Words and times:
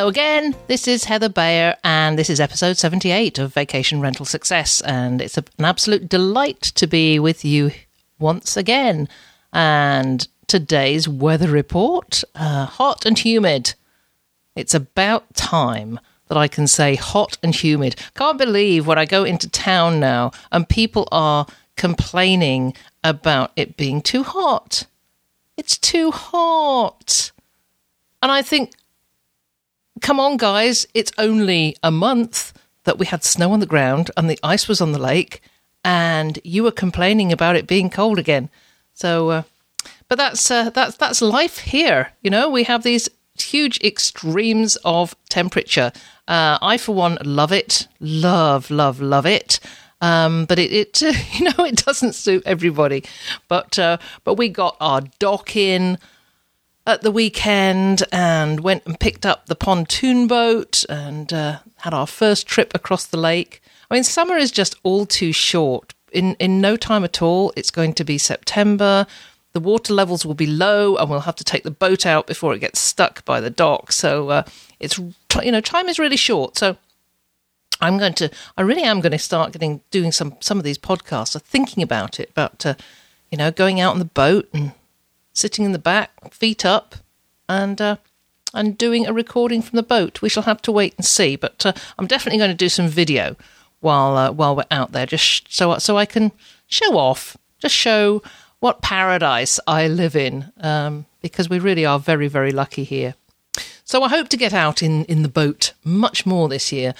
Hello 0.00 0.08
again. 0.08 0.56
This 0.66 0.88
is 0.88 1.04
Heather 1.04 1.28
Bayer, 1.28 1.76
and 1.84 2.18
this 2.18 2.30
is 2.30 2.40
episode 2.40 2.78
78 2.78 3.38
of 3.38 3.52
Vacation 3.52 4.00
Rental 4.00 4.24
Success. 4.24 4.80
And 4.80 5.20
it's 5.20 5.36
an 5.36 5.44
absolute 5.58 6.08
delight 6.08 6.62
to 6.76 6.86
be 6.86 7.18
with 7.18 7.44
you 7.44 7.70
once 8.18 8.56
again. 8.56 9.10
And 9.52 10.26
today's 10.46 11.06
weather 11.06 11.48
report 11.50 12.24
uh, 12.34 12.64
hot 12.64 13.04
and 13.04 13.18
humid. 13.18 13.74
It's 14.56 14.72
about 14.72 15.34
time 15.34 16.00
that 16.28 16.38
I 16.38 16.48
can 16.48 16.66
say 16.66 16.94
hot 16.94 17.36
and 17.42 17.54
humid. 17.54 17.94
Can't 18.14 18.38
believe 18.38 18.86
when 18.86 18.96
I 18.96 19.04
go 19.04 19.24
into 19.24 19.50
town 19.50 20.00
now 20.00 20.30
and 20.50 20.66
people 20.66 21.08
are 21.12 21.46
complaining 21.76 22.72
about 23.04 23.52
it 23.54 23.76
being 23.76 24.00
too 24.00 24.22
hot. 24.22 24.86
It's 25.58 25.76
too 25.76 26.10
hot. 26.10 27.32
And 28.22 28.32
I 28.32 28.40
think 28.40 28.72
come 30.00 30.20
on, 30.20 30.36
guys, 30.36 30.86
it's 30.94 31.12
only 31.18 31.76
a 31.82 31.90
month 31.90 32.52
that 32.84 32.98
we 32.98 33.06
had 33.06 33.24
snow 33.24 33.52
on 33.52 33.60
the 33.60 33.66
ground 33.66 34.10
and 34.16 34.28
the 34.28 34.38
ice 34.42 34.68
was 34.68 34.80
on 34.80 34.92
the 34.92 34.98
lake, 34.98 35.42
and 35.84 36.38
you 36.44 36.62
were 36.62 36.72
complaining 36.72 37.32
about 37.32 37.56
it 37.56 37.66
being 37.66 37.90
cold 37.90 38.18
again. 38.18 38.48
So, 38.94 39.30
uh, 39.30 39.42
but 40.08 40.18
that's 40.18 40.50
uh, 40.50 40.70
that's 40.70 40.96
that's 40.96 41.22
life 41.22 41.58
here. 41.58 42.12
You 42.22 42.30
know, 42.30 42.50
we 42.50 42.64
have 42.64 42.82
these 42.82 43.08
huge 43.40 43.78
extremes 43.80 44.76
of 44.84 45.14
temperature. 45.28 45.92
Uh, 46.28 46.58
I, 46.60 46.76
for 46.76 46.94
one, 46.94 47.18
love 47.24 47.52
it, 47.52 47.88
love, 48.00 48.70
love, 48.70 49.00
love 49.00 49.26
it. 49.26 49.60
Um, 50.02 50.46
but 50.46 50.58
it, 50.58 50.72
it 50.72 51.00
you 51.38 51.44
know, 51.44 51.64
it 51.64 51.84
doesn't 51.84 52.14
suit 52.14 52.42
everybody. 52.46 53.04
But 53.48 53.78
uh, 53.78 53.98
but 54.24 54.34
we 54.34 54.48
got 54.48 54.76
our 54.80 55.02
dock 55.18 55.56
in 55.56 55.98
at 56.86 57.02
the 57.02 57.10
weekend 57.10 58.02
and 58.10 58.60
went 58.60 58.84
and 58.86 58.98
picked 58.98 59.26
up 59.26 59.46
the 59.46 59.54
pontoon 59.54 60.26
boat 60.26 60.84
and 60.88 61.32
uh, 61.32 61.58
had 61.76 61.94
our 61.94 62.06
first 62.06 62.46
trip 62.46 62.72
across 62.74 63.06
the 63.06 63.18
lake. 63.18 63.62
I 63.90 63.94
mean, 63.94 64.04
summer 64.04 64.36
is 64.36 64.50
just 64.50 64.76
all 64.82 65.06
too 65.06 65.32
short. 65.32 65.94
In 66.12 66.34
in 66.36 66.60
no 66.60 66.76
time 66.76 67.04
at 67.04 67.22
all, 67.22 67.52
it's 67.56 67.70
going 67.70 67.94
to 67.94 68.04
be 68.04 68.18
September. 68.18 69.06
The 69.52 69.60
water 69.60 69.92
levels 69.92 70.24
will 70.24 70.34
be 70.34 70.46
low, 70.46 70.96
and 70.96 71.10
we'll 71.10 71.20
have 71.20 71.36
to 71.36 71.44
take 71.44 71.64
the 71.64 71.70
boat 71.70 72.06
out 72.06 72.26
before 72.26 72.54
it 72.54 72.60
gets 72.60 72.80
stuck 72.80 73.24
by 73.24 73.40
the 73.40 73.50
dock. 73.50 73.92
So 73.92 74.30
uh, 74.30 74.42
it's 74.78 74.98
you 74.98 75.52
know 75.52 75.60
time 75.60 75.88
is 75.88 75.98
really 75.98 76.16
short. 76.16 76.56
So 76.56 76.76
I'm 77.80 77.98
going 77.98 78.14
to 78.14 78.30
I 78.56 78.62
really 78.62 78.82
am 78.82 79.00
going 79.00 79.12
to 79.12 79.18
start 79.18 79.52
getting 79.52 79.82
doing 79.90 80.12
some 80.12 80.36
some 80.40 80.58
of 80.58 80.64
these 80.64 80.78
podcasts. 80.78 81.36
Or 81.36 81.40
thinking 81.40 81.82
about 81.82 82.18
it, 82.18 82.30
about 82.30 82.64
uh, 82.66 82.74
you 83.30 83.38
know 83.38 83.50
going 83.50 83.80
out 83.80 83.92
on 83.92 83.98
the 83.98 84.04
boat 84.04 84.48
and 84.52 84.72
sitting 85.40 85.64
in 85.64 85.72
the 85.72 85.78
back, 85.78 86.32
feet 86.32 86.64
up, 86.64 86.94
and 87.48 87.80
uh, 87.80 87.96
and 88.52 88.76
doing 88.76 89.06
a 89.06 89.12
recording 89.12 89.62
from 89.62 89.76
the 89.76 89.82
boat. 89.82 90.22
We 90.22 90.28
shall 90.28 90.42
have 90.44 90.62
to 90.62 90.72
wait 90.72 90.94
and 90.96 91.04
see, 91.04 91.36
but 91.36 91.64
uh, 91.64 91.72
I'm 91.98 92.06
definitely 92.06 92.38
going 92.38 92.50
to 92.50 92.64
do 92.64 92.68
some 92.68 92.88
video 92.88 93.36
while 93.80 94.16
uh, 94.16 94.30
while 94.30 94.54
we're 94.54 94.64
out 94.70 94.92
there, 94.92 95.06
just 95.06 95.52
so 95.52 95.78
so 95.78 95.96
I 95.96 96.06
can 96.06 96.32
show 96.66 96.96
off, 96.96 97.36
just 97.58 97.74
show 97.74 98.22
what 98.60 98.82
paradise 98.82 99.58
I 99.66 99.88
live 99.88 100.14
in, 100.14 100.52
um, 100.60 101.06
because 101.22 101.48
we 101.48 101.58
really 101.58 101.86
are 101.86 101.98
very 101.98 102.28
very 102.28 102.52
lucky 102.52 102.84
here. 102.84 103.14
So 103.84 104.02
I 104.02 104.08
hope 104.08 104.28
to 104.28 104.36
get 104.36 104.52
out 104.52 104.82
in 104.82 105.04
in 105.06 105.22
the 105.22 105.28
boat 105.28 105.72
much 105.82 106.26
more 106.26 106.48
this 106.48 106.70
year, 106.70 106.94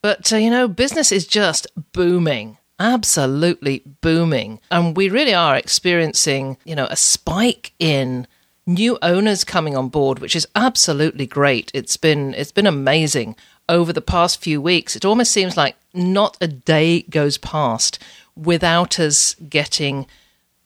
but 0.00 0.32
uh, 0.32 0.36
you 0.36 0.50
know, 0.50 0.68
business 0.68 1.12
is 1.12 1.26
just 1.26 1.66
booming 1.92 2.56
absolutely 2.80 3.82
booming. 4.00 4.58
And 4.70 4.96
we 4.96 5.08
really 5.08 5.34
are 5.34 5.54
experiencing, 5.54 6.56
you 6.64 6.74
know, 6.74 6.88
a 6.90 6.96
spike 6.96 7.72
in 7.78 8.26
new 8.66 8.98
owners 9.02 9.44
coming 9.44 9.76
on 9.76 9.88
board, 9.88 10.18
which 10.18 10.34
is 10.34 10.48
absolutely 10.56 11.26
great. 11.26 11.70
It's 11.74 11.96
been 11.96 12.34
it's 12.34 12.52
been 12.52 12.66
amazing 12.66 13.36
over 13.68 13.92
the 13.92 14.00
past 14.00 14.42
few 14.42 14.60
weeks. 14.60 14.96
It 14.96 15.04
almost 15.04 15.30
seems 15.30 15.56
like 15.56 15.76
not 15.94 16.36
a 16.40 16.48
day 16.48 17.02
goes 17.02 17.38
past 17.38 17.98
without 18.34 18.98
us 18.98 19.34
getting 19.48 20.06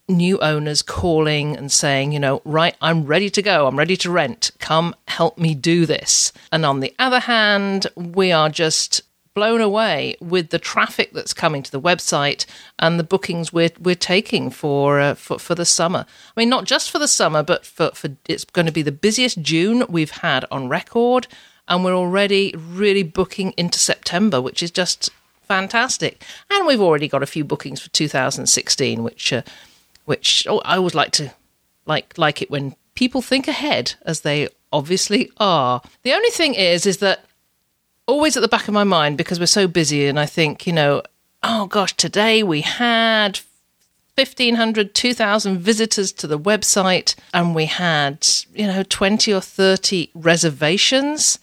new 0.06 0.38
owners 0.40 0.82
calling 0.82 1.56
and 1.56 1.72
saying, 1.72 2.12
you 2.12 2.20
know, 2.20 2.42
right, 2.44 2.76
I'm 2.80 3.06
ready 3.06 3.30
to 3.30 3.42
go. 3.42 3.66
I'm 3.66 3.78
ready 3.78 3.96
to 3.98 4.10
rent. 4.10 4.50
Come 4.58 4.94
help 5.08 5.38
me 5.38 5.54
do 5.54 5.86
this. 5.86 6.32
And 6.52 6.64
on 6.66 6.80
the 6.80 6.94
other 6.98 7.20
hand, 7.20 7.86
we 7.96 8.30
are 8.30 8.50
just 8.50 9.02
blown 9.34 9.60
away 9.60 10.16
with 10.20 10.50
the 10.50 10.58
traffic 10.58 11.12
that's 11.12 11.34
coming 11.34 11.62
to 11.62 11.70
the 11.70 11.80
website 11.80 12.46
and 12.78 12.98
the 12.98 13.04
bookings 13.04 13.52
we're 13.52 13.70
we're 13.80 13.94
taking 13.94 14.48
for 14.50 15.00
uh, 15.00 15.14
for 15.14 15.38
for 15.38 15.54
the 15.54 15.64
summer. 15.64 16.06
I 16.08 16.40
mean, 16.40 16.48
not 16.48 16.64
just 16.64 16.90
for 16.90 16.98
the 16.98 17.08
summer, 17.08 17.42
but 17.42 17.66
for 17.66 17.90
for 17.90 18.10
it's 18.26 18.44
going 18.44 18.66
to 18.66 18.72
be 18.72 18.82
the 18.82 18.92
busiest 18.92 19.42
June 19.42 19.84
we've 19.88 20.10
had 20.10 20.44
on 20.50 20.68
record, 20.68 21.26
and 21.68 21.84
we're 21.84 21.94
already 21.94 22.54
really 22.56 23.02
booking 23.02 23.52
into 23.56 23.78
September, 23.78 24.40
which 24.40 24.62
is 24.62 24.70
just 24.70 25.10
fantastic. 25.42 26.24
And 26.50 26.66
we've 26.66 26.80
already 26.80 27.08
got 27.08 27.22
a 27.22 27.26
few 27.26 27.44
bookings 27.44 27.80
for 27.80 27.90
2016, 27.90 29.02
which 29.02 29.32
uh, 29.32 29.42
which 30.04 30.46
oh, 30.48 30.60
I 30.64 30.76
always 30.76 30.94
like 30.94 31.12
to 31.12 31.32
like 31.86 32.16
like 32.16 32.40
it 32.40 32.50
when 32.50 32.76
people 32.94 33.22
think 33.22 33.48
ahead, 33.48 33.94
as 34.02 34.20
they 34.20 34.48
obviously 34.72 35.30
are. 35.38 35.82
The 36.02 36.12
only 36.12 36.30
thing 36.30 36.54
is, 36.54 36.86
is 36.86 36.98
that 36.98 37.24
always 38.06 38.36
at 38.36 38.40
the 38.40 38.48
back 38.48 38.68
of 38.68 38.74
my 38.74 38.84
mind 38.84 39.16
because 39.16 39.38
we're 39.38 39.46
so 39.46 39.66
busy 39.66 40.06
and 40.06 40.18
I 40.18 40.26
think, 40.26 40.66
you 40.66 40.72
know, 40.72 41.02
oh 41.42 41.66
gosh, 41.66 41.94
today 41.94 42.42
we 42.42 42.60
had 42.60 43.40
1500 44.16 44.94
2000 44.94 45.58
visitors 45.58 46.12
to 46.12 46.26
the 46.26 46.38
website 46.38 47.14
and 47.32 47.54
we 47.54 47.66
had, 47.66 48.26
you 48.54 48.66
know, 48.66 48.82
20 48.82 49.32
or 49.32 49.40
30 49.40 50.10
reservations. 50.14 51.38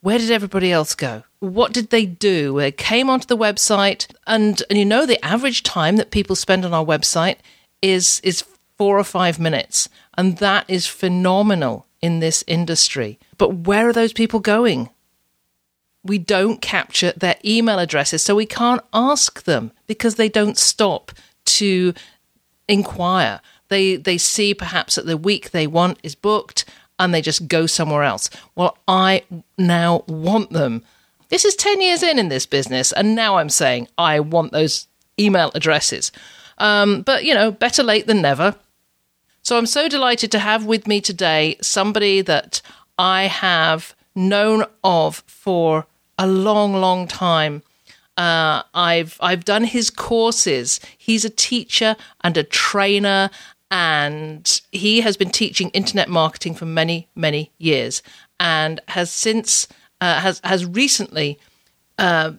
Where 0.00 0.18
did 0.18 0.30
everybody 0.30 0.72
else 0.72 0.94
go? 0.94 1.24
What 1.40 1.72
did 1.72 1.90
they 1.90 2.06
do? 2.06 2.58
They 2.58 2.72
came 2.72 3.10
onto 3.10 3.26
the 3.26 3.36
website 3.36 4.08
and, 4.26 4.62
and 4.68 4.78
you 4.78 4.84
know 4.84 5.06
the 5.06 5.24
average 5.24 5.62
time 5.62 5.96
that 5.96 6.10
people 6.10 6.36
spend 6.36 6.64
on 6.64 6.74
our 6.74 6.84
website 6.84 7.36
is 7.82 8.20
is 8.24 8.44
4 8.78 8.98
or 8.98 9.04
5 9.04 9.38
minutes 9.38 9.88
and 10.18 10.38
that 10.38 10.64
is 10.68 10.86
phenomenal 10.86 11.86
in 12.02 12.20
this 12.20 12.44
industry. 12.46 13.18
But 13.38 13.66
where 13.66 13.88
are 13.88 13.92
those 13.92 14.12
people 14.12 14.40
going? 14.40 14.90
We 16.06 16.18
don't 16.18 16.60
capture 16.60 17.12
their 17.12 17.36
email 17.44 17.78
addresses, 17.78 18.22
so 18.22 18.34
we 18.34 18.46
can't 18.46 18.82
ask 18.92 19.44
them 19.44 19.72
because 19.86 20.14
they 20.14 20.28
don't 20.28 20.58
stop 20.58 21.12
to 21.44 21.94
inquire. 22.68 23.40
They 23.68 23.96
they 23.96 24.18
see 24.18 24.54
perhaps 24.54 24.94
that 24.94 25.06
the 25.06 25.16
week 25.16 25.50
they 25.50 25.66
want 25.66 25.98
is 26.02 26.14
booked 26.14 26.64
and 26.98 27.12
they 27.12 27.22
just 27.22 27.48
go 27.48 27.66
somewhere 27.66 28.02
else. 28.02 28.30
Well, 28.54 28.78
I 28.88 29.24
now 29.58 30.04
want 30.06 30.50
them. 30.50 30.82
This 31.28 31.44
is 31.44 31.56
10 31.56 31.80
years 31.80 32.02
in 32.02 32.18
in 32.18 32.28
this 32.28 32.46
business 32.46 32.92
and 32.92 33.14
now 33.14 33.36
I'm 33.36 33.48
saying 33.48 33.88
I 33.98 34.20
want 34.20 34.52
those 34.52 34.86
email 35.18 35.50
addresses. 35.54 36.12
Um, 36.58 37.02
but 37.02 37.24
you 37.24 37.34
know, 37.34 37.50
better 37.50 37.82
late 37.82 38.06
than 38.06 38.22
never. 38.22 38.54
So 39.42 39.58
I'm 39.58 39.66
so 39.66 39.88
delighted 39.88 40.32
to 40.32 40.38
have 40.38 40.64
with 40.64 40.86
me 40.86 41.00
today 41.00 41.56
somebody 41.60 42.20
that 42.22 42.62
I 42.98 43.24
have 43.24 43.94
known 44.14 44.64
of 44.82 45.22
for 45.26 45.86
a 46.18 46.26
long, 46.26 46.74
long 46.74 47.06
time. 47.06 47.62
Uh, 48.16 48.62
I've 48.74 49.18
I've 49.20 49.44
done 49.44 49.64
his 49.64 49.90
courses. 49.90 50.80
He's 50.96 51.24
a 51.24 51.30
teacher 51.30 51.96
and 52.22 52.36
a 52.36 52.42
trainer, 52.42 53.30
and 53.70 54.60
he 54.72 55.02
has 55.02 55.16
been 55.16 55.30
teaching 55.30 55.68
internet 55.70 56.08
marketing 56.08 56.54
for 56.54 56.64
many, 56.64 57.08
many 57.14 57.52
years, 57.58 58.02
and 58.40 58.80
has 58.88 59.12
since 59.12 59.68
uh, 60.00 60.20
has 60.20 60.40
has 60.44 60.64
recently 60.64 61.38
uh, 61.98 62.32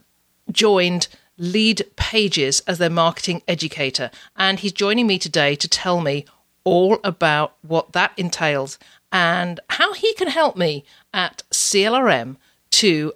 joined 0.52 1.08
Lead 1.38 1.86
Pages 1.96 2.62
as 2.62 2.80
their 2.80 2.90
marketing 2.90 3.44
educator, 3.48 4.10
and 4.36 4.60
he's 4.60 4.74
joining 4.74 5.06
me 5.06 5.20
today 5.20 5.56
to 5.56 5.68
tell 5.68 6.02
me 6.02 6.26
all 6.64 7.00
about 7.04 7.56
what 7.62 7.94
that 7.94 8.12
entails 8.18 8.78
and 9.12 9.60
how 9.70 9.94
he 9.94 10.14
can 10.16 10.28
help 10.28 10.58
me 10.58 10.84
at 11.14 11.44
CLRM 11.52 12.36
to 12.72 13.14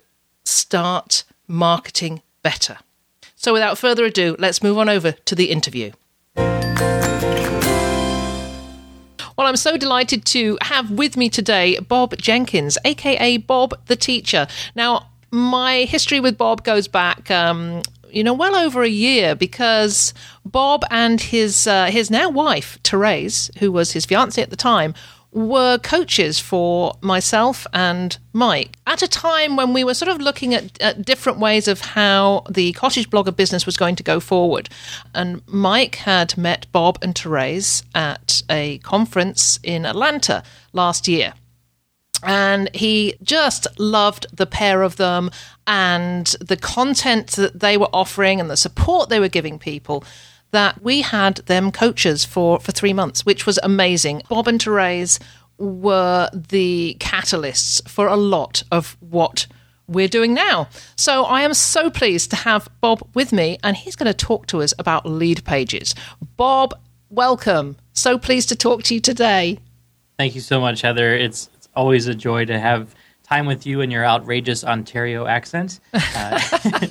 start 0.52 1.24
marketing 1.48 2.22
better. 2.44 2.78
So, 3.36 3.54
without 3.54 3.78
further 3.78 4.06
ado, 4.06 4.36
let's 4.38 4.62
move 4.62 4.78
on 4.78 4.90
over 4.90 5.14
to 5.14 5.36
the 5.36 5.50
interview. 5.52 5.92
Well, 9.38 9.48
I'm 9.48 9.56
so 9.56 9.78
delighted 9.78 10.26
to 10.26 10.58
have 10.62 10.92
with 10.92 11.18
me 11.18 11.30
today 11.30 11.80
Bob 11.80 12.16
Jenkins, 12.18 12.78
aka 12.86 13.38
Bob 13.38 13.74
the 13.88 13.96
Teacher. 13.96 14.46
Now, 14.76 15.08
my 15.32 15.86
history 15.86 16.20
with 16.20 16.38
Bob 16.38 16.64
goes 16.64 16.88
back. 16.88 17.32
Um, 17.32 17.82
you 18.12 18.24
know, 18.24 18.34
well 18.34 18.56
over 18.56 18.84
a 18.84 18.90
year 18.90 19.36
because 19.36 20.14
Bob 20.46 20.84
and 20.92 21.20
his 21.20 21.66
uh, 21.66 21.86
his 21.86 22.12
now 22.12 22.30
wife 22.30 22.78
Therese, 22.84 23.50
who 23.58 23.72
was 23.72 23.94
his 23.94 24.06
fiance 24.06 24.42
at 24.42 24.50
the 24.50 24.56
time, 24.56 24.94
were 25.32 25.78
coaches 25.78 26.40
for 26.40 26.98
myself 27.02 27.66
and 27.74 28.18
Mike 28.34 28.78
at 28.86 29.02
a 29.02 29.08
time 29.08 29.56
when 29.56 29.74
we 29.74 29.84
were 29.84 29.94
sort 29.94 30.10
of 30.10 30.20
looking 30.20 30.54
at, 30.54 30.80
at, 30.82 31.06
different 31.06 31.40
ways 31.40 31.68
of 31.68 31.80
how 31.80 32.44
the 32.50 32.74
cottage 32.74 33.10
blogger 33.10 33.36
business 33.36 33.66
was 33.66 33.78
going 33.78 33.96
to 33.96 34.04
go 34.04 34.20
forward. 34.20 34.70
And 35.14 35.42
Mike 35.48 35.96
had 35.96 36.38
met 36.38 36.68
Bob 36.72 37.00
and 37.02 37.18
Therese 37.18 37.84
at 37.96 38.44
a 38.50 38.80
conference 38.80 39.60
in 39.64 39.86
Atlanta 39.86 40.44
last 40.74 41.08
year. 41.08 41.34
And 42.24 42.70
he 42.76 43.16
just 43.24 43.68
loved 43.80 44.28
the 44.32 44.46
pair 44.46 44.84
of 44.84 44.98
them 44.98 45.32
and 45.66 46.28
the 46.40 46.58
content 46.58 47.32
that 47.32 47.60
they 47.60 47.78
were 47.78 47.90
offering 47.94 48.40
and 48.40 48.50
the 48.50 48.58
support 48.58 49.10
they 49.10 49.20
were 49.20 49.28
giving 49.28 49.58
people 49.58 50.04
that 50.52 50.82
we 50.82 51.02
had 51.02 51.38
them 51.38 51.72
coaches 51.72 52.26
for, 52.26 52.60
for 52.60 52.72
three 52.72 52.94
months, 52.94 53.26
which 53.26 53.46
was 53.46 53.60
amazing. 53.64 54.22
Bob 54.30 54.48
and 54.48 54.62
Therese 54.62 55.20
were 55.58 56.30
the 56.34 56.98
catalysts 57.00 57.88
for 57.88 58.08
a 58.08 58.16
lot 58.16 58.64
of 58.72 58.98
what 59.00 59.48
we're 59.88 60.08
doing 60.08 60.34
now. 60.34 60.68
So 60.96 61.24
I 61.26 61.42
am 61.42 61.54
so 61.54 61.90
pleased 61.90 62.30
to 62.32 62.36
have 62.38 62.68
Bob 62.80 63.08
with 63.14 63.32
me, 63.32 63.58
and 63.64 63.76
he's 63.76 63.96
going 63.96 64.12
to 64.12 64.14
talk 64.14 64.48
to 64.48 64.62
us 64.62 64.74
about 64.80 65.06
lead 65.06 65.44
pages. 65.46 65.96
Bob, 66.38 66.74
welcome. 67.10 67.78
So 67.94 68.18
pleased 68.18 68.50
to 68.50 68.56
talk 68.56 68.84
to 68.84 68.96
you 68.96 69.02
today. 69.02 69.60
Thank 70.18 70.36
you 70.36 70.42
so 70.42 70.60
much, 70.62 70.82
Heather. 70.82 71.16
It's, 71.16 71.50
it's 71.56 71.70
always 71.76 72.08
a 72.08 72.16
joy 72.16 72.46
to 72.46 72.60
have 72.60 72.96
time 73.24 73.46
with 73.46 73.66
you 73.66 73.82
and 73.82 73.92
your 73.92 74.06
outrageous 74.06 74.64
Ontario 74.64 75.26
accent. 75.26 75.80
Uh, 75.94 76.40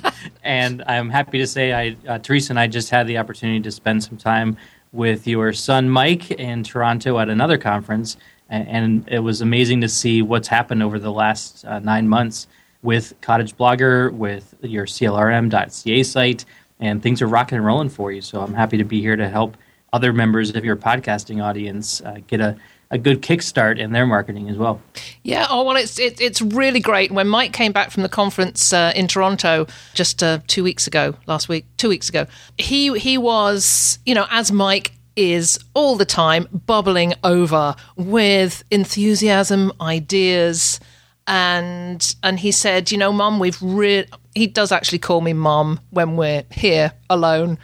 and 0.43 0.83
I'm 0.87 1.09
happy 1.09 1.37
to 1.39 1.47
say, 1.47 1.73
I, 1.73 1.95
uh, 2.07 2.19
Teresa 2.19 2.51
and 2.51 2.59
I 2.59 2.67
just 2.67 2.89
had 2.89 3.07
the 3.07 3.17
opportunity 3.17 3.59
to 3.61 3.71
spend 3.71 4.03
some 4.03 4.17
time 4.17 4.57
with 4.91 5.27
your 5.27 5.53
son 5.53 5.89
Mike 5.89 6.31
in 6.31 6.63
Toronto 6.63 7.19
at 7.19 7.29
another 7.29 7.57
conference, 7.57 8.17
and, 8.49 8.67
and 8.67 9.09
it 9.09 9.19
was 9.19 9.41
amazing 9.41 9.81
to 9.81 9.87
see 9.87 10.21
what's 10.21 10.47
happened 10.47 10.83
over 10.83 10.99
the 10.99 11.11
last 11.11 11.63
uh, 11.65 11.79
nine 11.79 12.07
months 12.07 12.47
with 12.81 13.13
Cottage 13.21 13.55
Blogger, 13.55 14.11
with 14.11 14.55
your 14.61 14.85
CLRM.ca 14.85 16.03
site, 16.03 16.45
and 16.79 17.01
things 17.01 17.21
are 17.21 17.27
rocking 17.27 17.57
and 17.57 17.65
rolling 17.65 17.89
for 17.89 18.11
you. 18.11 18.21
So 18.21 18.41
I'm 18.41 18.53
happy 18.53 18.77
to 18.77 18.83
be 18.83 19.01
here 19.01 19.15
to 19.15 19.29
help 19.29 19.55
other 19.93 20.13
members 20.13 20.55
of 20.55 20.65
your 20.65 20.75
podcasting 20.75 21.43
audience 21.43 22.01
uh, 22.01 22.17
get 22.27 22.41
a 22.41 22.57
a 22.91 22.97
good 22.97 23.21
kickstart 23.21 23.79
in 23.79 23.93
their 23.93 24.05
marketing 24.05 24.49
as 24.49 24.57
well. 24.57 24.81
Yeah, 25.23 25.47
oh 25.49 25.63
well, 25.63 25.77
it's 25.77 25.97
it, 25.97 26.19
it's 26.21 26.41
really 26.41 26.81
great. 26.81 27.11
When 27.11 27.27
Mike 27.27 27.53
came 27.53 27.71
back 27.71 27.89
from 27.89 28.03
the 28.03 28.09
conference 28.09 28.73
uh, 28.73 28.91
in 28.95 29.07
Toronto 29.07 29.65
just 29.93 30.21
uh, 30.21 30.39
two 30.47 30.63
weeks 30.63 30.85
ago, 30.87 31.15
last 31.25 31.49
week, 31.49 31.65
two 31.77 31.89
weeks 31.89 32.09
ago, 32.09 32.27
he 32.57 32.97
he 32.99 33.17
was 33.17 33.97
you 34.05 34.13
know 34.13 34.27
as 34.29 34.51
Mike 34.51 34.91
is 35.15 35.59
all 35.73 35.95
the 35.95 36.05
time 36.05 36.47
bubbling 36.65 37.13
over 37.23 37.75
with 37.95 38.63
enthusiasm, 38.69 39.71
ideas, 39.79 40.79
and 41.27 42.15
and 42.23 42.39
he 42.39 42.51
said, 42.51 42.91
you 42.91 42.97
know, 42.97 43.13
Mum, 43.13 43.39
we've 43.39 43.61
re-, 43.61 44.05
he 44.35 44.47
does 44.47 44.71
actually 44.71 44.99
call 44.99 45.21
me 45.21 45.33
Mum 45.33 45.79
when 45.91 46.17
we're 46.17 46.43
here 46.51 46.91
alone 47.09 47.57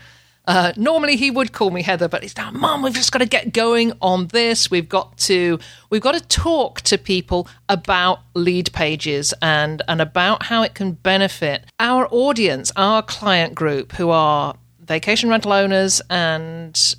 uh, 0.48 0.72
normally 0.78 1.18
he 1.18 1.30
would 1.30 1.52
call 1.52 1.70
me 1.72 1.82
Heather, 1.82 2.08
but 2.08 2.24
he's 2.24 2.36
now, 2.38 2.52
Mom, 2.52 2.82
we've 2.82 2.94
just 2.94 3.12
got 3.12 3.20
to 3.20 3.26
get 3.26 3.54
going 3.54 3.92
on 4.02 4.28
this. 4.28 4.72
We've 4.72 4.88
got 4.88 5.18
to 5.20 5.60
we've 5.90 6.02
got 6.02 6.14
to 6.14 6.22
talk 6.22 6.82
to 6.82 6.98
people 6.98 7.50
about 7.68 8.20
lead 8.34 8.72
pages 8.72 9.34
and 9.42 9.82
and 9.90 10.02
about 10.02 10.44
how 10.44 10.64
it 10.64 10.74
can 10.74 10.94
benefit 10.94 11.66
our 11.80 12.08
audience, 12.12 12.72
our 12.78 13.02
client 13.02 13.56
group, 13.56 13.92
who 13.92 14.10
are 14.10 14.56
vacation 14.80 15.30
rental 15.30 15.52
owners 15.52 16.02
and 16.10 16.96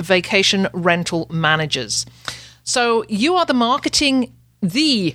vacation 0.00 0.66
rental 0.72 1.26
managers. 1.30 2.06
So 2.64 3.04
you 3.08 3.34
are 3.34 3.44
the 3.44 3.54
marketing 3.54 4.32
the 4.62 5.14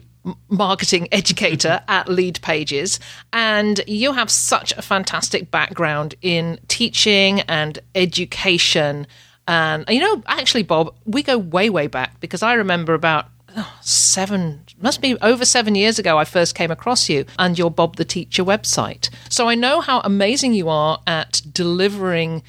marketing 0.50 1.08
educator 1.12 1.82
at 1.88 2.08
Lead 2.08 2.42
Pages, 2.42 3.00
and 3.32 3.82
you 3.88 4.14
have 4.14 4.30
such 4.30 4.72
a 4.74 4.82
fantastic 4.82 5.52
background 5.52 6.16
in 6.22 6.60
teaching 6.68 7.42
and 7.42 7.80
education. 7.96 9.08
And 9.48 9.86
you 9.90 10.00
know, 10.00 10.24
actually, 10.28 10.64
Bob, 10.64 10.96
we 11.06 11.24
go 11.24 11.38
way, 11.38 11.70
way 11.70 11.88
back 11.88 12.20
because 12.20 12.44
I 12.44 12.54
remember 12.54 12.94
about 12.94 13.28
oh, 13.58 13.78
seven, 13.82 14.64
must 14.82 15.02
be 15.02 15.18
over 15.22 15.46
seven 15.46 15.76
years 15.76 16.00
ago, 16.00 16.18
I 16.18 16.26
first 16.26 16.56
came 16.56 16.72
across 16.72 17.10
you 17.10 17.26
and 17.38 17.58
your 17.58 17.72
Bob 17.72 17.98
the 17.98 18.06
Teacher 18.06 18.44
website. 18.44 19.10
So 19.30 19.50
I 19.50 19.56
know 19.56 19.82
how 19.82 20.02
amazing 20.02 20.54
you 20.54 20.70
are 20.70 21.02
at 21.08 21.42
delivering. 21.52 22.44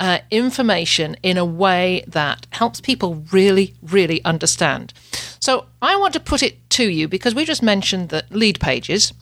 Uh, 0.00 0.20
information 0.30 1.14
in 1.22 1.36
a 1.36 1.44
way 1.44 2.02
that 2.06 2.46
helps 2.52 2.80
people 2.80 3.22
really, 3.32 3.74
really 3.82 4.24
understand. 4.24 4.94
So 5.40 5.66
I 5.82 5.94
want 5.96 6.14
to 6.14 6.20
put 6.20 6.42
it 6.42 6.70
to 6.70 6.88
you 6.88 7.06
because 7.06 7.34
we 7.34 7.44
just 7.44 7.62
mentioned 7.62 8.08
that 8.08 8.32
lead 8.32 8.58
pages, 8.60 9.12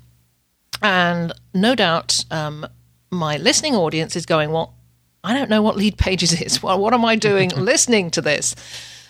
and 0.80 1.32
no 1.52 1.74
doubt 1.74 2.24
um, 2.30 2.64
my 3.10 3.38
listening 3.38 3.74
audience 3.74 4.14
is 4.14 4.24
going, 4.24 4.52
Well, 4.52 4.74
I 5.24 5.34
don't 5.34 5.50
know 5.50 5.62
what 5.62 5.76
lead 5.76 5.98
pages 5.98 6.40
is. 6.40 6.62
Well, 6.62 6.78
what 6.78 6.94
am 6.94 7.04
I 7.04 7.16
doing 7.16 7.50
listening 7.56 8.10
to 8.12 8.20
this? 8.20 8.54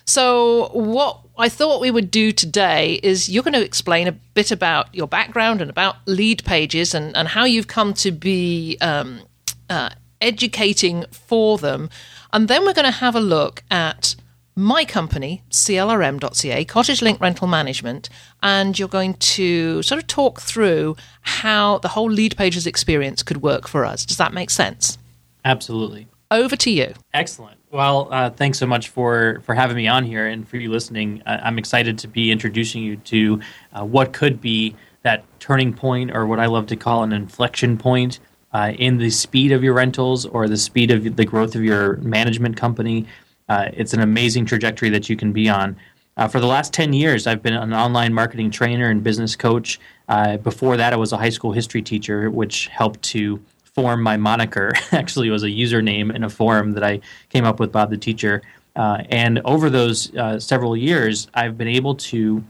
So, 0.05 0.71
what 0.73 1.21
I 1.37 1.51
thought 1.51 1.83
we 1.83 1.91
would 1.91 2.11
do 2.11 2.33
today 2.33 2.99
is 3.03 3.29
you're 3.29 3.43
going 3.43 3.53
to 3.53 3.65
explain 3.65 4.09
a 4.09 4.13
bit 4.13 4.51
about 4.51 4.95
your 4.95 5.07
background 5.07 5.61
and 5.61 5.69
about 5.69 5.97
lead 6.07 6.45
pages 6.45 6.95
and, 6.95 7.15
and 7.15 7.29
how 7.29 7.45
you've 7.45 7.67
come 7.67 7.93
to 7.95 8.11
be 8.11 8.79
um, 8.81 9.21
uh, 9.69 9.91
educating 10.21 11.05
for 11.11 11.59
them. 11.59 11.91
And 12.33 12.49
then 12.49 12.65
we're 12.65 12.75
going 12.75 12.85
to 12.85 12.91
have 12.91 13.15
a 13.15 13.21
look 13.21 13.63
at 13.71 14.15
my 14.59 14.85
company, 14.85 15.45
CLRM.ca, 15.51 16.65
Cottage 16.65 17.01
Link 17.01 17.21
Rental 17.21 17.47
Management, 17.47 18.09
and 18.43 18.77
you're 18.77 18.89
going 18.89 19.15
to 19.15 19.83
sort 19.83 20.01
of 20.01 20.09
talk 20.09 20.41
through 20.41 20.97
how 21.23 21.79
the 21.79 21.89
whole 21.89 22.11
lead 22.11 22.37
pages 22.37 22.67
experience 22.67 23.23
could 23.23 23.41
work 23.41 23.69
for 23.69 23.85
us. 23.85 24.05
Does 24.05 24.17
that 24.17 24.33
make 24.33 24.51
sense? 24.51 24.99
Absolutely. 25.45 26.09
Over 26.33 26.57
to 26.57 26.71
you. 26.71 26.93
Excellent. 27.15 27.57
Well, 27.71 28.09
uh, 28.11 28.31
thanks 28.31 28.59
so 28.59 28.67
much 28.67 28.89
for, 28.89 29.41
for 29.45 29.55
having 29.55 29.77
me 29.77 29.87
on 29.87 30.05
here 30.05 30.27
and 30.27 30.47
for 30.49 30.57
you 30.57 30.71
listening. 30.71 31.23
Uh, 31.25 31.39
I'm 31.43 31.59
excited 31.59 31.97
to 31.99 32.09
be 32.09 32.33
introducing 32.33 32.83
you 32.83 32.97
to 32.97 33.41
uh, 33.73 33.85
what 33.85 34.13
could 34.13 34.41
be 34.41 34.75
that 35.03 35.25
turning 35.39 35.73
point, 35.73 36.11
or 36.11 36.27
what 36.27 36.41
I 36.41 36.47
love 36.47 36.67
to 36.67 36.77
call 36.77 37.05
an 37.05 37.13
inflection 37.13 37.79
point 37.79 38.19
uh, 38.53 38.73
in 38.79 38.99
the 38.99 39.11
speed 39.11 39.53
of 39.53 39.63
your 39.63 39.75
rentals 39.75 40.27
or 40.27 40.49
the 40.49 40.57
speed 40.57 40.91
of 40.91 41.17
the 41.17 41.25
growth 41.25 41.55
of 41.55 41.63
your 41.63 41.97
management 41.99 42.57
company 42.57 43.07
uh, 43.49 43.71
it's 43.73 43.95
an 43.95 44.01
amazing 44.01 44.45
trajectory 44.45 44.91
that 44.91 45.09
you 45.09 45.17
can 45.17 45.33
be 45.33 45.49
on. 45.49 45.77
Uh, 46.17 46.29
for 46.29 46.41
the 46.41 46.47
last 46.47 46.73
10 46.73 46.93
years, 46.93 47.27
I've 47.27 47.43
been 47.43 47.55
an 47.55 47.73
online 47.73 48.13
marketing 48.13 48.51
trainer 48.51 48.91
and 48.91 49.03
business 49.03 49.37
coach. 49.37 49.79
Uh, 50.09 50.37
before 50.37 50.77
that, 50.77 50.93
I 50.93 50.97
was 50.97 51.13
a 51.13 51.17
high 51.17 51.29
school 51.31 51.53
history 51.53 51.81
teacher, 51.81 52.31
which 52.31 52.67
helped 52.67 53.03
to 53.05 53.41
form 53.63 54.03
my 54.03 54.17
moniker. 54.17 54.73
Actually, 54.93 55.31
was 55.31 55.45
a 55.45 55.49
username 55.49 56.15
in 56.15 56.25
a 56.25 56.31
forum 56.31 56.73
that 56.73 56.83
I 56.83 57.01
came 57.29 57.45
up 57.45 57.61
with, 57.61 57.73
Bob 57.73 57.91
the 57.91 57.97
Teacher. 57.97 58.43
Uh, 58.75 59.03
and 59.09 59.41
over 59.45 59.71
those 59.71 60.15
uh, 60.17 60.39
several 60.39 60.77
years, 60.77 61.29
I've 61.35 61.57
been 61.57 61.69
able 61.69 61.95
to, 61.97 62.45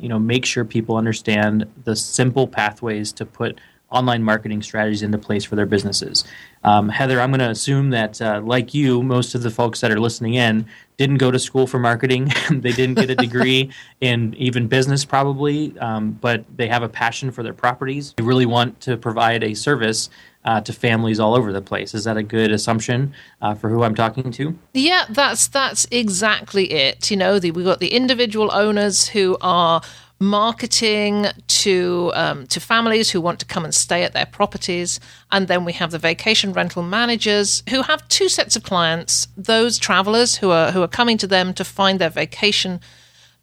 you 0.00 0.08
know, 0.08 0.18
make 0.18 0.46
sure 0.46 0.64
people 0.64 0.96
understand 0.96 1.66
the 1.84 1.94
simple 1.94 2.48
pathways 2.48 3.12
to 3.12 3.26
put 3.26 3.60
online 3.94 4.22
marketing 4.22 4.60
strategies 4.62 5.02
into 5.02 5.18
place 5.18 5.44
for 5.44 5.56
their 5.56 5.66
businesses. 5.66 6.24
Um, 6.64 6.88
Heather, 6.88 7.20
I'm 7.20 7.30
going 7.30 7.40
to 7.40 7.50
assume 7.50 7.90
that, 7.90 8.20
uh, 8.20 8.40
like 8.42 8.74
you, 8.74 9.02
most 9.02 9.34
of 9.34 9.42
the 9.42 9.50
folks 9.50 9.80
that 9.80 9.90
are 9.90 10.00
listening 10.00 10.34
in 10.34 10.66
didn't 10.96 11.18
go 11.18 11.30
to 11.30 11.38
school 11.38 11.66
for 11.66 11.78
marketing. 11.78 12.32
they 12.50 12.72
didn't 12.72 12.94
get 12.94 13.10
a 13.10 13.14
degree 13.14 13.70
in 14.00 14.34
even 14.34 14.66
business, 14.66 15.04
probably, 15.04 15.78
um, 15.78 16.12
but 16.12 16.44
they 16.56 16.66
have 16.68 16.82
a 16.82 16.88
passion 16.88 17.30
for 17.30 17.42
their 17.42 17.54
properties. 17.54 18.14
They 18.16 18.24
really 18.24 18.46
want 18.46 18.80
to 18.82 18.96
provide 18.96 19.44
a 19.44 19.54
service 19.54 20.10
uh, 20.44 20.60
to 20.60 20.72
families 20.72 21.18
all 21.18 21.34
over 21.34 21.52
the 21.52 21.62
place. 21.62 21.94
Is 21.94 22.04
that 22.04 22.16
a 22.16 22.22
good 22.22 22.52
assumption 22.52 23.14
uh, 23.40 23.54
for 23.54 23.70
who 23.70 23.82
I'm 23.82 23.94
talking 23.94 24.30
to? 24.32 24.58
Yeah, 24.74 25.06
that's 25.08 25.48
that's 25.48 25.86
exactly 25.90 26.70
it. 26.72 27.10
You 27.10 27.16
know, 27.16 27.38
the, 27.38 27.50
we've 27.50 27.64
got 27.64 27.80
the 27.80 27.92
individual 27.92 28.50
owners 28.52 29.08
who 29.08 29.38
are 29.40 29.80
marketing 30.24 31.26
to 31.46 32.10
um, 32.14 32.46
to 32.48 32.60
families 32.60 33.10
who 33.10 33.20
want 33.20 33.38
to 33.40 33.46
come 33.46 33.64
and 33.64 33.74
stay 33.74 34.02
at 34.02 34.12
their 34.12 34.26
properties, 34.26 35.00
and 35.30 35.48
then 35.48 35.64
we 35.64 35.72
have 35.74 35.90
the 35.90 35.98
vacation 35.98 36.52
rental 36.52 36.82
managers 36.82 37.62
who 37.70 37.82
have 37.82 38.08
two 38.08 38.28
sets 38.28 38.56
of 38.56 38.62
clients: 38.62 39.28
those 39.36 39.78
travelers 39.78 40.36
who 40.36 40.50
are 40.50 40.72
who 40.72 40.82
are 40.82 40.88
coming 40.88 41.18
to 41.18 41.26
them 41.26 41.54
to 41.54 41.64
find 41.64 41.98
their 41.98 42.10
vacation 42.10 42.80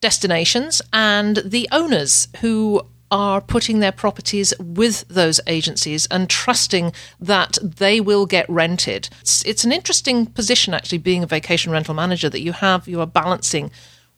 destinations, 0.02 0.82
and 0.92 1.38
the 1.46 1.68
owners 1.72 2.28
who 2.42 2.82
are 3.12 3.42
putting 3.42 3.80
their 3.80 3.92
properties 3.92 4.54
with 4.58 5.06
those 5.10 5.42
agencies 5.46 6.08
and 6.08 6.30
trusting 6.30 6.94
that 7.20 7.58
they 7.62 8.00
will 8.00 8.26
get 8.26 8.50
rented. 8.50 9.10
It's, 9.20 9.44
it's 9.46 9.66
an 9.66 9.74
interesting 9.74 10.26
position 10.26 10.74
actually 10.74 11.00
being 11.00 11.22
a 11.22 11.28
vacation 11.28 11.74
rental 11.74 11.94
manager 11.94 12.30
that 12.30 12.40
you 12.40 12.54
have 12.54 12.88
you 12.88 13.02
are 13.02 13.06
balancing 13.06 13.70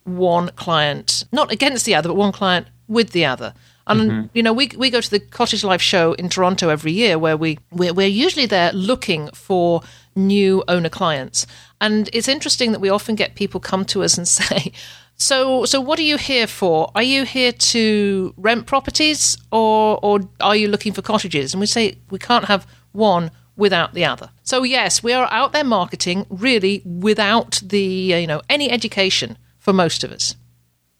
one 0.03 0.49
client, 0.55 1.25
not 1.31 1.51
against 1.51 1.85
the 1.85 1.95
other, 1.95 2.09
but 2.09 2.15
one 2.15 2.31
client 2.31 2.67
with 2.87 3.11
the 3.11 3.25
other. 3.25 3.53
And 3.85 4.11
mm-hmm. 4.11 4.27
you 4.33 4.43
know, 4.43 4.53
we 4.53 4.71
we 4.77 4.89
go 4.89 5.01
to 5.01 5.09
the 5.09 5.19
Cottage 5.19 5.63
Life 5.63 5.81
show 5.81 6.13
in 6.13 6.29
Toronto 6.29 6.69
every 6.69 6.93
year, 6.93 7.19
where 7.19 7.35
we 7.35 7.59
we're, 7.71 7.93
we're 7.93 8.07
usually 8.07 8.45
there 8.45 8.71
looking 8.71 9.29
for 9.33 9.81
new 10.15 10.63
owner 10.67 10.89
clients, 10.89 11.45
and 11.81 12.09
it's 12.13 12.27
interesting 12.27 12.71
that 12.71 12.79
we 12.79 12.89
often 12.89 13.15
get 13.15 13.35
people 13.35 13.59
come 13.59 13.83
to 13.85 14.03
us 14.03 14.17
and 14.17 14.27
say. 14.39 14.71
So, 15.15 15.63
so 15.65 15.79
what 15.79 15.99
are 15.99 16.03
you 16.03 16.17
here 16.17 16.47
for? 16.47 16.91
Are 16.95 17.03
you 17.03 17.23
here 17.23 17.51
to 17.51 18.33
rent 18.37 18.67
properties, 18.67 19.37
or 19.51 19.99
or 20.01 20.21
are 20.39 20.55
you 20.55 20.69
looking 20.69 20.93
for 20.93 21.01
cottages? 21.01 21.53
And 21.53 21.59
we 21.59 21.67
say 21.67 21.97
we 22.09 22.19
can't 22.19 22.45
have 22.45 22.65
one 22.93 23.31
without 23.55 23.93
the 23.93 24.05
other. 24.05 24.29
So 24.43 24.63
yes, 24.63 25.03
we 25.03 25.13
are 25.13 25.27
out 25.29 25.51
there 25.51 25.63
marketing 25.63 26.25
really 26.29 26.81
without 26.85 27.61
the 27.63 27.81
you 27.81 28.27
know 28.27 28.41
any 28.49 28.71
education 28.71 29.37
for 29.63 29.73
most 29.73 30.03
of 30.03 30.11
us. 30.11 30.35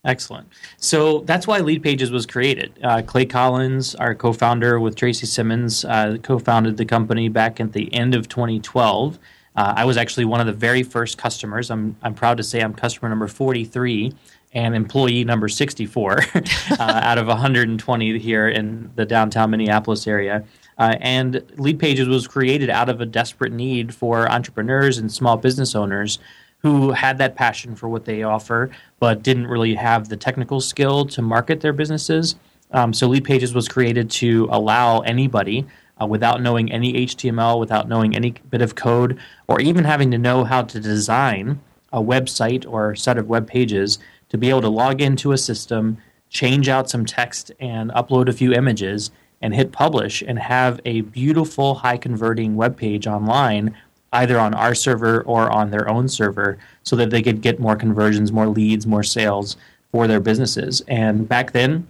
Excellent. 0.05 0.47
So 0.77 1.19
that's 1.19 1.47
why 1.47 1.59
Lead 1.59 1.83
Pages 1.83 2.11
was 2.11 2.25
created. 2.25 2.77
Uh, 2.83 3.01
Clay 3.01 3.25
Collins, 3.25 3.93
our 3.95 4.15
co-founder 4.15 4.79
with 4.79 4.95
Tracy 4.95 5.25
Simmons, 5.25 5.85
uh, 5.85 6.17
co-founded 6.23 6.77
the 6.77 6.85
company 6.85 7.29
back 7.29 7.59
at 7.59 7.73
the 7.73 7.93
end 7.93 8.15
of 8.15 8.27
2012. 8.27 9.19
Uh, 9.55 9.73
I 9.77 9.85
was 9.85 9.97
actually 9.97 10.25
one 10.25 10.39
of 10.39 10.47
the 10.47 10.53
very 10.53 10.81
first 10.81 11.17
customers. 11.17 11.69
I'm 11.69 11.95
I'm 12.01 12.15
proud 12.15 12.37
to 12.37 12.43
say 12.43 12.61
I'm 12.61 12.73
customer 12.73 13.07
number 13.09 13.27
43 13.27 14.13
and 14.53 14.75
employee 14.75 15.23
number 15.23 15.47
64 15.47 16.19
uh, 16.35 16.75
out 16.79 17.17
of 17.17 17.27
120 17.27 18.19
here 18.19 18.47
in 18.47 18.91
the 18.95 19.05
downtown 19.05 19.51
Minneapolis 19.51 20.07
area. 20.07 20.43
Uh, 20.77 20.95
and 21.01 21.43
Lead 21.57 21.79
Pages 21.79 22.07
was 22.07 22.27
created 22.27 22.69
out 22.69 22.89
of 22.89 22.99
a 22.99 23.05
desperate 23.05 23.51
need 23.51 23.93
for 23.93 24.29
entrepreneurs 24.29 24.97
and 24.97 25.11
small 25.11 25.37
business 25.37 25.75
owners 25.75 26.19
who 26.63 26.91
had 26.91 27.17
that 27.17 27.35
passion 27.35 27.75
for 27.75 27.89
what 27.89 28.05
they 28.05 28.23
offer, 28.23 28.71
but 28.99 29.21
didn't 29.21 29.47
really 29.47 29.75
have 29.75 30.07
the 30.07 30.15
technical 30.15 30.61
skill 30.61 31.05
to 31.05 31.21
market 31.21 31.59
their 31.59 31.73
businesses. 31.73 32.35
Um, 32.71 32.93
so 32.93 33.07
Lead 33.07 33.25
Pages 33.25 33.53
was 33.53 33.67
created 33.67 34.09
to 34.11 34.47
allow 34.49 34.99
anybody, 35.01 35.67
uh, 36.01 36.07
without 36.07 36.41
knowing 36.41 36.71
any 36.71 37.05
HTML, 37.05 37.59
without 37.59 37.89
knowing 37.89 38.15
any 38.15 38.31
bit 38.49 38.61
of 38.61 38.75
code, 38.75 39.19
or 39.47 39.59
even 39.59 39.83
having 39.83 40.09
to 40.11 40.17
know 40.17 40.45
how 40.45 40.63
to 40.63 40.79
design 40.79 41.59
a 41.91 42.01
website 42.01 42.65
or 42.67 42.95
set 42.95 43.17
of 43.17 43.27
web 43.27 43.45
pages, 43.45 43.99
to 44.29 44.37
be 44.37 44.49
able 44.49 44.61
to 44.61 44.69
log 44.69 45.01
into 45.01 45.33
a 45.33 45.37
system, 45.37 45.97
change 46.29 46.69
out 46.69 46.89
some 46.89 47.05
text, 47.05 47.51
and 47.59 47.91
upload 47.91 48.29
a 48.29 48.33
few 48.33 48.53
images 48.53 49.11
and 49.41 49.53
hit 49.53 49.73
publish 49.73 50.23
and 50.25 50.39
have 50.39 50.79
a 50.85 51.01
beautiful 51.01 51.75
high 51.75 51.97
converting 51.97 52.55
web 52.55 52.77
page 52.77 53.05
online 53.05 53.75
either 54.13 54.39
on 54.39 54.53
our 54.53 54.73
server 54.75 55.21
or 55.21 55.51
on 55.51 55.71
their 55.71 55.89
own 55.89 56.07
server 56.07 56.57
so 56.83 56.95
that 56.95 57.09
they 57.09 57.21
could 57.21 57.41
get 57.41 57.59
more 57.59 57.75
conversions 57.75 58.31
more 58.31 58.47
leads 58.47 58.87
more 58.87 59.03
sales 59.03 59.57
for 59.91 60.07
their 60.07 60.19
businesses. 60.19 60.81
And 60.87 61.27
back 61.29 61.51
then 61.51 61.87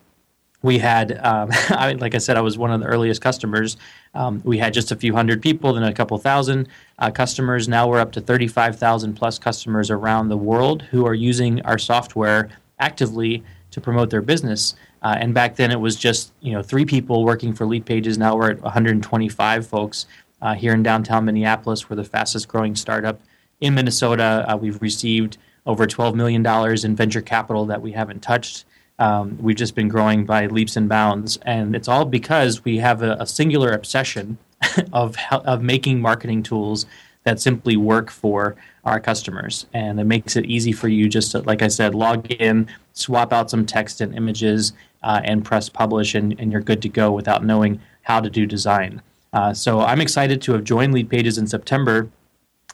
we 0.61 0.79
had 0.79 1.19
um, 1.23 1.49
I, 1.69 1.93
like 1.93 2.15
i 2.15 2.17
said 2.17 2.37
i 2.37 2.41
was 2.41 2.57
one 2.57 2.71
of 2.71 2.79
the 2.79 2.87
earliest 2.87 3.21
customers. 3.21 3.77
Um, 4.13 4.41
we 4.43 4.57
had 4.57 4.73
just 4.73 4.91
a 4.91 4.95
few 4.95 5.13
hundred 5.13 5.41
people 5.41 5.73
then 5.73 5.83
a 5.83 5.93
couple 5.93 6.17
thousand 6.17 6.67
uh, 6.99 7.11
customers. 7.11 7.67
Now 7.67 7.87
we're 7.87 7.99
up 7.99 8.11
to 8.13 8.21
35000 8.21 9.13
plus 9.13 9.37
customers 9.37 9.91
around 9.91 10.29
the 10.29 10.37
world 10.37 10.81
who 10.83 11.05
are 11.05 11.13
using 11.13 11.61
our 11.61 11.77
software 11.77 12.49
actively 12.79 13.43
to 13.71 13.81
promote 13.81 14.09
their 14.09 14.21
business. 14.21 14.75
Uh, 15.01 15.17
and 15.19 15.33
back 15.33 15.55
then 15.55 15.71
it 15.71 15.79
was 15.79 15.95
just 15.95 16.31
you 16.41 16.53
know 16.53 16.63
three 16.63 16.85
people 16.85 17.23
working 17.25 17.53
for 17.53 17.65
Lead 17.65 17.85
Pages. 17.85 18.17
Now 18.17 18.35
we're 18.35 18.51
at 18.51 18.61
125 18.61 19.67
folks 19.67 20.05
uh, 20.43 20.53
here 20.53 20.73
in 20.73 20.83
downtown 20.83 21.25
Minneapolis. 21.25 21.89
We're 21.89 21.95
the 21.95 22.03
fastest 22.03 22.47
growing 22.47 22.75
startup 22.75 23.19
in 23.61 23.73
Minnesota. 23.73 24.45
Uh, 24.47 24.57
we've 24.57 24.79
received 24.81 25.37
over 25.65 25.87
12 25.87 26.15
million 26.15 26.43
dollars 26.43 26.83
in 26.83 26.95
venture 26.95 27.21
capital 27.21 27.65
that 27.65 27.81
we 27.81 27.93
haven't 27.93 28.21
touched. 28.21 28.65
Um, 28.99 29.37
we've 29.41 29.55
just 29.55 29.73
been 29.73 29.87
growing 29.87 30.25
by 30.25 30.45
leaps 30.47 30.75
and 30.75 30.87
bounds, 30.87 31.37
and 31.43 31.75
it's 31.75 31.87
all 31.87 32.05
because 32.05 32.63
we 32.63 32.77
have 32.77 33.01
a, 33.01 33.13
a 33.19 33.25
singular 33.25 33.71
obsession 33.71 34.37
of 34.93 35.15
of 35.31 35.63
making 35.63 36.01
marketing 36.01 36.43
tools 36.43 36.85
that 37.23 37.39
simply 37.39 37.77
work 37.77 38.11
for 38.11 38.55
our 38.83 38.99
customers. 38.99 39.65
And 39.73 39.99
it 39.99 40.03
makes 40.03 40.35
it 40.35 40.45
easy 40.45 40.73
for 40.73 40.89
you 40.89 41.07
just 41.07 41.31
to, 41.31 41.39
like 41.39 41.61
I 41.61 41.69
said, 41.69 41.95
log 41.95 42.29
in, 42.31 42.67
swap 42.91 43.31
out 43.31 43.49
some 43.49 43.65
text 43.65 44.01
and 44.01 44.13
images, 44.13 44.73
uh, 45.03 45.21
and 45.23 45.43
press 45.43 45.69
publish, 45.69 46.15
and, 46.15 46.37
and, 46.37 46.51
you're 46.51 46.59
good 46.61 46.81
to 46.81 46.89
go 46.89 47.11
without 47.11 47.43
knowing 47.43 47.79
how 48.01 48.19
to 48.19 48.29
do 48.29 48.45
design. 48.45 49.01
Uh, 49.33 49.53
so 49.53 49.81
I'm 49.81 49.99
excited 49.99 50.41
to 50.43 50.53
have 50.53 50.63
joined 50.63 50.93
Lead 50.93 51.09
Pages 51.09 51.37
in 51.37 51.47
September. 51.47 52.09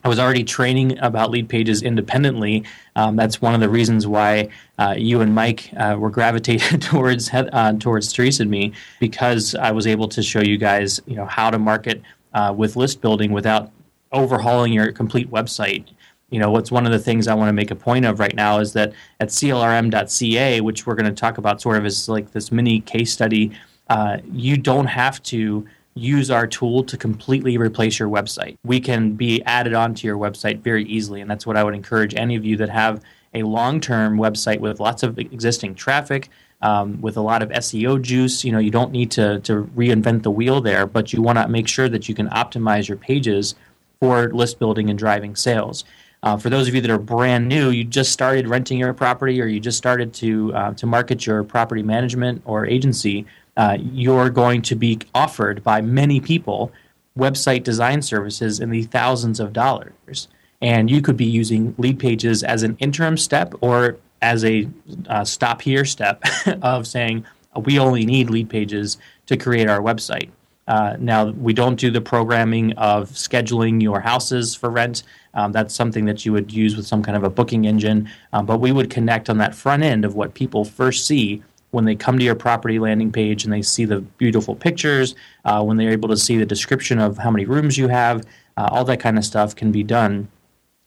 I 0.03 0.07
was 0.07 0.19
already 0.19 0.45
training 0.45 0.97
about 0.99 1.29
lead 1.29 1.49
pages 1.49 1.81
independently. 1.81 2.63
Um, 2.95 3.17
that's 3.17 3.41
one 3.41 3.53
of 3.53 3.59
the 3.59 3.67
reasons 3.67 4.07
why 4.07 4.47
uh, 4.77 4.95
you 4.97 5.19
and 5.19 5.35
Mike 5.35 5.71
uh, 5.75 5.97
were 5.99 6.09
gravitated 6.09 6.81
towards 6.81 7.29
uh, 7.33 7.73
towards 7.79 8.15
Therese 8.15 8.39
and 8.39 8.49
me 8.49 8.71
because 9.01 9.55
I 9.55 9.71
was 9.71 9.87
able 9.87 10.07
to 10.07 10.23
show 10.23 10.39
you 10.39 10.57
guys, 10.57 11.01
you 11.05 11.17
know, 11.17 11.25
how 11.25 11.49
to 11.49 11.59
market 11.59 12.01
uh, 12.33 12.53
with 12.55 12.77
list 12.77 13.01
building 13.01 13.33
without 13.33 13.71
overhauling 14.13 14.71
your 14.71 14.91
complete 14.93 15.29
website 15.29 15.85
you 16.29 16.39
know 16.39 16.51
what's 16.51 16.71
one 16.71 16.85
of 16.85 16.91
the 16.91 16.99
things 16.99 17.27
I 17.27 17.33
want 17.33 17.49
to 17.49 17.53
make 17.53 17.71
a 17.71 17.75
point 17.75 18.05
of 18.05 18.19
right 18.19 18.35
now 18.35 18.59
is 18.59 18.73
that 18.73 18.93
at 19.19 19.29
clrm.ca, 19.29 20.61
which 20.61 20.85
we're 20.85 20.95
going 20.95 21.13
to 21.13 21.19
talk 21.19 21.37
about 21.37 21.61
sort 21.61 21.77
of 21.77 21.85
as 21.85 22.07
like 22.07 22.31
this 22.31 22.51
mini 22.51 22.81
case 22.81 23.11
study, 23.11 23.51
uh, 23.89 24.17
you 24.31 24.57
don't 24.57 24.85
have 24.85 25.21
to 25.23 25.67
use 25.99 26.31
our 26.31 26.47
tool 26.47 26.83
to 26.85 26.97
completely 26.97 27.57
replace 27.57 27.99
your 27.99 28.09
website. 28.09 28.57
We 28.63 28.79
can 28.79 29.13
be 29.13 29.43
added 29.43 29.73
onto 29.73 30.07
your 30.07 30.17
website 30.17 30.61
very 30.61 30.85
easily, 30.85 31.21
and 31.21 31.29
that's 31.29 31.45
what 31.45 31.57
I 31.57 31.63
would 31.63 31.75
encourage 31.75 32.15
any 32.15 32.35
of 32.35 32.45
you 32.45 32.57
that 32.57 32.69
have 32.69 33.01
a 33.33 33.43
long-term 33.43 34.17
website 34.17 34.59
with 34.59 34.79
lots 34.79 35.03
of 35.03 35.19
existing 35.19 35.75
traffic. 35.75 36.29
Um, 36.61 36.99
with 36.99 37.15
a 37.15 37.21
lot 37.21 37.41
of 37.41 37.47
SEO 37.51 38.01
juice, 38.01 38.43
you 38.43 38.51
know, 38.51 38.59
you 38.59 38.69
don't 38.69 38.91
need 38.91 39.11
to, 39.11 39.39
to 39.41 39.63
reinvent 39.77 40.23
the 40.23 40.31
wheel 40.31 40.59
there, 40.59 40.85
but 40.85 41.13
you 41.13 41.21
want 41.21 41.37
to 41.37 41.47
make 41.47 41.69
sure 41.69 41.87
that 41.87 42.09
you 42.09 42.15
can 42.15 42.27
optimize 42.31 42.89
your 42.89 42.97
pages 42.97 43.55
for 44.01 44.27
list 44.33 44.59
building 44.59 44.89
and 44.89 44.99
driving 44.99 45.37
sales. 45.37 45.85
Uh, 46.21 46.35
for 46.35 46.49
those 46.49 46.67
of 46.67 46.75
you 46.75 46.81
that 46.81 46.91
are 46.91 46.99
brand 46.99 47.47
new, 47.47 47.69
you 47.69 47.85
just 47.85 48.11
started 48.11 48.47
renting 48.47 48.77
your 48.77 48.93
property 48.93 49.41
or 49.41 49.45
you 49.45 49.59
just 49.59 49.77
started 49.77 50.13
to, 50.13 50.53
uh, 50.53 50.73
to 50.73 50.85
market 50.85 51.25
your 51.25 51.45
property 51.45 51.81
management 51.81 52.41
or 52.43 52.65
agency, 52.65 53.25
uh, 53.57 53.77
you're 53.79 54.29
going 54.29 54.61
to 54.63 54.75
be 54.75 54.99
offered 55.13 55.63
by 55.63 55.81
many 55.81 56.19
people 56.19 56.71
website 57.17 57.63
design 57.63 58.01
services 58.01 58.59
in 58.59 58.69
the 58.69 58.83
thousands 58.83 59.39
of 59.39 59.53
dollars. 59.53 60.27
And 60.61 60.89
you 60.89 61.01
could 61.01 61.17
be 61.17 61.25
using 61.25 61.75
lead 61.77 61.99
pages 61.99 62.43
as 62.43 62.63
an 62.63 62.77
interim 62.79 63.17
step 63.17 63.53
or 63.61 63.97
as 64.21 64.43
a 64.43 64.69
uh, 65.07 65.23
stop 65.23 65.61
here 65.61 65.85
step 65.85 66.23
of 66.61 66.87
saying, 66.87 67.25
we 67.55 67.79
only 67.79 68.05
need 68.05 68.29
lead 68.29 68.49
pages 68.49 68.97
to 69.25 69.37
create 69.37 69.69
our 69.69 69.79
website. 69.79 70.29
Uh, 70.67 70.95
now, 70.99 71.31
we 71.31 71.51
don't 71.51 71.79
do 71.79 71.89
the 71.89 72.01
programming 72.01 72.73
of 72.73 73.09
scheduling 73.09 73.81
your 73.81 73.99
houses 74.01 74.53
for 74.53 74.69
rent. 74.69 75.01
Um, 75.33 75.51
that's 75.51 75.73
something 75.73 76.05
that 76.05 76.25
you 76.25 76.31
would 76.31 76.53
use 76.53 76.75
with 76.75 76.85
some 76.85 77.01
kind 77.01 77.17
of 77.17 77.23
a 77.23 77.29
booking 77.29 77.65
engine. 77.65 78.07
Um, 78.33 78.45
but 78.45 78.59
we 78.59 78.71
would 78.71 78.91
connect 78.91 79.31
on 79.31 79.39
that 79.39 79.55
front 79.55 79.81
end 79.81 80.05
of 80.05 80.13
what 80.13 80.35
people 80.35 80.65
first 80.65 81.07
see 81.07 81.43
when 81.71 81.85
they 81.85 81.95
come 81.95 82.17
to 82.17 82.25
your 82.25 82.35
property 82.35 82.79
landing 82.79 83.11
page 83.11 83.43
and 83.43 83.53
they 83.53 83.61
see 83.61 83.85
the 83.85 84.01
beautiful 84.01 84.55
pictures, 84.55 85.15
uh, 85.45 85.63
when 85.63 85.77
they're 85.77 85.91
able 85.91 86.09
to 86.09 86.17
see 86.17 86.37
the 86.37 86.45
description 86.45 86.99
of 86.99 87.17
how 87.17 87.29
many 87.29 87.45
rooms 87.45 87.77
you 87.77 87.87
have, 87.87 88.25
uh, 88.57 88.67
all 88.71 88.83
that 88.83 88.99
kind 88.99 89.17
of 89.17 89.25
stuff 89.25 89.55
can 89.55 89.71
be 89.71 89.83
done 89.83 90.27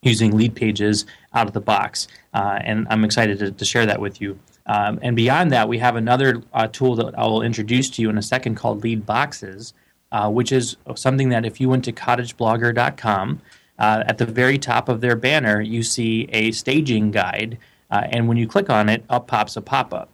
using 0.02 0.36
lead 0.36 0.54
pages 0.54 1.06
out 1.32 1.46
of 1.46 1.52
the 1.52 1.60
box. 1.60 2.08
Uh, 2.34 2.58
and 2.62 2.86
I'm 2.90 3.04
excited 3.04 3.38
to, 3.38 3.52
to, 3.52 3.64
share 3.64 3.86
that 3.86 4.00
with 4.00 4.20
you. 4.20 4.38
Um, 4.66 4.98
and 5.00 5.14
beyond 5.14 5.52
that, 5.52 5.68
we 5.68 5.78
have 5.78 5.94
another 5.94 6.42
uh, 6.52 6.66
tool 6.66 6.96
that 6.96 7.16
I 7.16 7.26
will 7.26 7.42
introduce 7.42 7.88
to 7.90 8.02
you 8.02 8.10
in 8.10 8.18
a 8.18 8.22
second 8.22 8.56
called 8.56 8.82
Lead 8.82 9.06
Boxes, 9.06 9.74
uh, 10.10 10.28
which 10.28 10.50
is 10.50 10.76
something 10.96 11.28
that 11.28 11.46
if 11.46 11.60
you 11.60 11.68
went 11.68 11.84
to 11.84 11.92
cottageblogger.com, 11.92 13.40
uh, 13.78 14.04
at 14.06 14.18
the 14.18 14.26
very 14.26 14.58
top 14.58 14.88
of 14.88 15.00
their 15.00 15.16
banner, 15.16 15.60
you 15.60 15.82
see 15.82 16.28
a 16.32 16.50
staging 16.52 17.10
guide. 17.10 17.58
And 17.90 18.26
when 18.26 18.38
you 18.38 18.48
click 18.48 18.70
on 18.70 18.88
it, 18.88 19.04
up 19.10 19.26
pops 19.26 19.56
a 19.56 19.60
pop 19.60 19.92
up. 19.92 20.11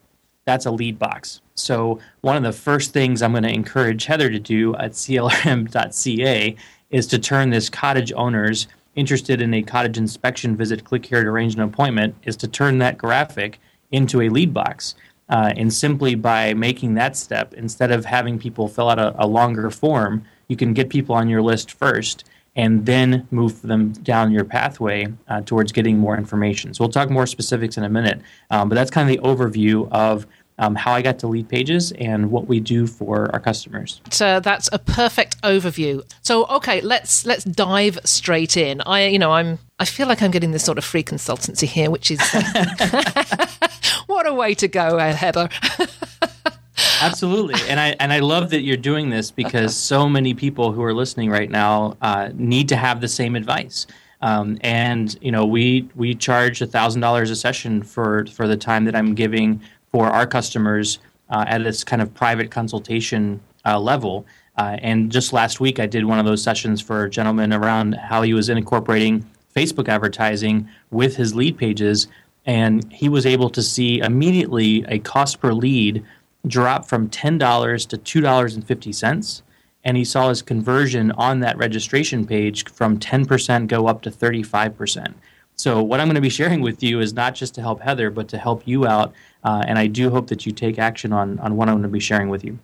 That's 0.48 0.64
a 0.64 0.70
lead 0.70 0.98
box. 0.98 1.42
So, 1.56 2.00
one 2.22 2.34
of 2.34 2.42
the 2.42 2.54
first 2.54 2.94
things 2.94 3.20
I'm 3.20 3.32
going 3.32 3.42
to 3.42 3.52
encourage 3.52 4.06
Heather 4.06 4.30
to 4.30 4.38
do 4.38 4.74
at 4.76 4.92
clrm.ca 4.92 6.56
is 6.88 7.06
to 7.08 7.18
turn 7.18 7.50
this 7.50 7.68
cottage 7.68 8.14
owners 8.16 8.66
interested 8.94 9.42
in 9.42 9.52
a 9.52 9.62
cottage 9.62 9.98
inspection 9.98 10.56
visit, 10.56 10.84
click 10.84 11.04
here 11.04 11.22
to 11.22 11.28
arrange 11.28 11.54
an 11.54 11.60
appointment, 11.60 12.14
is 12.22 12.34
to 12.38 12.48
turn 12.48 12.78
that 12.78 12.96
graphic 12.96 13.60
into 13.90 14.22
a 14.22 14.30
lead 14.30 14.54
box. 14.54 14.94
Uh, 15.28 15.52
and 15.54 15.70
simply 15.70 16.14
by 16.14 16.54
making 16.54 16.94
that 16.94 17.14
step, 17.14 17.52
instead 17.52 17.90
of 17.90 18.06
having 18.06 18.38
people 18.38 18.68
fill 18.68 18.88
out 18.88 18.98
a, 18.98 19.14
a, 19.22 19.26
longer 19.26 19.68
form, 19.70 20.24
you 20.48 20.56
can 20.56 20.72
get 20.72 20.88
people 20.88 21.14
on 21.14 21.28
your 21.28 21.42
list 21.42 21.70
first 21.72 22.24
and 22.58 22.86
then 22.86 23.26
move 23.30 23.62
them 23.62 23.92
down 23.92 24.32
your 24.32 24.44
pathway 24.44 25.06
uh, 25.28 25.40
towards 25.42 25.70
getting 25.70 25.96
more 25.96 26.16
information. 26.18 26.74
So 26.74 26.82
we'll 26.82 26.92
talk 26.92 27.08
more 27.08 27.26
specifics 27.26 27.76
in 27.76 27.84
a 27.84 27.88
minute, 27.88 28.20
um, 28.50 28.68
but 28.68 28.74
that's 28.74 28.90
kind 28.90 29.08
of 29.08 29.16
the 29.16 29.22
overview 29.26 29.88
of 29.92 30.26
um, 30.58 30.74
how 30.74 30.92
I 30.92 31.02
got 31.02 31.18
to 31.20 31.26
lead 31.26 31.48
pages 31.48 31.92
and 31.92 32.30
what 32.30 32.48
we 32.48 32.60
do 32.60 32.86
for 32.86 33.30
our 33.32 33.40
customers. 33.40 34.00
So 34.10 34.40
that's 34.40 34.68
a 34.72 34.78
perfect 34.78 35.40
overview. 35.42 36.02
So 36.22 36.46
okay, 36.46 36.80
let's 36.80 37.24
let's 37.24 37.44
dive 37.44 37.98
straight 38.04 38.56
in. 38.56 38.80
I 38.82 39.06
you 39.06 39.18
know 39.18 39.32
I'm 39.32 39.58
I 39.78 39.84
feel 39.84 40.08
like 40.08 40.22
I'm 40.22 40.30
getting 40.30 40.50
this 40.50 40.64
sort 40.64 40.78
of 40.78 40.84
free 40.84 41.04
consultancy 41.04 41.66
here, 41.66 41.90
which 41.90 42.10
is 42.10 42.20
what 44.06 44.26
a 44.26 44.34
way 44.34 44.54
to 44.54 44.68
go, 44.68 44.98
Heather. 44.98 45.48
Absolutely, 47.00 47.60
and 47.68 47.78
I 47.78 47.96
and 48.00 48.12
I 48.12 48.20
love 48.20 48.50
that 48.50 48.62
you're 48.62 48.76
doing 48.76 49.10
this 49.10 49.30
because 49.30 49.76
so 49.76 50.08
many 50.08 50.34
people 50.34 50.72
who 50.72 50.82
are 50.82 50.94
listening 50.94 51.30
right 51.30 51.50
now 51.50 51.96
uh, 52.02 52.30
need 52.34 52.68
to 52.68 52.76
have 52.76 53.00
the 53.00 53.08
same 53.08 53.36
advice. 53.36 53.86
Um, 54.20 54.58
and 54.62 55.16
you 55.20 55.30
know, 55.30 55.44
we 55.46 55.88
we 55.94 56.14
charge 56.14 56.60
thousand 56.60 57.00
dollars 57.00 57.30
a 57.30 57.36
session 57.36 57.82
for 57.82 58.26
for 58.26 58.48
the 58.48 58.56
time 58.56 58.84
that 58.84 58.96
I'm 58.96 59.14
giving 59.14 59.60
for 59.90 60.06
our 60.06 60.26
customers 60.26 60.98
uh, 61.30 61.44
at 61.46 61.62
this 61.62 61.84
kind 61.84 62.02
of 62.02 62.12
private 62.14 62.50
consultation 62.50 63.40
uh, 63.64 63.78
level. 63.78 64.26
Uh, 64.56 64.76
and 64.80 65.10
just 65.12 65.32
last 65.32 65.60
week, 65.60 65.78
I 65.78 65.86
did 65.86 66.04
one 66.04 66.18
of 66.18 66.26
those 66.26 66.42
sessions 66.42 66.80
for 66.80 67.04
a 67.04 67.10
gentleman 67.10 67.52
around 67.52 67.94
how 67.94 68.22
he 68.22 68.34
was 68.34 68.48
incorporating 68.48 69.24
Facebook 69.54 69.88
advertising 69.88 70.68
with 70.90 71.16
his 71.16 71.34
lead 71.34 71.56
pages, 71.56 72.06
and 72.46 72.90
he 72.92 73.08
was 73.08 73.26
able 73.26 73.50
to 73.50 73.62
see 73.62 73.98
immediately 73.98 74.84
a 74.88 74.98
cost 74.98 75.40
per 75.40 75.52
lead 75.52 76.04
drop 76.46 76.86
from 76.86 77.08
ten 77.08 77.38
dollars 77.38 77.84
to 77.86 77.96
two 77.96 78.20
dollars 78.20 78.54
and 78.54 78.66
fifty 78.66 78.92
cents 78.92 79.42
and 79.84 79.96
he 79.96 80.04
saw 80.04 80.28
his 80.28 80.42
conversion 80.42 81.12
on 81.12 81.40
that 81.40 81.56
registration 81.56 82.26
page 82.26 82.70
from 82.70 82.98
10% 82.98 83.68
go 83.68 83.86
up 83.86 84.02
to 84.02 84.10
35%. 84.10 85.14
So, 85.58 85.82
what 85.82 85.98
I'm 85.98 86.06
going 86.06 86.14
to 86.14 86.20
be 86.20 86.28
sharing 86.28 86.60
with 86.60 86.84
you 86.84 87.00
is 87.00 87.12
not 87.12 87.34
just 87.34 87.54
to 87.56 87.60
help 87.60 87.80
Heather, 87.80 88.10
but 88.10 88.28
to 88.28 88.38
help 88.38 88.66
you 88.66 88.86
out. 88.86 89.12
Uh, 89.42 89.64
and 89.66 89.76
I 89.78 89.88
do 89.88 90.08
hope 90.08 90.28
that 90.28 90.46
you 90.46 90.52
take 90.52 90.78
action 90.78 91.12
on, 91.12 91.38
on 91.40 91.56
what 91.56 91.68
I'm 91.68 91.74
going 91.74 91.82
to 91.82 91.88
be 91.88 92.00
sharing 92.00 92.28
with 92.28 92.44
you. 92.44 92.58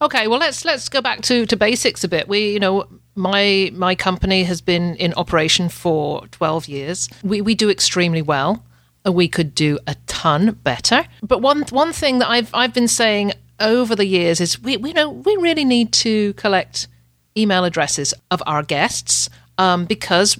Okay, 0.00 0.28
well 0.28 0.38
let's 0.38 0.64
let's 0.64 0.88
go 0.88 1.02
back 1.02 1.20
to, 1.22 1.44
to 1.46 1.56
basics 1.56 2.04
a 2.04 2.08
bit. 2.08 2.26
We, 2.26 2.52
you 2.52 2.60
know, 2.60 2.86
my 3.14 3.70
my 3.74 3.94
company 3.94 4.44
has 4.44 4.60
been 4.60 4.94
in 4.96 5.12
operation 5.14 5.68
for 5.68 6.26
12 6.28 6.68
years. 6.68 7.08
We 7.22 7.40
we 7.42 7.54
do 7.54 7.68
extremely 7.68 8.22
well. 8.22 8.64
We 9.04 9.28
could 9.28 9.54
do 9.54 9.78
a 9.86 9.96
ton 10.06 10.58
better. 10.62 11.06
But 11.22 11.42
one 11.42 11.62
one 11.70 11.92
thing 11.92 12.18
that 12.18 12.28
I've 12.30 12.50
I've 12.54 12.72
been 12.72 12.88
saying 12.88 13.32
over 13.60 13.94
the 13.96 14.06
years 14.06 14.40
is 14.40 14.60
we, 14.62 14.76
we 14.76 14.92
know 14.92 15.10
we 15.10 15.36
really 15.36 15.64
need 15.64 15.92
to 15.92 16.32
collect 16.34 16.88
email 17.36 17.64
addresses 17.64 18.14
of 18.30 18.42
our 18.46 18.62
guests 18.62 19.28
um, 19.58 19.84
because 19.84 20.38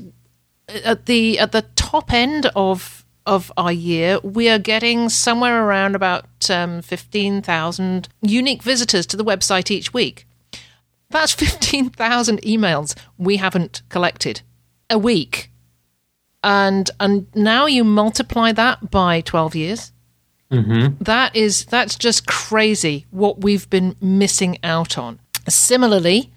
at 0.68 1.06
the 1.06 1.38
at 1.38 1.52
the 1.52 1.62
top 1.76 2.12
end 2.12 2.50
of 2.54 3.04
of 3.26 3.52
our 3.56 3.72
year, 3.72 4.18
we 4.20 4.48
are 4.48 4.58
getting 4.58 5.08
somewhere 5.08 5.64
around 5.64 5.94
about 5.94 6.26
um, 6.50 6.82
fifteen 6.82 7.42
thousand 7.42 8.08
unique 8.22 8.62
visitors 8.62 9.06
to 9.06 9.16
the 9.16 9.24
website 9.24 9.70
each 9.70 9.92
week. 9.92 10.26
That's 11.10 11.32
fifteen 11.32 11.90
thousand 11.90 12.42
emails 12.42 12.96
we 13.16 13.36
haven't 13.36 13.82
collected 13.88 14.42
a 14.90 14.98
week, 14.98 15.50
and 16.42 16.90
and 17.00 17.26
now 17.34 17.66
you 17.66 17.84
multiply 17.84 18.52
that 18.52 18.90
by 18.90 19.20
twelve 19.20 19.54
years 19.54 19.92
Mm-hmm. 20.50 21.02
That 21.02 21.36
is 21.36 21.64
that's 21.66 21.96
just 21.96 22.26
crazy 22.26 23.06
what 23.10 23.42
we've 23.42 23.68
been 23.68 23.96
missing 24.00 24.58
out 24.62 24.96
on. 24.96 25.20
Similarly, 25.48 26.32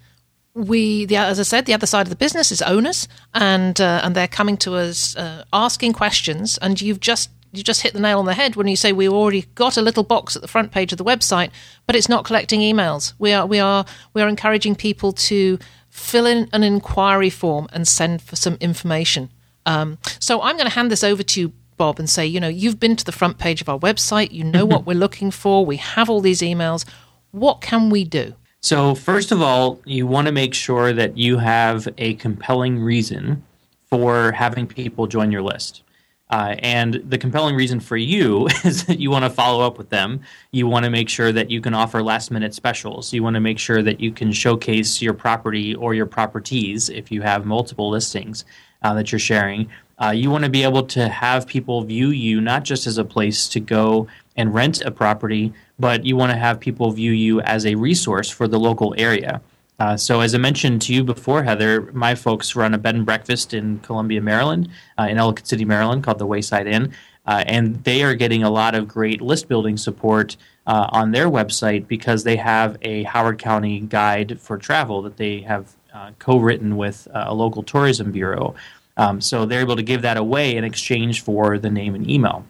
we 0.53 1.05
the 1.05 1.17
as 1.17 1.39
I 1.39 1.43
said, 1.43 1.65
the 1.65 1.73
other 1.73 1.87
side 1.87 2.05
of 2.05 2.09
the 2.09 2.15
business 2.15 2.51
is 2.51 2.61
owners, 2.61 3.07
and 3.33 3.79
uh, 3.79 4.01
and 4.03 4.15
they're 4.15 4.27
coming 4.27 4.57
to 4.57 4.75
us 4.75 5.15
uh, 5.15 5.43
asking 5.53 5.93
questions, 5.93 6.57
and 6.57 6.81
you've 6.81 6.99
just 6.99 7.29
you 7.53 7.63
just 7.63 7.81
hit 7.81 7.93
the 7.93 7.99
nail 7.99 8.19
on 8.19 8.25
the 8.25 8.33
head 8.33 8.55
when 8.55 8.67
you 8.67 8.75
say 8.75 8.93
we've 8.93 9.11
already 9.11 9.45
got 9.55 9.77
a 9.77 9.81
little 9.81 10.03
box 10.03 10.35
at 10.35 10.41
the 10.41 10.47
front 10.47 10.71
page 10.71 10.91
of 10.91 10.97
the 10.97 11.03
website, 11.03 11.51
but 11.85 11.95
it's 11.95 12.09
not 12.09 12.25
collecting 12.25 12.61
emails. 12.61 13.13
We 13.19 13.33
are 13.33 13.45
we 13.45 13.59
are 13.59 13.85
we 14.13 14.21
are 14.21 14.27
encouraging 14.27 14.75
people 14.75 15.11
to 15.13 15.59
fill 15.89 16.25
in 16.25 16.49
an 16.53 16.63
inquiry 16.63 17.29
form 17.29 17.67
and 17.73 17.87
send 17.87 18.21
for 18.21 18.35
some 18.35 18.55
information. 18.61 19.29
Um, 19.65 19.97
so 20.19 20.41
I'm 20.41 20.55
going 20.55 20.67
to 20.67 20.73
hand 20.73 20.89
this 20.89 21.03
over 21.03 21.21
to 21.21 21.41
you, 21.41 21.53
Bob 21.77 21.99
and 21.99 22.09
say, 22.09 22.25
you 22.25 22.39
know, 22.39 22.47
you've 22.47 22.79
been 22.79 22.95
to 22.95 23.05
the 23.05 23.11
front 23.11 23.37
page 23.37 23.61
of 23.61 23.69
our 23.69 23.77
website, 23.77 24.31
you 24.31 24.43
know 24.43 24.65
what 24.73 24.85
we're 24.85 24.93
looking 24.97 25.31
for, 25.31 25.65
we 25.65 25.77
have 25.77 26.09
all 26.09 26.21
these 26.21 26.41
emails. 26.41 26.85
What 27.31 27.61
can 27.61 27.89
we 27.89 28.03
do? 28.03 28.35
So, 28.63 28.93
first 28.93 29.31
of 29.31 29.41
all, 29.41 29.81
you 29.85 30.05
want 30.05 30.27
to 30.27 30.31
make 30.31 30.53
sure 30.53 30.93
that 30.93 31.17
you 31.17 31.39
have 31.39 31.87
a 31.97 32.13
compelling 32.13 32.77
reason 32.77 33.43
for 33.89 34.31
having 34.33 34.67
people 34.67 35.07
join 35.07 35.31
your 35.31 35.41
list. 35.41 35.81
Uh, 36.29 36.55
and 36.59 37.01
the 37.07 37.17
compelling 37.17 37.55
reason 37.55 37.79
for 37.79 37.97
you 37.97 38.47
is 38.63 38.85
that 38.85 38.99
you 38.99 39.09
want 39.09 39.25
to 39.25 39.31
follow 39.31 39.65
up 39.65 39.79
with 39.79 39.89
them. 39.89 40.21
You 40.51 40.67
want 40.67 40.85
to 40.85 40.91
make 40.91 41.09
sure 41.09 41.31
that 41.31 41.49
you 41.49 41.59
can 41.59 41.73
offer 41.73 42.03
last 42.03 42.29
minute 42.29 42.53
specials. 42.53 43.11
You 43.11 43.23
want 43.23 43.33
to 43.33 43.39
make 43.39 43.57
sure 43.57 43.81
that 43.81 43.99
you 43.99 44.11
can 44.11 44.31
showcase 44.31 45.01
your 45.01 45.15
property 45.15 45.73
or 45.73 45.95
your 45.95 46.05
properties 46.05 46.87
if 46.87 47.11
you 47.11 47.23
have 47.23 47.45
multiple 47.45 47.89
listings 47.89 48.45
uh, 48.83 48.93
that 48.93 49.11
you're 49.11 49.19
sharing. 49.19 49.69
Uh, 49.99 50.11
you 50.11 50.29
want 50.29 50.43
to 50.43 50.49
be 50.49 50.63
able 50.63 50.83
to 50.83 51.09
have 51.09 51.47
people 51.47 51.83
view 51.83 52.09
you 52.09 52.39
not 52.39 52.63
just 52.63 52.85
as 52.85 52.99
a 52.99 53.05
place 53.05 53.49
to 53.49 53.59
go 53.59 54.07
and 54.35 54.53
rent 54.53 54.81
a 54.81 54.91
property, 54.91 55.53
but 55.81 56.05
you 56.05 56.15
want 56.15 56.31
to 56.31 56.37
have 56.37 56.59
people 56.59 56.91
view 56.91 57.11
you 57.11 57.41
as 57.41 57.65
a 57.65 57.75
resource 57.75 58.29
for 58.29 58.47
the 58.47 58.59
local 58.59 58.93
area. 58.97 59.41
Uh, 59.79 59.97
so, 59.97 60.19
as 60.21 60.35
I 60.35 60.37
mentioned 60.37 60.83
to 60.83 60.93
you 60.93 61.03
before, 61.03 61.41
Heather, 61.41 61.91
my 61.91 62.13
folks 62.13 62.55
run 62.55 62.75
a 62.75 62.77
bed 62.77 62.93
and 62.93 63.05
breakfast 63.05 63.51
in 63.51 63.79
Columbia, 63.79 64.21
Maryland, 64.21 64.69
uh, 64.99 65.07
in 65.09 65.17
Ellicott 65.17 65.47
City, 65.47 65.65
Maryland, 65.65 66.03
called 66.03 66.19
the 66.19 66.25
Wayside 66.27 66.67
Inn. 66.67 66.93
Uh, 67.25 67.43
and 67.47 67.83
they 67.83 68.03
are 68.03 68.13
getting 68.13 68.43
a 68.43 68.49
lot 68.49 68.75
of 68.75 68.87
great 68.87 69.21
list 69.21 69.47
building 69.47 69.77
support 69.77 70.37
uh, 70.67 70.87
on 70.91 71.11
their 71.11 71.27
website 71.27 71.87
because 71.87 72.23
they 72.23 72.35
have 72.35 72.77
a 72.83 73.03
Howard 73.03 73.39
County 73.39 73.79
guide 73.79 74.39
for 74.39 74.57
travel 74.57 75.01
that 75.01 75.17
they 75.17 75.41
have 75.41 75.75
uh, 75.93 76.11
co 76.19 76.37
written 76.37 76.77
with 76.77 77.07
uh, 77.13 77.25
a 77.27 77.33
local 77.33 77.63
tourism 77.63 78.11
bureau. 78.11 78.55
Um, 78.97 79.19
so 79.19 79.45
they're 79.45 79.61
able 79.61 79.75
to 79.77 79.83
give 79.83 80.03
that 80.03 80.17
away 80.17 80.55
in 80.55 80.63
exchange 80.63 81.23
for 81.23 81.57
the 81.57 81.69
name 81.69 81.95
and 81.95 82.09
email. 82.09 82.45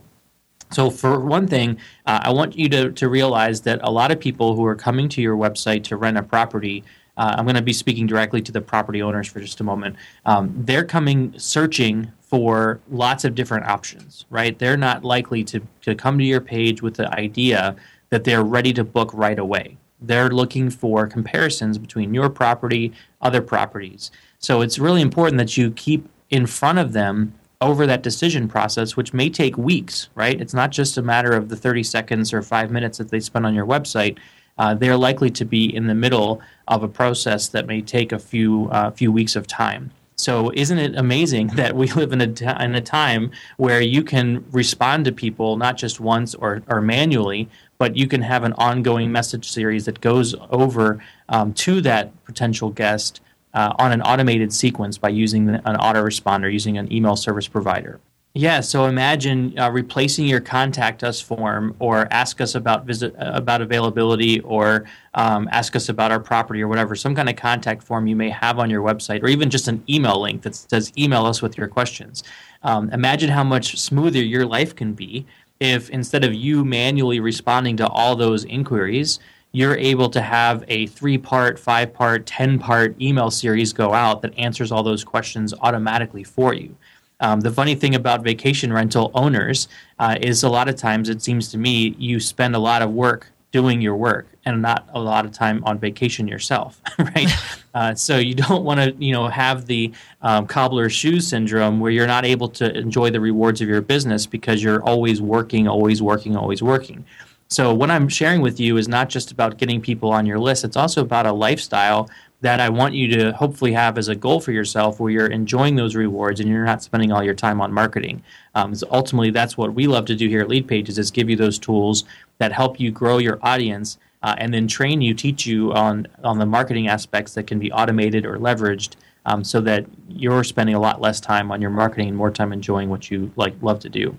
So, 0.71 0.89
for 0.89 1.19
one 1.19 1.47
thing, 1.47 1.77
uh, 2.05 2.21
I 2.23 2.31
want 2.31 2.57
you 2.57 2.69
to, 2.69 2.91
to 2.91 3.09
realize 3.09 3.61
that 3.61 3.79
a 3.83 3.91
lot 3.91 4.11
of 4.11 4.19
people 4.19 4.55
who 4.55 4.65
are 4.65 4.75
coming 4.75 5.09
to 5.09 5.21
your 5.21 5.35
website 5.35 5.83
to 5.85 5.97
rent 5.97 6.17
a 6.17 6.23
property, 6.23 6.83
uh, 7.17 7.35
I'm 7.37 7.45
going 7.45 7.55
to 7.55 7.61
be 7.61 7.73
speaking 7.73 8.07
directly 8.07 8.41
to 8.41 8.51
the 8.51 8.61
property 8.61 9.01
owners 9.01 9.27
for 9.27 9.41
just 9.41 9.59
a 9.59 9.63
moment. 9.63 9.97
Um, 10.25 10.53
they're 10.55 10.85
coming 10.85 11.33
searching 11.37 12.11
for 12.21 12.79
lots 12.89 13.25
of 13.25 13.35
different 13.35 13.65
options, 13.65 14.25
right? 14.29 14.57
They're 14.57 14.77
not 14.77 15.03
likely 15.03 15.43
to, 15.45 15.61
to 15.81 15.93
come 15.93 16.17
to 16.17 16.23
your 16.23 16.39
page 16.39 16.81
with 16.81 16.95
the 16.95 17.13
idea 17.13 17.75
that 18.09 18.23
they're 18.23 18.43
ready 18.43 18.71
to 18.73 18.85
book 18.85 19.11
right 19.13 19.37
away. 19.37 19.77
They're 19.99 20.29
looking 20.29 20.69
for 20.69 21.05
comparisons 21.05 21.77
between 21.77 22.13
your 22.13 22.29
property, 22.29 22.93
other 23.19 23.41
properties. 23.41 24.09
So, 24.39 24.61
it's 24.61 24.79
really 24.79 25.01
important 25.01 25.37
that 25.37 25.57
you 25.57 25.71
keep 25.71 26.07
in 26.29 26.45
front 26.45 26.79
of 26.79 26.93
them 26.93 27.33
over 27.61 27.85
that 27.85 28.01
decision 28.01 28.47
process, 28.47 28.97
which 28.97 29.13
may 29.13 29.29
take 29.29 29.57
weeks, 29.57 30.09
right? 30.15 30.41
It's 30.41 30.53
not 30.53 30.71
just 30.71 30.97
a 30.97 31.01
matter 31.01 31.31
of 31.31 31.49
the 31.49 31.55
30 31.55 31.83
seconds 31.83 32.33
or 32.33 32.41
five 32.41 32.71
minutes 32.71 32.97
that 32.97 33.09
they 33.09 33.19
spend 33.19 33.45
on 33.45 33.53
your 33.53 33.65
website. 33.65 34.17
Uh, 34.57 34.73
they're 34.73 34.97
likely 34.97 35.29
to 35.29 35.45
be 35.45 35.73
in 35.73 35.87
the 35.87 35.95
middle 35.95 36.41
of 36.67 36.83
a 36.83 36.87
process 36.87 37.47
that 37.49 37.67
may 37.67 37.81
take 37.81 38.11
a 38.11 38.19
few 38.19 38.67
uh, 38.71 38.91
few 38.91 39.11
weeks 39.11 39.35
of 39.35 39.47
time. 39.47 39.91
So, 40.17 40.51
isn't 40.53 40.77
it 40.77 40.95
amazing 40.95 41.47
that 41.55 41.75
we 41.75 41.87
live 41.93 42.11
in 42.13 42.21
a, 42.21 42.27
t- 42.27 42.45
in 42.45 42.75
a 42.75 42.81
time 42.81 43.31
where 43.57 43.81
you 43.81 44.03
can 44.03 44.45
respond 44.51 45.05
to 45.05 45.11
people 45.11 45.57
not 45.57 45.77
just 45.77 45.99
once 45.99 46.35
or, 46.35 46.61
or 46.67 46.81
manually, 46.81 47.49
but 47.77 47.95
you 47.95 48.07
can 48.07 48.21
have 48.21 48.43
an 48.43 48.53
ongoing 48.53 49.11
message 49.11 49.49
series 49.49 49.85
that 49.85 50.01
goes 50.01 50.35
over 50.51 51.03
um, 51.29 51.53
to 51.53 51.81
that 51.81 52.11
potential 52.25 52.69
guest 52.69 53.21
uh, 53.53 53.73
on 53.77 53.91
an 53.91 54.01
automated 54.01 54.53
sequence 54.53 54.97
by 54.97 55.09
using 55.09 55.49
an 55.49 55.75
autoresponder, 55.77 56.51
using 56.51 56.77
an 56.77 56.91
email 56.91 57.15
service 57.15 57.47
provider. 57.47 57.99
Yeah, 58.33 58.61
so 58.61 58.85
imagine 58.85 59.59
uh, 59.59 59.69
replacing 59.71 60.25
your 60.25 60.39
contact 60.39 61.03
us 61.03 61.19
form 61.19 61.75
or 61.79 62.07
ask 62.11 62.39
us 62.39 62.55
about 62.55 62.85
visit 62.85 63.13
uh, 63.19 63.31
about 63.33 63.61
availability 63.61 64.39
or 64.41 64.85
um, 65.15 65.49
ask 65.51 65.75
us 65.75 65.89
about 65.89 66.13
our 66.13 66.19
property 66.21 66.61
or 66.61 66.69
whatever, 66.69 66.95
some 66.95 67.13
kind 67.13 67.27
of 67.27 67.35
contact 67.35 67.83
form 67.83 68.07
you 68.07 68.15
may 68.15 68.29
have 68.29 68.57
on 68.57 68.69
your 68.69 68.81
website 68.81 69.21
or 69.21 69.27
even 69.27 69.49
just 69.49 69.67
an 69.67 69.83
email 69.89 70.21
link 70.21 70.43
that 70.43 70.55
says 70.55 70.93
email 70.97 71.25
us 71.25 71.41
with 71.41 71.57
your 71.57 71.67
questions. 71.67 72.23
Um, 72.63 72.89
imagine 72.91 73.29
how 73.29 73.43
much 73.43 73.77
smoother 73.77 74.23
your 74.23 74.45
life 74.45 74.77
can 74.77 74.93
be 74.93 75.25
if 75.59 75.89
instead 75.89 76.23
of 76.23 76.33
you 76.33 76.63
manually 76.63 77.19
responding 77.19 77.75
to 77.77 77.87
all 77.87 78.15
those 78.15 78.45
inquiries, 78.45 79.19
you're 79.51 79.75
able 79.75 80.09
to 80.09 80.21
have 80.21 80.63
a 80.67 80.87
three 80.87 81.17
part, 81.17 81.59
five 81.59 81.93
part, 81.93 82.25
10 82.25 82.59
part 82.59 82.99
email 83.01 83.29
series 83.29 83.73
go 83.73 83.93
out 83.93 84.21
that 84.21 84.37
answers 84.37 84.71
all 84.71 84.83
those 84.83 85.03
questions 85.03 85.53
automatically 85.61 86.23
for 86.23 86.53
you. 86.53 86.75
Um, 87.19 87.41
the 87.41 87.51
funny 87.51 87.75
thing 87.75 87.93
about 87.93 88.23
vacation 88.23 88.73
rental 88.73 89.11
owners 89.13 89.67
uh, 89.99 90.17
is 90.21 90.43
a 90.43 90.49
lot 90.49 90.67
of 90.67 90.75
times 90.75 91.07
it 91.07 91.21
seems 91.21 91.49
to 91.49 91.57
me 91.57 91.95
you 91.99 92.19
spend 92.19 92.55
a 92.55 92.59
lot 92.59 92.81
of 92.81 92.91
work 92.91 93.27
doing 93.51 93.81
your 93.81 93.95
work 93.95 94.27
and 94.45 94.61
not 94.61 94.89
a 94.93 94.99
lot 94.99 95.25
of 95.25 95.31
time 95.31 95.63
on 95.65 95.77
vacation 95.77 96.27
yourself, 96.27 96.81
right? 96.99 97.29
uh, 97.73 97.93
so 97.93 98.17
you 98.17 98.33
don't 98.33 98.63
want 98.63 98.79
to, 98.79 98.95
you 99.03 99.11
know, 99.11 99.27
have 99.27 99.65
the 99.65 99.91
um, 100.21 100.47
cobbler's 100.47 100.93
shoes 100.93 101.27
syndrome 101.27 101.79
where 101.79 101.91
you're 101.91 102.07
not 102.07 102.25
able 102.25 102.47
to 102.47 102.75
enjoy 102.75 103.09
the 103.09 103.19
rewards 103.19 103.61
of 103.61 103.67
your 103.67 103.81
business 103.81 104.25
because 104.25 104.63
you're 104.63 104.81
always 104.83 105.21
working, 105.21 105.67
always 105.67 106.01
working, 106.01 106.35
always 106.35 106.63
working. 106.63 107.05
So, 107.51 107.73
what 107.73 107.91
I'm 107.91 108.07
sharing 108.07 108.39
with 108.39 108.61
you 108.61 108.77
is 108.77 108.87
not 108.87 109.09
just 109.09 109.29
about 109.29 109.57
getting 109.57 109.81
people 109.81 110.09
on 110.09 110.25
your 110.25 110.39
list, 110.39 110.63
it's 110.63 110.77
also 110.77 111.01
about 111.01 111.25
a 111.25 111.33
lifestyle 111.33 112.09
that 112.39 112.61
I 112.61 112.69
want 112.69 112.93
you 112.93 113.09
to 113.09 113.33
hopefully 113.33 113.73
have 113.73 113.97
as 113.97 114.07
a 114.07 114.15
goal 114.15 114.39
for 114.39 114.53
yourself 114.53 115.01
where 115.01 115.11
you're 115.11 115.27
enjoying 115.27 115.75
those 115.75 115.93
rewards 115.93 116.39
and 116.39 116.47
you're 116.47 116.63
not 116.63 116.81
spending 116.81 117.11
all 117.11 117.21
your 117.21 117.33
time 117.33 117.59
on 117.59 117.73
marketing. 117.73 118.23
Um, 118.55 118.73
so 118.73 118.87
ultimately, 118.89 119.31
that's 119.31 119.57
what 119.57 119.73
we 119.73 119.85
love 119.85 120.05
to 120.05 120.15
do 120.15 120.29
here 120.29 120.39
at 120.39 120.47
Lead 120.47 120.65
Pages 120.65 120.97
is 120.97 121.11
give 121.11 121.29
you 121.29 121.35
those 121.35 121.59
tools 121.59 122.05
that 122.37 122.53
help 122.53 122.79
you 122.79 122.89
grow 122.89 123.17
your 123.17 123.37
audience 123.41 123.97
uh, 124.23 124.33
and 124.37 124.53
then 124.53 124.65
train 124.65 125.01
you, 125.01 125.13
teach 125.13 125.45
you 125.45 125.73
on 125.73 126.07
on 126.23 126.39
the 126.39 126.45
marketing 126.45 126.87
aspects 126.87 127.33
that 127.33 127.47
can 127.47 127.59
be 127.59 127.69
automated 127.73 128.25
or 128.25 128.37
leveraged, 128.37 128.95
um, 129.25 129.43
so 129.43 129.59
that 129.59 129.85
you're 130.07 130.45
spending 130.45 130.75
a 130.75 130.79
lot 130.79 131.01
less 131.01 131.19
time 131.19 131.51
on 131.51 131.59
your 131.59 131.69
marketing 131.69 132.07
and 132.07 132.15
more 132.15 132.31
time 132.31 132.53
enjoying 132.53 132.89
what 132.89 133.11
you 133.11 133.29
like 133.35 133.53
love 133.61 133.81
to 133.81 133.89
do. 133.89 134.17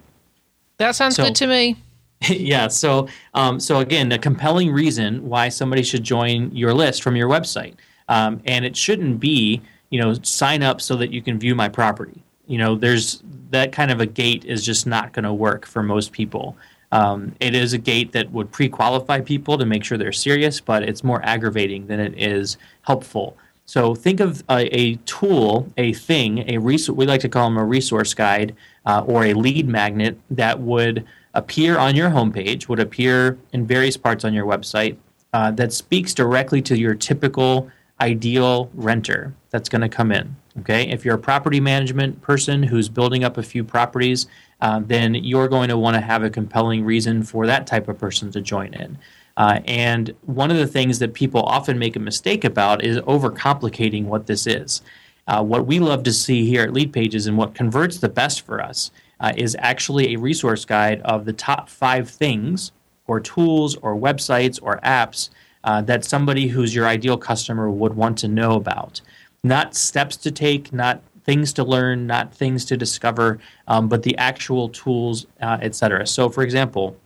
That 0.77 0.95
sounds 0.97 1.17
so, 1.17 1.25
good 1.25 1.37
to 1.37 1.47
me. 1.47 1.79
yeah. 2.29 2.69
So 2.69 3.09
um, 3.35 3.59
so 3.59 3.79
again, 3.79 4.13
a 4.13 4.19
compelling 4.19 4.73
reason 4.73 5.29
why 5.29 5.49
somebody 5.49 5.83
should 5.83 6.05
join 6.05 6.55
your 6.55 6.75
list 6.75 7.03
from 7.03 7.17
your 7.17 7.29
website, 7.29 7.75
um, 8.09 8.41
and 8.45 8.65
it 8.65 8.77
shouldn't 8.77 9.21
be 9.21 9.61
you 9.91 10.01
know 10.01 10.15
sign 10.23 10.63
up 10.63 10.81
so 10.81 10.97
that 10.97 11.13
you 11.13 11.23
can 11.23 11.39
view 11.39 11.55
my 11.55 11.69
property. 11.69 12.23
You 12.47 12.59
know, 12.59 12.77
there's 12.77 13.23
that 13.51 13.73
kind 13.73 13.91
of 13.91 14.01
a 14.01 14.07
gate 14.07 14.45
is 14.45 14.65
just 14.65 14.87
not 14.87 15.13
going 15.13 15.25
to 15.25 15.33
work 15.33 15.67
for 15.67 15.83
most 15.83 16.13
people. 16.13 16.57
Um, 16.91 17.35
it 17.41 17.55
is 17.55 17.73
a 17.73 17.79
gate 17.79 18.13
that 18.13 18.31
would 18.33 18.53
pre-qualify 18.53 19.23
people 19.23 19.57
to 19.57 19.65
make 19.65 19.83
sure 19.83 19.97
they're 19.97 20.13
serious, 20.13 20.61
but 20.61 20.83
it's 20.83 21.03
more 21.03 21.25
aggravating 21.25 21.87
than 21.87 22.01
it 22.01 22.15
is 22.21 22.59
helpful. 22.83 23.37
So 23.65 23.95
think 23.95 24.21
of 24.21 24.43
a, 24.51 24.79
a 24.79 24.97
tool, 25.07 25.73
a 25.79 25.95
thing, 25.95 26.51
a 26.51 26.59
resource. 26.59 26.95
We 26.97 27.07
like 27.07 27.23
to 27.23 27.31
call 27.31 27.49
them 27.49 27.57
a 27.57 27.65
resource 27.65 28.13
guide 28.13 28.55
uh, 28.85 29.05
or 29.07 29.25
a 29.25 29.33
lead 29.33 29.67
magnet 29.67 30.19
that 30.31 30.61
would 30.61 31.07
appear 31.35 31.79
on 31.79 31.97
your 31.97 32.11
homepage, 32.11 32.69
would 32.69 32.81
appear 32.81 33.39
in 33.53 33.67
various 33.67 33.97
parts 33.97 34.25
on 34.25 34.35
your 34.35 34.47
website 34.47 34.97
uh, 35.33 35.51
that 35.53 35.73
speaks 35.73 36.13
directly 36.15 36.61
to 36.63 36.79
your 36.79 36.95
typical 36.95 37.71
ideal 38.01 38.71
renter 38.75 39.35
that's 39.51 39.69
going 39.69 39.81
to 39.81 39.89
come 39.89 40.13
in. 40.13 40.37
Okay, 40.61 40.91
if 40.91 41.03
you're 41.03 41.15
a 41.15 41.19
property 41.19 41.61
management 41.61 42.21
person 42.21 42.63
who's 42.63 42.91
building 42.91 43.25
up 43.25 43.39
a 43.39 43.43
few 43.43 43.65
properties, 43.65 44.27
uh, 44.61 44.81
then 44.85 45.15
you're 45.15 45.49
going 45.49 45.71
to 45.71 45.79
want 45.79 45.95
to 45.95 46.01
have 46.01 46.23
a 46.23 46.29
compelling 46.29 46.85
reason 46.85 47.23
for 47.23 47.47
that 47.47 47.67
type 47.67 47.89
of 47.89 47.99
person 47.99 48.31
to 48.33 48.41
join 48.43 48.75
in. 48.75 48.99
Uh, 49.39 49.61
and 49.65 50.15
one 50.27 50.51
of 50.51 50.59
the 50.59 50.67
things 50.67 50.99
that 50.99 51.15
people 51.15 51.43
often 51.45 51.79
make 51.79 51.97
a 51.97 51.99
mistake 51.99 52.45
about 52.45 52.85
is 52.85 52.99
overcomplicating 52.99 54.05
what 54.05 54.27
this 54.27 54.47
is. 54.47 54.83
Uh, 55.27 55.43
what 55.43 55.67
we 55.67 55.79
love 55.79 56.03
to 56.03 56.13
see 56.13 56.45
here 56.45 56.63
at 56.65 56.73
Lead 56.73 56.93
Pages 56.93 57.27
and 57.27 57.39
what 57.39 57.55
converts 57.55 57.99
the 57.99 58.09
best 58.09 58.43
for 58.43 58.61
us 58.61 58.91
uh, 59.23 59.33
is 59.37 59.57
actually 59.61 60.13
a 60.13 60.19
resource 60.19 60.65
guide 60.65 61.01
of 61.03 61.25
the 61.25 61.33
top 61.33 61.69
five 61.69 62.11
things 62.11 62.73
or 63.07 63.21
tools 63.21 63.77
or 63.77 63.97
websites 63.97 64.59
or 64.61 64.79
apps 64.85 65.31
uh, 65.65 65.81
that 65.83 66.05
somebody 66.05 66.49
who's 66.49 66.75
your 66.75 66.87
ideal 66.87 67.17
customer 67.17 67.71
would 67.71 67.95
want 67.95 68.19
to 68.19 68.29
know 68.29 68.55
about. 68.55 69.01
Not 69.45 69.75
steps 69.75 70.17
to 70.19 70.31
take, 70.31 70.73
not 70.73 71.03
things 71.25 71.53
to 71.55 71.65
learn, 71.65 72.07
not 72.07 72.35
things 72.35 72.65
to 72.67 72.77
discover, 72.77 73.39
um, 73.69 73.89
but 73.89 74.03
the 74.03 74.17
actual 74.19 74.69
tools, 74.69 75.27
uh, 75.41 75.59
etc. 75.61 76.07
So, 76.07 76.29
for 76.29 76.43
example, 76.43 76.97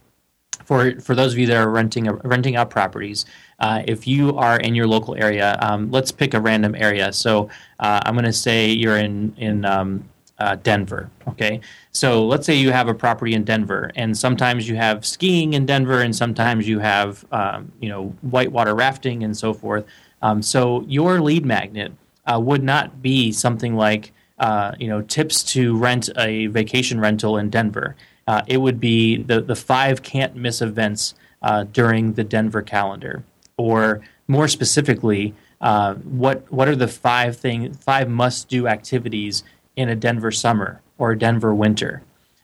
for 0.64 0.98
for 1.00 1.14
those 1.14 1.32
of 1.32 1.38
you 1.38 1.46
that 1.46 1.56
are 1.56 1.70
renting 1.70 2.10
renting 2.10 2.56
out 2.56 2.70
properties, 2.70 3.26
uh, 3.60 3.82
if 3.86 4.06
you 4.06 4.36
are 4.36 4.58
in 4.58 4.74
your 4.74 4.86
local 4.86 5.14
area, 5.14 5.58
um, 5.60 5.90
let's 5.90 6.10
pick 6.10 6.34
a 6.34 6.40
random 6.40 6.74
area. 6.74 7.12
So, 7.12 7.50
uh, 7.78 8.00
I'm 8.04 8.14
going 8.14 8.24
to 8.24 8.32
say 8.32 8.70
you're 8.70 8.96
in 8.96 9.34
in 9.36 9.64
um, 9.64 10.08
uh, 10.38 10.56
Denver. 10.56 11.10
Okay, 11.28 11.60
so 11.92 12.26
let's 12.26 12.46
say 12.46 12.54
you 12.54 12.72
have 12.72 12.88
a 12.88 12.94
property 12.94 13.34
in 13.34 13.44
Denver, 13.44 13.90
and 13.94 14.16
sometimes 14.16 14.68
you 14.68 14.76
have 14.76 15.06
skiing 15.06 15.54
in 15.54 15.66
Denver, 15.66 16.00
and 16.00 16.14
sometimes 16.14 16.68
you 16.68 16.78
have 16.78 17.24
um, 17.32 17.72
you 17.80 17.88
know 17.88 18.08
whitewater 18.22 18.74
rafting 18.74 19.22
and 19.22 19.36
so 19.36 19.54
forth. 19.54 19.84
Um, 20.22 20.42
so 20.42 20.82
your 20.88 21.20
lead 21.20 21.44
magnet 21.44 21.92
uh, 22.26 22.40
would 22.40 22.62
not 22.62 23.02
be 23.02 23.32
something 23.32 23.76
like 23.76 24.12
uh, 24.38 24.72
you 24.78 24.88
know 24.88 25.02
tips 25.02 25.42
to 25.44 25.76
rent 25.76 26.08
a 26.16 26.46
vacation 26.48 27.00
rental 27.00 27.38
in 27.38 27.50
Denver. 27.50 27.96
Uh, 28.26 28.42
it 28.46 28.58
would 28.58 28.80
be 28.80 29.22
the 29.22 29.40
the 29.40 29.56
five 29.56 30.02
can't 30.02 30.36
miss 30.36 30.60
events 30.60 31.14
uh, 31.42 31.64
during 31.64 32.14
the 32.14 32.24
Denver 32.24 32.62
calendar, 32.62 33.24
or 33.56 34.02
more 34.28 34.48
specifically, 34.48 35.34
uh, 35.60 35.94
what 35.94 36.50
what 36.52 36.68
are 36.68 36.76
the 36.76 36.88
five 36.88 37.36
thing 37.36 37.72
five 37.74 38.08
must 38.08 38.48
do 38.48 38.66
activities 38.66 39.42
in 39.76 39.88
a 39.88 39.96
Denver 39.96 40.30
summer 40.30 40.80
or 40.98 41.12
a 41.12 41.18
Denver 41.18 41.54
winter, 41.54 42.02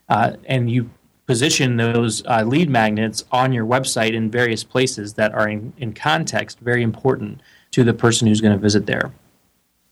uh, 0.09 0.33
and 0.45 0.69
you 0.69 0.89
position 1.25 1.77
those 1.77 2.21
lead 2.43 2.69
magnets 2.69 3.23
on 3.31 3.53
your 3.53 3.65
website 3.65 4.13
in 4.13 4.29
various 4.29 4.63
places 4.63 5.13
that 5.13 5.33
are 5.33 5.47
in, 5.47 5.71
in 5.77 5.93
context 5.93 6.59
very 6.59 6.83
important 6.83 7.39
to 7.71 7.83
the 7.83 7.93
person 7.93 8.27
who's 8.27 8.41
going 8.41 8.51
to 8.51 8.59
visit 8.59 8.85
there. 8.85 9.11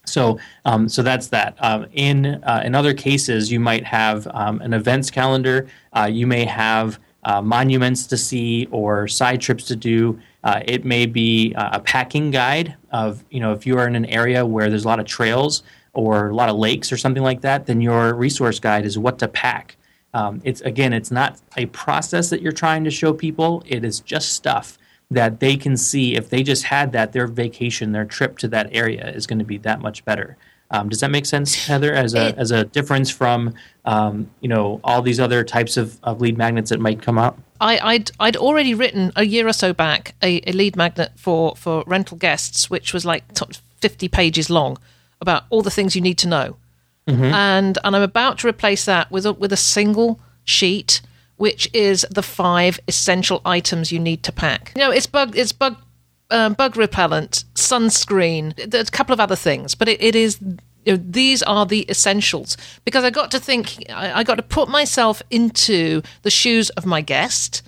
So, 0.06 0.40
um, 0.66 0.90
so 0.90 1.04
that's 1.04 1.28
that. 1.28 1.56
Um, 1.60 1.88
in 1.94 2.26
uh, 2.26 2.64
in 2.66 2.76
other 2.76 2.94
cases, 2.94 3.52
you 3.52 3.60
might 3.60 3.86
have 3.86 4.28
um, 4.32 4.62
an 4.62 4.74
events 4.74 5.12
calendar. 5.12 5.68
Uh, 5.94 6.10
you 6.12 6.26
may 6.26 6.46
have 6.46 7.00
uh, 7.24 7.42
monuments 7.42 8.08
to 8.08 8.18
see 8.18 8.68
or 8.72 9.08
side 9.08 9.42
trips 9.42 9.66
to 9.66 9.76
do. 9.76 10.20
Uh, 10.44 10.62
it 10.66 10.86
may 10.86 11.06
be 11.06 11.54
uh, 11.56 11.70
a 11.74 11.80
packing 11.80 12.32
guide 12.32 12.76
of 12.92 13.24
you 13.30 13.40
know 13.40 13.52
if 13.52 13.66
you 13.66 13.78
are 13.78 13.88
in 13.88 13.96
an 13.96 14.06
area 14.06 14.44
where 14.46 14.70
there's 14.70 14.86
a 14.86 14.88
lot 14.88 15.00
of 15.00 15.06
trails 15.06 15.62
or 15.94 16.30
a 16.30 16.36
lot 16.36 16.50
of 16.50 16.56
lakes 16.56 16.92
or 16.92 16.98
something 16.98 17.24
like 17.24 17.42
that, 17.42 17.66
then 17.66 17.82
your 17.82 18.14
resource 18.14 18.60
guide 18.60 18.86
is 18.86 18.98
what 18.98 19.20
to 19.20 19.28
pack. 19.28 19.78
Um, 20.14 20.42
it's 20.44 20.62
again, 20.62 20.94
it's 20.94 21.12
not 21.12 21.40
a 21.58 21.66
process 21.68 22.30
that 22.30 22.42
you're 22.42 22.52
trying 22.52 22.84
to 22.84 22.92
show 22.92 23.14
people. 23.14 23.64
It 23.66 23.84
is 23.86 24.00
just 24.00 24.34
stuff 24.34 24.78
that 25.10 25.40
they 25.40 25.58
can 25.58 25.76
see 25.76 26.16
if 26.16 26.30
they 26.30 26.42
just 26.44 26.64
had 26.64 26.94
that, 26.94 27.12
their 27.12 27.28
vacation, 27.28 27.92
their 27.92 28.06
trip 28.06 28.38
to 28.40 28.48
that 28.48 28.70
area 28.72 29.10
is 29.10 29.28
going 29.28 29.40
to 29.40 29.46
be 29.46 29.58
that 29.60 29.82
much 29.82 30.04
better. 30.06 30.38
Um, 30.72 30.88
does 30.88 31.02
that 31.02 31.12
make 31.12 31.26
sense, 31.26 31.68
Heather? 31.68 31.94
As 31.94 32.16
a 32.16 32.34
as 32.38 32.52
a 32.52 32.64
difference 32.64 33.10
from 33.12 33.54
um, 33.84 34.30
you 34.40 34.48
know 34.48 34.80
all 34.86 35.02
these 35.02 35.20
other 35.20 35.44
types 35.44 35.76
of, 35.76 36.00
of 36.02 36.22
lead 36.22 36.38
magnets 36.38 36.70
that 36.70 36.80
might 36.80 37.02
come 37.02 37.18
up. 37.18 37.38
I, 37.60 37.98
would 37.98 38.12
I'd 38.20 38.38
already 38.38 38.74
written 38.74 39.12
a 39.16 39.24
year 39.24 39.48
or 39.48 39.54
so 39.54 39.74
back 39.74 40.16
a, 40.24 40.42
a, 40.50 40.54
lead 40.54 40.78
magnet 40.78 41.12
for 41.18 41.56
for 41.58 41.84
rental 41.86 42.18
guests, 42.18 42.70
which 42.70 42.94
was 42.94 43.06
like 43.06 43.26
fifty 43.82 44.08
pages 44.08 44.50
long, 44.50 44.78
about 45.22 45.44
all 45.50 45.62
the 45.62 45.72
things 45.72 45.96
you 45.96 46.02
need 46.02 46.18
to 46.18 46.28
know, 46.28 46.58
mm-hmm. 47.08 47.24
and 47.24 47.78
and 47.84 47.96
I'm 47.96 48.02
about 48.02 48.40
to 48.40 48.48
replace 48.48 48.86
that 48.86 49.12
with 49.12 49.26
a 49.26 49.34
with 49.34 49.54
a 49.54 49.58
single 49.58 50.20
sheet 50.44 51.02
which 51.42 51.68
is 51.74 52.06
the 52.12 52.22
five 52.22 52.80
essential 52.88 53.42
items 53.44 53.92
you 53.92 53.98
need 53.98 54.22
to 54.22 54.32
pack. 54.32 54.72
You 54.76 54.82
know, 54.82 54.92
it's 54.92 55.08
bug, 55.08 55.36
it's 55.36 55.52
bug, 55.52 55.76
um, 56.30 56.54
bug 56.54 56.78
repellent, 56.78 57.46
sunscreen, 57.56 58.54
there's 58.70 58.90
a 58.90 58.92
couple 58.92 59.12
of 59.12 59.20
other 59.20 59.36
things, 59.36 59.74
but 59.74 59.90
it, 59.90 60.00
it 60.04 60.16
is. 60.16 60.40
You 60.86 60.94
know, 60.94 61.04
these 61.04 61.44
are 61.44 61.66
the 61.66 61.88
essentials 61.90 62.58
because 62.86 63.04
I 63.04 63.12
got 63.12 63.30
to 63.32 63.40
think, 63.40 63.84
I, 63.90 64.20
I 64.20 64.24
got 64.24 64.36
to 64.36 64.44
put 64.44 64.68
myself 64.68 65.22
into 65.30 66.02
the 66.24 66.32
shoes 66.32 66.72
of 66.72 66.88
my 66.88 67.02
guest 67.02 67.62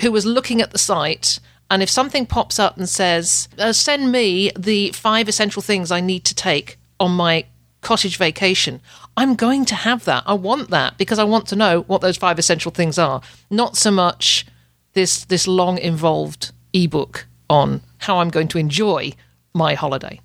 who 0.00 0.10
was 0.10 0.24
looking 0.24 0.62
at 0.62 0.70
the 0.70 0.78
site 0.78 1.40
and 1.70 1.82
if 1.82 1.90
something 1.90 2.24
pops 2.24 2.58
up 2.58 2.78
and 2.78 2.88
says, 2.88 3.48
uh, 3.58 3.74
send 3.74 4.10
me 4.10 4.50
the 4.58 4.92
five 4.92 5.28
essential 5.28 5.60
things 5.60 5.90
I 5.90 6.00
need 6.00 6.24
to 6.24 6.34
take 6.34 6.77
on 7.00 7.12
my 7.12 7.46
cottage 7.80 8.16
vacation, 8.16 8.80
I'm 9.16 9.34
going 9.34 9.64
to 9.66 9.74
have 9.74 10.04
that. 10.04 10.24
I 10.26 10.34
want 10.34 10.70
that 10.70 10.98
because 10.98 11.18
I 11.18 11.24
want 11.24 11.46
to 11.48 11.56
know 11.56 11.82
what 11.82 12.00
those 12.00 12.16
five 12.16 12.38
essential 12.38 12.70
things 12.70 12.98
are. 12.98 13.20
Not 13.50 13.76
so 13.76 13.90
much 13.90 14.46
this 14.94 15.24
this 15.24 15.46
long 15.46 15.78
involved 15.78 16.52
ebook 16.72 17.26
on 17.48 17.82
how 17.98 18.18
I'm 18.18 18.30
going 18.30 18.48
to 18.48 18.58
enjoy 18.58 19.12
my 19.54 19.74
holiday. 19.74 20.20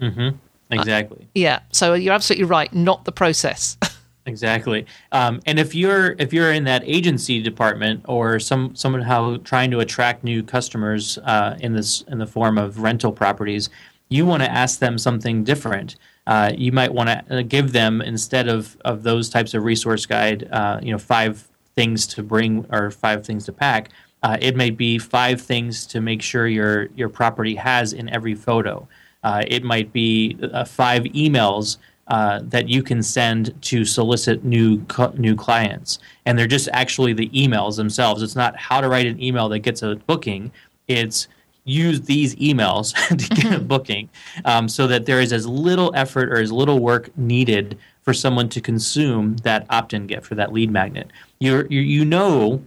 Mm-hmm. 0.00 0.36
Exactly. 0.70 1.22
Uh, 1.22 1.28
yeah. 1.34 1.60
So 1.72 1.94
you're 1.94 2.14
absolutely 2.14 2.44
right. 2.44 2.72
Not 2.72 3.04
the 3.04 3.12
process. 3.12 3.76
exactly. 4.26 4.86
Um, 5.12 5.40
and 5.46 5.58
if 5.58 5.74
you're 5.74 6.14
if 6.18 6.32
you're 6.32 6.52
in 6.52 6.64
that 6.64 6.82
agency 6.84 7.42
department 7.42 8.04
or 8.06 8.38
some 8.38 8.74
somehow 8.74 9.38
trying 9.38 9.70
to 9.70 9.80
attract 9.80 10.24
new 10.24 10.42
customers 10.42 11.18
uh, 11.18 11.56
in 11.60 11.72
this 11.72 12.02
in 12.02 12.18
the 12.18 12.26
form 12.26 12.58
of 12.58 12.80
rental 12.80 13.12
properties, 13.12 13.70
you 14.08 14.26
want 14.26 14.42
to 14.42 14.50
ask 14.50 14.78
them 14.78 14.98
something 14.98 15.44
different 15.44 15.96
uh, 16.28 16.52
you 16.54 16.70
might 16.70 16.92
want 16.92 17.08
to 17.08 17.38
uh, 17.38 17.42
give 17.42 17.72
them 17.72 18.02
instead 18.02 18.48
of, 18.48 18.76
of 18.84 19.02
those 19.02 19.30
types 19.30 19.54
of 19.54 19.64
resource 19.64 20.04
guide, 20.04 20.46
uh, 20.52 20.78
you 20.82 20.92
know, 20.92 20.98
five 20.98 21.48
things 21.74 22.06
to 22.06 22.22
bring 22.22 22.66
or 22.70 22.90
five 22.90 23.24
things 23.24 23.46
to 23.46 23.52
pack. 23.52 23.88
Uh, 24.22 24.36
it 24.38 24.54
may 24.54 24.68
be 24.68 24.98
five 24.98 25.40
things 25.40 25.86
to 25.86 26.02
make 26.02 26.20
sure 26.20 26.46
your 26.46 26.88
your 26.96 27.08
property 27.08 27.54
has 27.54 27.94
in 27.94 28.10
every 28.10 28.34
photo. 28.34 28.86
Uh, 29.24 29.42
it 29.46 29.64
might 29.64 29.90
be 29.92 30.36
uh, 30.52 30.64
five 30.64 31.04
emails 31.04 31.78
that 32.08 32.68
you 32.68 32.82
can 32.82 33.02
send 33.02 33.54
to 33.62 33.84
solicit 33.84 34.44
new 34.44 34.84
new 35.14 35.34
clients, 35.34 35.98
and 36.26 36.38
they're 36.38 36.46
just 36.46 36.68
actually 36.72 37.14
the 37.14 37.30
emails 37.30 37.76
themselves. 37.76 38.22
It's 38.22 38.36
not 38.36 38.54
how 38.56 38.82
to 38.82 38.88
write 38.88 39.06
an 39.06 39.22
email 39.22 39.48
that 39.48 39.60
gets 39.60 39.82
a 39.82 39.96
booking. 39.96 40.50
It's 40.88 41.28
use 41.68 42.00
these 42.02 42.34
emails 42.36 42.94
to 43.08 43.34
get 43.34 43.44
a 43.44 43.56
mm-hmm. 43.56 43.66
booking 43.66 44.08
um, 44.44 44.68
so 44.68 44.86
that 44.86 45.06
there 45.06 45.20
is 45.20 45.32
as 45.32 45.46
little 45.46 45.92
effort 45.94 46.30
or 46.30 46.38
as 46.38 46.50
little 46.50 46.78
work 46.80 47.16
needed 47.16 47.78
for 48.02 48.14
someone 48.14 48.48
to 48.48 48.60
consume 48.60 49.36
that 49.38 49.66
opt-in 49.68 50.06
gift 50.06 50.32
or 50.32 50.34
that 50.34 50.52
lead 50.52 50.70
magnet. 50.70 51.10
You 51.40 51.66
you 51.68 52.04
know 52.04 52.62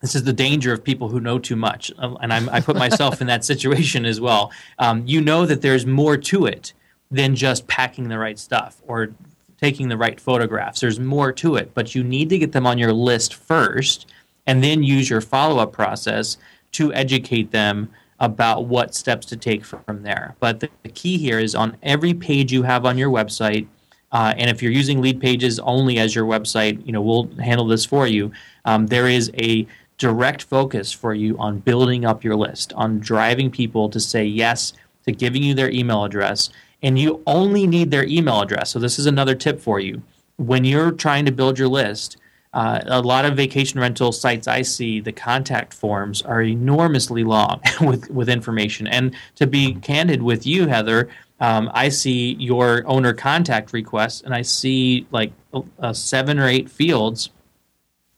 this 0.00 0.16
is 0.16 0.24
the 0.24 0.32
danger 0.32 0.72
of 0.72 0.82
people 0.82 1.08
who 1.08 1.20
know 1.20 1.38
too 1.38 1.54
much 1.54 1.92
um, 1.98 2.18
and 2.20 2.32
I'm, 2.32 2.48
i 2.48 2.60
put 2.60 2.74
myself 2.76 3.20
in 3.20 3.28
that 3.28 3.44
situation 3.44 4.04
as 4.04 4.20
well. 4.20 4.50
Um, 4.78 5.04
you 5.06 5.20
know 5.20 5.46
that 5.46 5.62
there's 5.62 5.86
more 5.86 6.16
to 6.16 6.46
it 6.46 6.72
than 7.10 7.36
just 7.36 7.66
packing 7.68 8.08
the 8.08 8.18
right 8.18 8.38
stuff 8.38 8.82
or 8.86 9.12
taking 9.60 9.88
the 9.88 9.96
right 9.96 10.18
photographs. 10.18 10.80
There's 10.80 10.98
more 10.98 11.32
to 11.34 11.54
it 11.56 11.72
but 11.74 11.94
you 11.94 12.02
need 12.02 12.28
to 12.30 12.38
get 12.38 12.52
them 12.52 12.66
on 12.66 12.78
your 12.78 12.92
list 12.92 13.34
first 13.34 14.12
and 14.46 14.64
then 14.64 14.82
use 14.82 15.08
your 15.08 15.20
follow-up 15.20 15.72
process 15.72 16.36
to 16.72 16.92
educate 16.94 17.52
them 17.52 17.88
about 18.22 18.66
what 18.66 18.94
steps 18.94 19.26
to 19.26 19.36
take 19.36 19.64
from 19.64 20.02
there. 20.04 20.36
But 20.38 20.60
the, 20.60 20.70
the 20.84 20.88
key 20.88 21.18
here 21.18 21.40
is 21.40 21.56
on 21.56 21.76
every 21.82 22.14
page 22.14 22.52
you 22.52 22.62
have 22.62 22.86
on 22.86 22.96
your 22.96 23.10
website, 23.10 23.66
uh, 24.12 24.32
and 24.38 24.48
if 24.48 24.62
you're 24.62 24.72
using 24.72 25.00
lead 25.00 25.20
pages 25.20 25.58
only 25.58 25.98
as 25.98 26.14
your 26.14 26.24
website, 26.24 26.86
you 26.86 26.92
know 26.92 27.02
we'll 27.02 27.28
handle 27.40 27.66
this 27.66 27.84
for 27.84 28.06
you. 28.06 28.30
Um, 28.64 28.86
there 28.86 29.08
is 29.08 29.30
a 29.36 29.66
direct 29.98 30.44
focus 30.44 30.92
for 30.92 31.14
you 31.14 31.36
on 31.38 31.58
building 31.58 32.04
up 32.04 32.22
your 32.22 32.36
list, 32.36 32.72
on 32.74 33.00
driving 33.00 33.50
people 33.50 33.88
to 33.90 33.98
say 33.98 34.24
yes 34.24 34.72
to 35.04 35.12
giving 35.12 35.42
you 35.42 35.52
their 35.52 35.70
email 35.70 36.04
address, 36.04 36.50
and 36.80 36.96
you 36.98 37.22
only 37.26 37.66
need 37.66 37.90
their 37.90 38.06
email 38.06 38.40
address. 38.40 38.70
So 38.70 38.78
this 38.78 39.00
is 39.00 39.06
another 39.06 39.34
tip 39.34 39.60
for 39.60 39.80
you 39.80 40.00
when 40.36 40.64
you're 40.64 40.92
trying 40.92 41.24
to 41.24 41.32
build 41.32 41.58
your 41.58 41.68
list. 41.68 42.18
Uh, 42.54 42.80
a 42.86 43.00
lot 43.00 43.24
of 43.24 43.34
vacation 43.34 43.80
rental 43.80 44.12
sites 44.12 44.46
I 44.46 44.62
see, 44.62 45.00
the 45.00 45.12
contact 45.12 45.72
forms 45.72 46.20
are 46.20 46.42
enormously 46.42 47.24
long 47.24 47.60
with, 47.80 48.10
with 48.10 48.28
information. 48.28 48.86
And 48.86 49.14
to 49.36 49.46
be 49.46 49.74
candid 49.76 50.22
with 50.22 50.46
you, 50.46 50.66
Heather, 50.66 51.08
um, 51.40 51.70
I 51.72 51.88
see 51.88 52.34
your 52.34 52.86
owner 52.86 53.14
contact 53.14 53.72
requests 53.72 54.20
and 54.20 54.34
I 54.34 54.42
see 54.42 55.06
like 55.10 55.32
uh, 55.80 55.92
seven 55.92 56.38
or 56.38 56.46
eight 56.46 56.70
fields. 56.70 57.30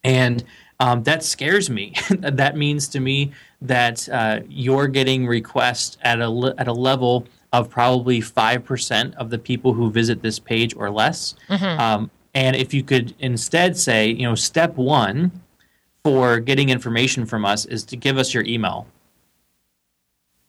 And 0.02 0.44
um, 0.80 1.04
that 1.04 1.22
scares 1.22 1.70
me. 1.70 1.94
that 2.18 2.56
means 2.56 2.88
to 2.88 3.00
me 3.00 3.32
that 3.62 4.08
uh, 4.08 4.40
you're 4.48 4.88
getting 4.88 5.26
requests 5.26 5.96
at 6.02 6.20
a, 6.20 6.54
at 6.58 6.68
a 6.68 6.72
level 6.72 7.26
of 7.52 7.70
probably 7.70 8.20
5% 8.20 9.14
of 9.14 9.30
the 9.30 9.38
people 9.38 9.72
who 9.72 9.90
visit 9.90 10.22
this 10.22 10.40
page 10.40 10.74
or 10.76 10.90
less. 10.90 11.36
Mm-hmm. 11.48 11.80
Um, 11.80 12.10
and 12.34 12.56
if 12.56 12.74
you 12.74 12.82
could 12.82 13.14
instead 13.18 13.76
say, 13.76 14.08
you 14.08 14.24
know, 14.24 14.34
step 14.34 14.76
one 14.76 15.30
for 16.02 16.40
getting 16.40 16.68
information 16.68 17.24
from 17.24 17.44
us 17.44 17.64
is 17.64 17.84
to 17.84 17.96
give 17.96 18.18
us 18.18 18.34
your 18.34 18.44
email. 18.44 18.86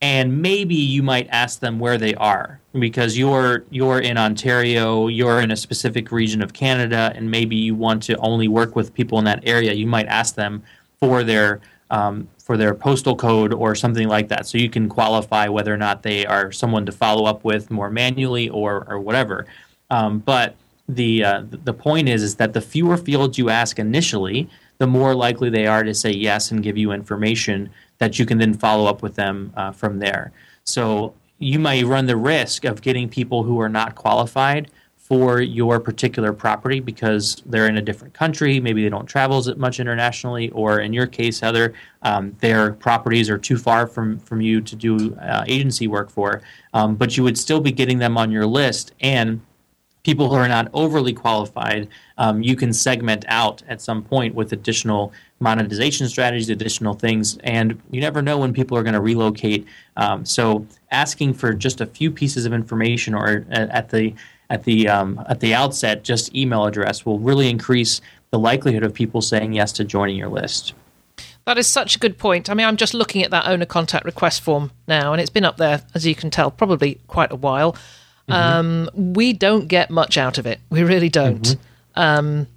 And 0.02 0.42
maybe 0.42 0.76
you 0.76 1.02
might 1.02 1.28
ask 1.30 1.60
them 1.60 1.80
where 1.80 1.98
they 1.98 2.14
are 2.16 2.60
because 2.74 3.18
you're 3.18 3.64
you're 3.70 4.00
in 4.00 4.18
Ontario, 4.18 5.08
you're 5.08 5.40
in 5.40 5.52
a 5.52 5.56
specific 5.56 6.12
region 6.12 6.42
of 6.42 6.54
Canada, 6.54 7.14
and 7.16 7.32
maybe 7.32 7.56
you 7.56 7.76
want 7.76 8.04
to 8.04 8.18
only 8.18 8.48
work 8.48 8.76
with 8.76 8.94
people 8.94 9.18
in 9.20 9.26
that 9.26 9.40
area. 9.48 9.74
You 9.74 9.88
might 9.88 10.08
ask 10.08 10.36
them 10.36 10.64
for 11.00 11.24
their 11.24 11.62
um, 11.92 12.28
for 12.44 12.58
their 12.58 12.76
postal 12.76 13.16
code 13.16 13.54
or 13.54 13.74
something 13.74 14.08
like 14.08 14.28
that, 14.28 14.46
so 14.46 14.58
you 14.58 14.70
can 14.70 14.90
qualify 14.90 15.48
whether 15.48 15.74
or 15.74 15.78
not 15.78 16.04
they 16.04 16.26
are 16.26 16.52
someone 16.52 16.86
to 16.86 16.92
follow 16.92 17.26
up 17.26 17.44
with 17.44 17.72
more 17.72 17.90
manually 17.90 18.50
or 18.50 18.86
or 18.90 19.00
whatever. 19.00 19.46
Um, 19.90 20.20
but 20.20 20.56
the 20.88 21.24
uh, 21.24 21.44
the 21.50 21.74
point 21.74 22.10
is 22.10 22.22
is 22.22 22.36
that 22.36 22.54
the 22.54 22.62
fewer 22.62 22.98
fields 22.98 23.38
you 23.38 23.50
ask 23.50 23.80
initially, 23.80 24.50
the 24.78 24.88
more 24.88 25.16
likely 25.16 25.50
they 25.50 25.68
are 25.68 25.84
to 25.84 25.94
say 25.94 26.12
yes 26.12 26.52
and 26.52 26.62
give 26.64 26.78
you 26.78 26.92
information 26.92 27.70
that 27.98 28.20
you 28.20 28.26
can 28.26 28.38
then 28.38 28.54
follow 28.54 28.86
up 28.86 29.02
with 29.02 29.16
them 29.16 29.52
uh, 29.56 29.72
from 29.72 30.00
there. 30.00 30.32
So 30.64 31.14
you 31.40 31.60
may 31.60 31.84
run 31.84 32.06
the 32.06 32.18
risk 32.18 32.66
of 32.66 32.82
getting 32.82 33.10
people 33.10 33.44
who 33.44 33.60
are 33.60 33.70
not 33.70 33.96
qualified 33.96 34.72
for 34.98 35.40
your 35.40 35.80
particular 35.80 36.34
property 36.34 36.80
because 36.80 37.44
they're 37.46 37.68
in 37.68 37.78
a 37.78 37.82
different 37.82 38.14
country. 38.16 38.60
Maybe 38.60 38.82
they 38.82 38.90
don't 38.90 39.06
travel 39.06 39.38
as 39.38 39.56
much 39.56 39.80
internationally, 39.80 40.50
or 40.50 40.80
in 40.80 40.94
your 40.94 41.06
case, 41.06 41.40
Heather, 41.40 41.76
um, 42.02 42.36
their 42.40 42.74
properties 42.74 43.30
are 43.30 43.38
too 43.38 43.58
far 43.58 43.86
from, 43.86 44.18
from 44.20 44.42
you 44.42 44.62
to 44.62 44.76
do 44.76 45.16
uh, 45.18 45.46
agency 45.48 45.88
work 45.88 46.10
for. 46.10 46.42
Um, 46.74 46.96
but 46.96 47.18
you 47.18 47.24
would 47.24 47.38
still 47.38 47.62
be 47.62 47.72
getting 47.72 48.00
them 48.00 48.18
on 48.18 48.32
your 48.32 48.48
list 48.48 48.94
and 49.00 49.42
people 50.06 50.30
who 50.30 50.36
are 50.36 50.48
not 50.48 50.70
overly 50.74 51.12
qualified, 51.12 51.90
um, 52.20 52.44
you 52.44 52.56
can 52.56 52.72
segment 52.72 53.26
out 53.28 53.64
at 53.68 53.82
some 53.82 54.04
point 54.04 54.36
with 54.36 54.54
additional 54.54 55.12
monetization 55.40 56.08
strategies, 56.08 56.50
additional 56.50 56.94
things, 56.94 57.38
and 57.44 57.82
you 57.90 58.00
never 58.00 58.22
know 58.22 58.38
when 58.38 58.54
people 58.54 58.78
are 58.78 58.84
going 58.84 58.94
to 58.94 59.02
relocate. 59.02 59.66
Um, 59.98 60.24
so, 60.24 60.66
asking 60.92 61.34
for 61.34 61.54
just 61.54 61.82
a 61.82 61.86
few 61.88 62.12
pieces 62.12 62.46
of 62.46 62.54
information, 62.54 63.16
or 63.16 63.46
at 63.50 63.90
the 63.90 64.14
at 64.50 64.64
the 64.64 64.88
um, 64.88 65.22
at 65.28 65.40
the 65.40 65.54
outset, 65.54 66.04
just 66.04 66.34
email 66.36 66.66
address 66.66 67.06
will 67.06 67.20
really 67.20 67.50
increase 67.50 68.00
the 68.30 68.40
likelihood 68.40 68.84
of 68.84 68.94
people 68.94 69.22
saying 69.22 69.54
yes 69.54 69.72
to 69.74 69.84
joining 69.84 70.16
your 70.16 70.30
list. 70.30 70.74
That 71.46 71.58
is 71.58 71.68
such 71.68 71.96
a 71.96 72.00
good 72.00 72.18
point. 72.18 72.50
I 72.50 72.54
mean, 72.54 72.66
I'm 72.66 72.78
just 72.78 72.94
looking 72.94 73.24
at 73.24 73.32
that 73.32 73.48
owner 73.48 73.66
contact 73.66 74.06
request 74.06 74.42
form 74.42 74.72
now, 74.88 75.14
and 75.14 75.22
it's 75.22 75.30
been 75.30 75.46
up 75.46 75.58
there, 75.58 75.82
as 75.96 76.06
you 76.06 76.16
can 76.16 76.30
tell, 76.30 76.52
probably 76.52 77.00
quite 77.08 77.32
a 77.32 77.36
while. 77.36 77.76
Mm-hmm. 78.30 78.34
Um, 78.34 79.14
we 79.14 79.34
don't 79.34 79.68
get 79.68 79.90
much 79.90 80.18
out 80.18 80.38
of 80.38 80.46
it. 80.46 80.60
We 80.70 80.84
really 80.84 81.10
don't. 81.10 81.42
Mm-hmm. 81.42 82.00
Um, 82.00 82.48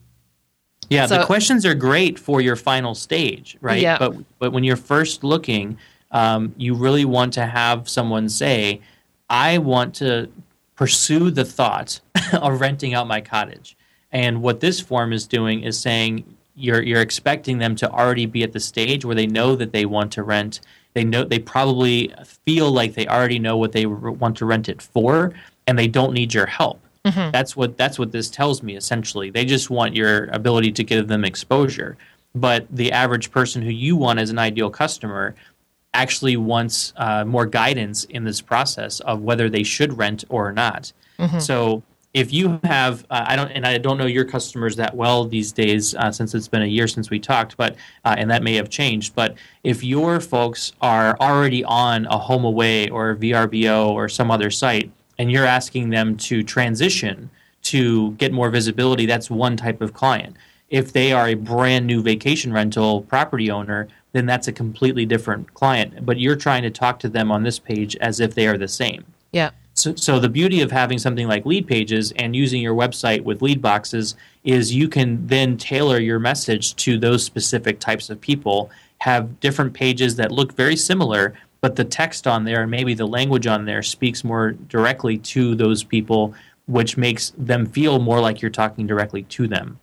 yeah, 0.89 1.07
so, 1.07 1.19
the 1.19 1.27
questions 1.27 1.67
are 1.67 1.75
great 1.75 2.19
for 2.19 2.41
your 2.41 2.57
final 2.57 2.95
stage, 2.95 3.57
right? 3.61 3.81
Yeah. 3.81 3.99
But 3.99 4.17
but 4.39 4.53
when 4.53 4.65
you're 4.65 4.77
first 4.77 5.23
looking, 5.23 5.79
um, 6.11 6.55
you 6.57 6.75
really 6.75 7.05
want 7.05 7.35
to 7.35 7.47
have 7.47 7.89
someone 7.89 8.29
say, 8.29 8.81
"I 9.29 9.59
want 9.59 9.95
to 9.97 10.31
pursue 10.77 11.31
the 11.31 11.45
thought 11.45 12.01
of 12.33 12.61
renting 12.61 12.95
out 12.95 13.07
my 13.07 13.21
cottage." 13.21 13.77
And 14.11 14.41
what 14.41 14.61
this 14.61 14.81
form 14.81 15.13
is 15.13 15.27
doing 15.27 15.63
is 15.63 15.79
saying 15.79 16.25
you're 16.55 16.83
you're 16.83 17.03
expecting 17.03 17.59
them 17.59 17.77
to 17.77 17.91
already 17.91 18.25
be 18.27 18.43
at 18.43 18.53
the 18.53 18.61
stage 18.61 19.05
where 19.05 19.15
they 19.15 19.27
know 19.27 19.55
that 19.57 19.73
they 19.73 19.85
want 19.85 20.13
to 20.13 20.23
rent. 20.23 20.61
They 20.95 21.05
know 21.05 21.25
they 21.25 21.39
probably 21.39 22.13
feel 22.47 22.73
like 22.73 22.95
they 22.95 23.07
already 23.07 23.39
know 23.39 23.59
what 23.59 23.73
they 23.73 23.85
want 23.85 24.39
to 24.39 24.47
rent 24.47 24.71
it 24.71 24.81
for, 24.81 25.35
and 25.69 25.79
they 25.79 25.87
don't 25.87 26.15
need 26.15 26.35
your 26.35 26.47
help. 26.47 26.81
Mm-hmm. 27.05 27.31
That's 27.31 27.55
what 27.55 27.77
that's 27.77 27.99
what 27.99 28.11
this 28.11 28.29
tells 28.29 28.63
me 28.63 28.75
essentially. 28.75 29.31
They 29.31 29.45
just 29.45 29.71
want 29.71 29.95
your 29.95 30.25
ability 30.33 30.73
to 30.73 30.83
give 30.83 31.07
them 31.07 31.25
exposure. 31.25 31.97
But 32.35 32.67
the 32.71 32.91
average 32.91 33.31
person 33.31 33.63
who 33.63 33.71
you 33.71 33.95
want 33.95 34.19
as 34.19 34.31
an 34.31 34.39
ideal 34.39 34.71
customer 34.71 35.35
actually 35.95 36.37
wants 36.37 36.93
uh, 36.97 37.25
more 37.25 37.47
guidance 37.47 38.05
in 38.05 38.25
this 38.25 38.41
process 38.41 39.01
of 39.01 39.23
whether 39.23 39.49
they 39.49 39.63
should 39.63 39.97
rent 39.97 40.25
or 40.29 40.53
not. 40.53 40.93
Mm-hmm. 41.19 41.39
So 41.39 41.83
if 42.15 42.33
you 42.33 42.59
have, 42.65 43.05
uh, 43.11 43.25
I 43.27 43.37
don't, 43.37 43.51
and 43.51 43.67
I 43.67 43.79
don't 43.79 43.99
know 43.99 44.07
your 44.07 44.25
customers 44.25 44.77
that 44.77 44.95
well 44.95 45.25
these 45.25 45.53
days 45.53 45.95
uh, 45.95 46.11
since 46.11 46.35
it's 46.35 46.49
been 46.49 46.63
a 46.63 46.67
year 46.67 46.89
since 46.89 47.11
we 47.11 47.19
talked, 47.19 47.57
but 47.57 47.77
uh, 48.05 48.15
and 48.19 48.31
that 48.31 48.43
may 48.43 48.55
have 48.55 48.71
changed. 48.71 49.15
But 49.15 49.37
if 49.65 49.85
your 49.85 50.21
folks 50.21 50.73
are 50.81 51.17
already 51.21 51.65
on 51.65 52.07
a 52.07 52.19
HomeAway 52.19 52.91
or 52.91 53.17
VRBO 53.17 53.91
or 53.91 54.09
some 54.09 54.31
other 54.31 54.51
site, 54.51 54.91
and 55.19 55.31
you're 55.31 55.45
asking 55.45 55.91
them 55.91 56.17
to 56.17 56.43
transition 56.43 57.31
to 57.63 58.13
get 58.13 58.33
more 58.33 58.51
visibility, 58.51 59.07
that's 59.07 59.31
one 59.31 59.57
type 59.57 59.81
of 59.81 59.93
client. 59.93 60.37
If 60.71 60.93
they 60.93 61.13
are 61.13 61.29
a 61.29 61.35
brand 61.35 61.87
new 61.87 62.03
vacation 62.03 62.53
rental 62.53 63.03
property 63.03 63.51
owner, 63.51 63.89
then 64.13 64.27
that's 64.27 64.49
a 64.49 64.53
completely 64.53 65.05
different 65.07 65.53
client. 65.55 66.07
But 66.07 66.19
you're 66.19 66.37
trying 66.37 66.63
to 66.63 66.71
talk 66.71 66.99
to 67.01 67.09
them 67.09 67.31
on 67.31 67.43
this 67.43 67.59
page 67.59 67.97
as 67.97 68.21
if 68.21 68.35
they 68.35 68.47
are 68.47 68.59
the 68.59 68.69
same. 68.69 69.05
Yeah. 69.33 69.51
So, 69.75 69.95
so 69.95 70.19
the 70.19 70.29
beauty 70.29 70.61
of 70.61 70.73
having 70.73 70.99
something 70.99 71.29
like 71.29 71.47
lead 71.47 71.67
pages 71.67 72.13
and 72.17 72.35
using 72.35 72.61
your 72.61 72.75
website 72.75 73.23
with 73.23 73.43
lead 73.43 73.63
boxes 73.63 74.17
is 74.45 74.75
you 74.75 74.89
can 74.89 75.27
then 75.27 75.57
tailor 75.57 75.99
your 75.99 76.19
message 76.19 76.75
to 76.77 76.99
those 76.99 77.25
specific 77.25 77.79
types 77.79 78.11
of 78.11 78.21
people 78.21 78.71
have 78.99 79.39
different 79.41 79.75
pages 79.75 80.17
that 80.17 80.33
look 80.33 80.53
very 80.55 80.75
similar 80.75 81.35
but 81.61 81.77
the 81.77 81.85
text 81.85 82.27
on 82.27 82.45
there 82.45 82.63
and 82.63 82.71
maybe 82.71 82.95
the 82.95 83.07
language 83.07 83.47
on 83.47 83.65
there 83.65 83.83
speaks 83.83 84.23
more 84.25 84.53
directly 84.53 85.19
to 85.19 85.55
those 85.55 85.83
people, 85.83 86.35
which 86.67 86.97
makes 86.97 87.33
them 87.37 87.67
feel 87.67 87.99
more 87.99 88.21
like 88.21 88.41
you're 88.41 88.51
talking 88.51 88.87
directly 88.87 89.23
to 89.25 89.49
them. 89.49 89.79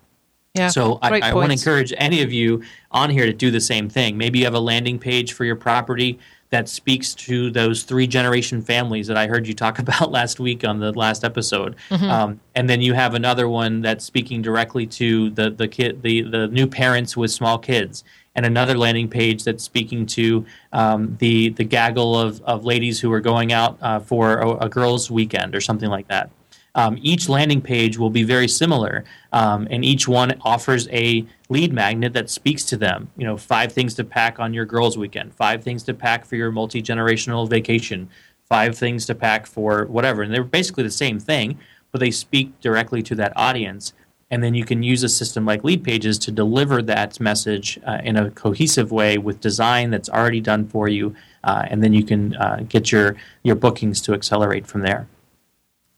Yeah, 0.53 0.69
so 0.69 0.99
I, 1.01 1.19
I 1.19 1.33
want 1.33 1.47
to 1.47 1.53
encourage 1.53 1.93
any 1.97 2.21
of 2.21 2.31
you 2.31 2.63
on 2.89 3.09
here 3.09 3.25
to 3.25 3.33
do 3.33 3.51
the 3.51 3.59
same 3.59 3.89
thing. 3.89 4.17
Maybe 4.17 4.39
you 4.39 4.45
have 4.45 4.53
a 4.53 4.59
landing 4.59 4.97
page 4.97 5.33
for 5.33 5.43
your 5.43 5.57
property 5.57 6.17
that 6.49 6.69
speaks 6.69 7.13
to 7.13 7.51
those 7.51 7.83
three 7.83 8.07
generation 8.07 8.61
families 8.61 9.07
that 9.07 9.17
I 9.17 9.27
heard 9.27 9.45
you 9.47 9.53
talk 9.53 9.79
about 9.85 10.11
last 10.11 10.39
week 10.39 10.63
on 10.63 10.79
the 10.79 10.93
last 10.93 11.25
episode, 11.25 11.75
mm-hmm. 11.89 12.05
um, 12.05 12.39
and 12.55 12.69
then 12.69 12.81
you 12.81 12.93
have 12.93 13.15
another 13.15 13.49
one 13.49 13.81
that's 13.81 14.05
speaking 14.05 14.41
directly 14.41 14.85
to 14.87 15.29
the 15.31 15.49
the 15.49 15.67
kid 15.67 16.01
the 16.01 16.21
the 16.21 16.47
new 16.47 16.67
parents 16.67 17.17
with 17.17 17.31
small 17.31 17.57
kids, 17.57 18.05
and 18.35 18.45
another 18.45 18.77
landing 18.77 19.07
page 19.07 19.43
that's 19.43 19.63
speaking 19.63 20.05
to 20.05 20.45
um, 20.73 21.15
the 21.19 21.49
the 21.49 21.63
gaggle 21.63 22.19
of, 22.19 22.41
of 22.41 22.65
ladies 22.65 22.99
who 22.99 23.11
are 23.11 23.21
going 23.21 23.53
out 23.53 23.77
uh, 23.81 23.99
for 23.99 24.39
a, 24.39 24.65
a, 24.65 24.69
girls' 24.69 25.09
weekend 25.09 25.55
or 25.55 25.61
something 25.61 25.89
like 25.89 26.07
that. 26.07 26.29
Um, 26.75 26.99
each 27.01 27.29
landing 27.29 27.61
page 27.61 27.97
will 27.97 28.09
be 28.09 28.23
very 28.23 28.49
similar, 28.49 29.05
um, 29.31 29.65
and 29.71 29.85
each 29.85 30.09
one 30.09 30.33
offers 30.41 30.89
a 30.89 31.25
lead 31.47 31.71
magnet 31.71 32.11
that 32.13 32.29
speaks 32.29 32.65
to 32.65 32.77
them. 32.77 33.09
You 33.15 33.25
know, 33.25 33.37
five 33.37 33.71
things 33.71 33.93
to 33.95 34.03
pack 34.03 34.39
on 34.39 34.53
your 34.53 34.65
girls' 34.65 34.97
weekend, 34.97 35.33
five 35.33 35.63
things 35.63 35.83
to 35.83 35.93
pack 35.93 36.25
for 36.25 36.35
your 36.35 36.51
multi 36.51 36.81
generational 36.81 37.49
vacation, 37.49 38.09
five 38.49 38.77
things 38.77 39.05
to 39.05 39.15
pack 39.15 39.45
for 39.45 39.85
whatever, 39.85 40.21
and 40.21 40.33
they're 40.33 40.43
basically 40.43 40.83
the 40.83 40.91
same 40.91 41.17
thing, 41.17 41.57
but 41.93 41.99
they 41.99 42.11
speak 42.11 42.59
directly 42.59 43.01
to 43.03 43.15
that 43.15 43.31
audience 43.37 43.93
and 44.31 44.43
then 44.43 44.53
you 44.53 44.65
can 44.65 44.81
use 44.81 45.03
a 45.03 45.09
system 45.09 45.45
like 45.45 45.63
lead 45.63 45.83
pages 45.83 46.17
to 46.19 46.31
deliver 46.31 46.81
that 46.81 47.19
message 47.19 47.79
uh, 47.85 47.99
in 48.03 48.17
a 48.17 48.31
cohesive 48.31 48.91
way 48.91 49.17
with 49.17 49.39
design 49.39 49.91
that's 49.91 50.09
already 50.09 50.41
done 50.41 50.67
for 50.67 50.87
you 50.87 51.15
uh, 51.43 51.65
and 51.69 51.83
then 51.83 51.93
you 51.93 52.03
can 52.03 52.35
uh, 52.37 52.63
get 52.67 52.91
your 52.91 53.15
your 53.43 53.55
bookings 53.55 54.01
to 54.01 54.13
accelerate 54.13 54.65
from 54.65 54.81
there. 54.81 55.07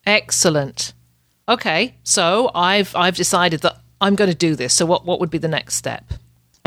Excellent. 0.05 0.93
Okay 1.49 1.95
so 2.03 2.51
i've 2.53 2.95
i've 2.95 3.15
decided 3.15 3.61
that 3.61 3.77
i'm 4.01 4.15
going 4.15 4.29
to 4.29 4.35
do 4.35 4.55
this. 4.55 4.73
So 4.73 4.85
what 4.85 5.05
what 5.05 5.19
would 5.19 5.29
be 5.29 5.37
the 5.37 5.47
next 5.47 5.75
step 5.75 6.03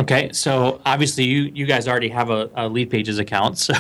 Okay, 0.01 0.31
so 0.33 0.81
obviously 0.87 1.25
you, 1.25 1.43
you 1.55 1.67
guys 1.67 1.87
already 1.87 2.09
have 2.09 2.31
a, 2.31 2.49
a 2.55 2.67
Lead 2.69 2.91
Pages 2.91 3.19
account. 3.19 3.59
So 3.59 3.75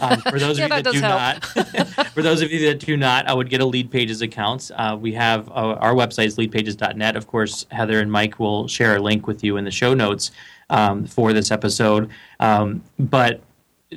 um, 0.00 0.20
for 0.22 0.38
those 0.38 0.58
of 0.58 0.68
Yeah, 0.68 0.76
you 0.76 0.82
that 0.82 0.84
that, 0.84 0.92
do 0.92 1.00
help. 1.00 1.96
not, 1.96 2.06
for 2.14 2.22
those 2.22 2.40
of 2.40 2.50
you 2.50 2.66
that 2.66 2.80
do 2.80 2.96
not, 2.96 3.28
I 3.28 3.34
would 3.34 3.50
get 3.50 3.60
a 3.60 3.66
Lead 3.66 3.90
Pages 3.90 4.22
account. 4.22 4.70
Uh, 4.74 4.96
we 4.98 5.12
have 5.12 5.48
uh, 5.50 5.52
our 5.80 5.92
website 5.94 6.26
is 6.26 6.36
leadpages.net. 6.38 7.14
Of 7.14 7.26
course, 7.26 7.66
Heather 7.70 8.00
and 8.00 8.10
Mike 8.10 8.38
will 8.38 8.66
share 8.68 8.96
a 8.96 8.98
link 9.00 9.26
with 9.26 9.44
you 9.44 9.58
in 9.58 9.64
the 9.64 9.70
show 9.70 9.92
notes 9.92 10.30
um, 10.70 11.04
for 11.04 11.32
this 11.34 11.50
episode. 11.50 12.10
Um, 12.40 12.82
but 12.98 13.42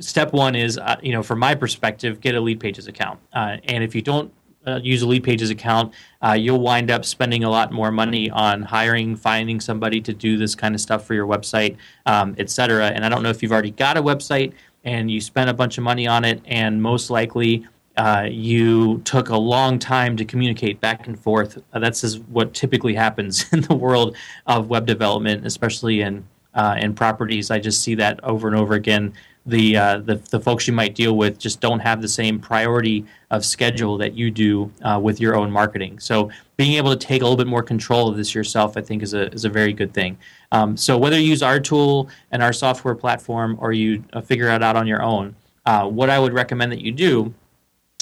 step 0.00 0.32
one 0.32 0.54
is, 0.54 0.76
uh, 0.76 0.96
you 1.02 1.12
know, 1.12 1.22
from 1.22 1.38
my 1.38 1.54
perspective, 1.54 2.20
get 2.20 2.34
a 2.34 2.40
Lead 2.40 2.60
Pages 2.60 2.88
account. 2.88 3.18
Uh, 3.32 3.56
and 3.64 3.82
if 3.82 3.94
you 3.94 4.02
don't 4.02 4.30
uh, 4.66 4.80
use 4.82 5.02
a 5.02 5.06
Lead 5.06 5.24
Pages 5.24 5.50
account, 5.50 5.94
uh, 6.22 6.32
you'll 6.32 6.60
wind 6.60 6.90
up 6.90 7.04
spending 7.04 7.44
a 7.44 7.50
lot 7.50 7.72
more 7.72 7.90
money 7.90 8.30
on 8.30 8.62
hiring, 8.62 9.16
finding 9.16 9.60
somebody 9.60 10.00
to 10.00 10.12
do 10.12 10.36
this 10.36 10.54
kind 10.54 10.74
of 10.74 10.80
stuff 10.80 11.04
for 11.04 11.14
your 11.14 11.26
website, 11.26 11.76
um, 12.06 12.34
et 12.38 12.50
cetera. 12.50 12.88
And 12.88 13.04
I 13.04 13.08
don't 13.08 13.22
know 13.22 13.30
if 13.30 13.42
you've 13.42 13.52
already 13.52 13.70
got 13.70 13.96
a 13.96 14.02
website 14.02 14.52
and 14.84 15.10
you 15.10 15.20
spent 15.20 15.50
a 15.50 15.54
bunch 15.54 15.78
of 15.78 15.84
money 15.84 16.06
on 16.06 16.24
it, 16.24 16.40
and 16.46 16.80
most 16.82 17.10
likely 17.10 17.66
uh, 17.96 18.26
you 18.30 18.98
took 19.04 19.28
a 19.28 19.36
long 19.36 19.78
time 19.78 20.16
to 20.16 20.24
communicate 20.24 20.80
back 20.80 21.06
and 21.06 21.18
forth. 21.18 21.58
Uh, 21.72 21.78
that's 21.78 22.00
just 22.00 22.22
what 22.28 22.54
typically 22.54 22.94
happens 22.94 23.44
in 23.52 23.60
the 23.62 23.74
world 23.74 24.16
of 24.46 24.68
web 24.68 24.86
development, 24.86 25.46
especially 25.46 26.00
in 26.00 26.26
uh, 26.54 26.76
in 26.80 26.94
properties. 26.94 27.50
I 27.50 27.58
just 27.58 27.82
see 27.82 27.94
that 27.96 28.22
over 28.24 28.48
and 28.48 28.56
over 28.56 28.74
again. 28.74 29.12
The, 29.50 29.76
uh, 29.76 29.98
the 29.98 30.16
the 30.30 30.40
folks 30.40 30.66
you 30.68 30.74
might 30.82 30.94
deal 30.94 31.14
with 31.16 31.38
just 31.46 31.60
don't 31.60 31.80
have 31.80 32.00
the 32.00 32.08
same 32.08 32.38
priority 32.38 33.04
of 33.30 33.44
schedule 33.44 33.98
that 33.98 34.12
you 34.14 34.30
do 34.30 34.70
uh, 34.82 34.98
with 35.02 35.20
your 35.20 35.34
own 35.40 35.50
marketing. 35.50 35.98
So 35.98 36.30
being 36.56 36.74
able 36.80 36.90
to 36.96 37.06
take 37.06 37.22
a 37.22 37.24
little 37.24 37.36
bit 37.44 37.46
more 37.46 37.62
control 37.62 38.08
of 38.10 38.16
this 38.16 38.34
yourself, 38.34 38.76
I 38.76 38.82
think, 38.82 39.02
is 39.02 39.12
a 39.12 39.24
is 39.32 39.44
a 39.44 39.48
very 39.60 39.72
good 39.72 39.92
thing. 39.92 40.18
Um, 40.52 40.76
so 40.76 40.96
whether 40.98 41.18
you 41.18 41.28
use 41.34 41.42
our 41.42 41.60
tool 41.60 42.08
and 42.32 42.42
our 42.42 42.52
software 42.52 42.94
platform 42.94 43.56
or 43.60 43.72
you 43.72 44.04
uh, 44.12 44.20
figure 44.20 44.48
it 44.48 44.62
out 44.62 44.76
on 44.76 44.86
your 44.86 45.02
own, 45.02 45.34
uh, 45.66 45.86
what 45.88 46.10
I 46.10 46.18
would 46.18 46.32
recommend 46.32 46.70
that 46.72 46.80
you 46.80 46.92
do 46.92 47.34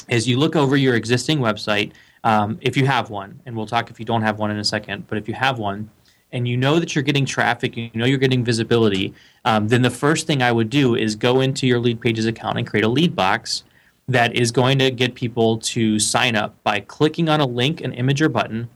is 0.09 0.27
you 0.27 0.39
look 0.39 0.57
over 0.57 0.77
your 0.77 0.95
existing 0.97 1.39
website 1.39 1.93
um, 2.25 2.59
if 2.61 2.77
you 2.77 2.87
have 2.87 3.11
one, 3.11 3.41
and 3.47 3.57
we'll 3.57 3.67
talk 3.67 3.91
if 3.91 3.99
you 4.01 4.05
don't 4.05 4.23
have 4.23 4.39
one 4.39 4.51
in 4.51 4.59
a 4.59 4.65
second. 4.65 5.07
But 5.09 5.19
if 5.19 5.29
you 5.29 5.35
have 5.35 5.59
one, 5.59 5.91
and 6.33 6.47
you 6.47 6.57
know 6.57 6.79
that 6.79 6.95
you're 6.95 7.03
getting 7.03 7.25
traffic, 7.25 7.77
you 7.77 7.91
know 7.95 8.05
you're 8.05 8.19
getting 8.19 8.45
visibility, 8.45 9.15
um, 9.45 9.69
then 9.69 9.83
the 9.83 9.91
first 9.91 10.27
thing 10.27 10.43
I 10.43 10.53
would 10.53 10.71
do 10.71 10.95
is 10.95 11.17
go 11.17 11.41
into 11.41 11.67
your 11.67 11.79
Lead 11.81 12.01
Pages 12.01 12.27
account 12.27 12.59
and 12.59 12.67
create 12.67 12.85
a 12.85 12.89
lead 12.89 13.17
box 13.17 13.65
that 14.09 14.35
is 14.35 14.51
going 14.51 14.79
to 14.79 14.91
get 14.91 15.15
people 15.15 15.59
to 15.59 15.99
sign 15.99 16.35
up 16.35 16.63
by 16.63 16.81
clicking 16.81 17.29
on 17.29 17.41
a 17.41 17.47
link, 17.47 17.81
an 17.83 17.93
image, 17.93 18.23
or 18.23 18.29
button, 18.29 18.69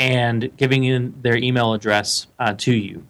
and 0.00 0.54
giving 0.56 0.84
in 0.84 1.14
their 1.20 1.36
email 1.36 1.74
address 1.74 2.26
uh, 2.38 2.54
to 2.54 2.72
you. 2.72 3.06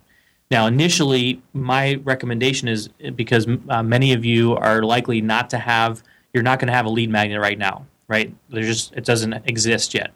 Now, 0.50 0.66
initially, 0.66 1.42
my 1.52 1.94
recommendation 2.04 2.68
is 2.68 2.88
because 3.16 3.46
uh, 3.68 3.82
many 3.82 4.12
of 4.12 4.24
you 4.24 4.54
are 4.56 4.82
likely 4.82 5.20
not 5.20 5.50
to 5.50 5.58
have, 5.58 6.02
you're 6.32 6.42
not 6.42 6.58
going 6.58 6.68
to 6.68 6.74
have 6.74 6.86
a 6.86 6.90
lead 6.90 7.10
magnet 7.10 7.40
right 7.40 7.58
now, 7.58 7.86
right? 8.08 8.34
There's 8.50 8.66
just 8.66 8.92
it 8.92 9.04
doesn't 9.04 9.32
exist 9.46 9.94
yet. 9.94 10.12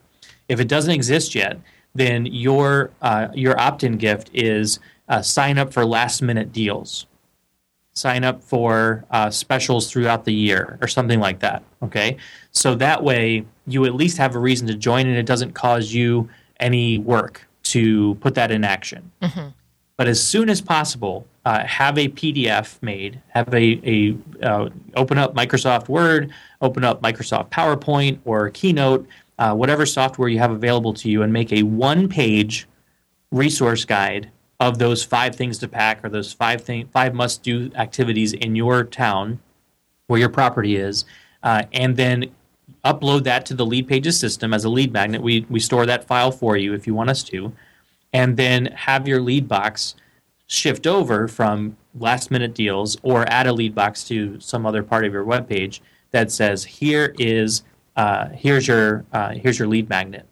If 0.48 0.60
it 0.60 0.68
doesn't 0.68 0.90
exist 0.90 1.34
yet, 1.34 1.58
then 1.94 2.27
your 2.27 2.90
uh, 3.03 3.29
your 3.35 3.59
opt-in 3.59 3.96
gift 3.96 4.31
is 4.35 4.79
uh, 5.09 5.22
sign 5.22 5.59
up 5.59 5.72
for 5.72 5.85
last-minute 5.85 6.53
deals, 6.53 7.07
sign 7.94 8.24
up 8.24 8.42
for 8.42 9.05
uh, 9.11 9.31
specials 9.31 9.90
throughout 9.90 10.24
the 10.24 10.33
year, 10.35 10.79
or 10.81 10.88
something 10.88 11.20
like 11.20 11.40
that. 11.40 11.62
Okay, 11.83 12.16
so 12.51 12.74
that 12.77 13.03
way 13.03 13.44
you 13.66 13.85
at 13.85 13.94
least 13.94 14.18
have 14.18 14.35
a 14.35 14.38
reason 14.38 14.66
to 14.66 14.74
join, 14.74 15.07
and 15.07 15.16
it 15.16 15.27
doesn't 15.27 15.53
cause 15.53 15.92
you 15.92 16.29
any 16.61 16.98
work 16.98 17.46
to 17.62 18.14
put 18.16 18.35
that 18.35 18.51
in 18.51 18.64
action. 18.64 19.11
But 19.98 20.07
as 20.07 20.22
soon 20.22 20.48
as 20.48 20.61
possible, 20.61 21.27
uh, 21.44 21.64
have 21.66 21.98
a 21.98 22.09
PDF 22.09 22.81
made, 22.83 23.20
have 23.29 23.53
a, 23.53 23.81
a 23.85 24.16
uh, 24.46 24.68
open 24.94 25.18
up 25.18 25.35
Microsoft 25.35 25.88
Word, 25.88 26.33
open 26.62 26.85
up 26.85 27.03
Microsoft 27.03 27.51
PowerPoint 27.51 28.20
or 28.24 28.48
Keynote, 28.51 29.07
uh, 29.38 29.55
whatever 29.55 29.87
software 29.87 30.29
you 30.29 30.38
have 30.38 30.51
available 30.51 30.94
to 30.94 31.09
you, 31.09 31.22
and 31.22 31.33
make 31.33 31.53
a 31.53 31.62
one 31.62 32.09
page 32.09 32.66
resource 33.31 33.85
guide 33.85 34.31
of 34.61 34.79
those 34.79 35.05
five 35.05 35.37
things 35.37 35.59
to 35.59 35.68
pack 35.68 36.05
or 36.05 36.09
those 36.09 36.33
five 36.33 36.61
thing, 36.62 36.88
five 36.92 37.14
must 37.14 37.42
do 37.42 37.70
activities 37.77 38.33
in 38.33 38.57
your 38.57 38.83
town 38.85 39.38
where 40.09 40.18
your 40.18 40.29
property 40.29 40.77
is, 40.77 41.05
uh, 41.42 41.62
and 41.72 41.96
then 41.96 42.24
upload 42.85 43.24
that 43.24 43.46
to 43.46 43.55
the 43.55 43.66
lead 43.66 43.87
pages 43.87 44.18
system 44.18 44.53
as 44.53 44.64
a 44.64 44.68
lead 44.68 44.92
magnet. 44.92 45.22
We, 45.22 45.46
we 45.48 45.61
store 45.61 45.87
that 45.87 46.05
file 46.05 46.33
for 46.33 46.57
you 46.57 46.74
if 46.74 46.87
you 46.87 46.94
want 46.94 47.11
us 47.11 47.22
to 47.24 47.53
and 48.12 48.37
then 48.37 48.66
have 48.66 49.07
your 49.07 49.20
lead 49.20 49.48
box 49.48 49.94
shift 50.46 50.87
over 50.87 51.29
from 51.29 51.77
last 51.94 52.31
minute 52.31 52.55
deals 52.55 52.96
or 53.03 53.29
add 53.29 53.46
a 53.46 53.53
lead 53.53 53.74
box 53.74 54.05
to 54.05 54.40
some 54.40 54.64
other 54.64 54.83
part 54.83 55.05
of 55.05 55.12
your 55.12 55.24
web 55.24 55.48
page 55.48 55.83
that 56.11 56.33
says 56.33 56.64
here 56.64 57.14
is 57.18 57.62
uh, 57.98 58.28
here's 58.28 58.68
your 58.68 59.04
uh, 59.12 59.30
here's 59.30 59.58
your 59.58 59.66
lead 59.66 59.88
magnet. 59.88 60.24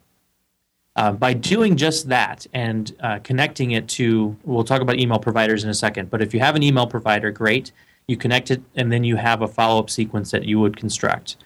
Uh, 0.95 1.13
by 1.13 1.35
doing 1.35 1.77
just 1.77 2.09
that 2.09 2.47
and 2.55 2.95
uh, 3.01 3.19
connecting 3.19 3.73
it 3.73 3.89
to 3.89 4.35
we'll 4.45 4.65
talk 4.65 4.81
about 4.81 4.99
email 4.99 5.19
providers 5.19 5.65
in 5.65 5.69
a 5.69 5.75
second 5.75 6.09
but 6.09 6.23
if 6.23 6.33
you 6.33 6.41
have 6.41 6.55
an 6.57 6.63
email 6.63 6.87
provider 6.87 7.31
great. 7.31 7.73
You 8.07 8.17
connect 8.17 8.53
it 8.53 8.63
and 8.77 8.93
then 8.93 9.03
you 9.03 9.17
have 9.17 9.43
a 9.43 9.49
follow-up 9.49 9.91
sequence 9.91 10.31
that 10.31 10.45
you 10.45 10.61
would 10.61 10.77
construct. 10.77 11.39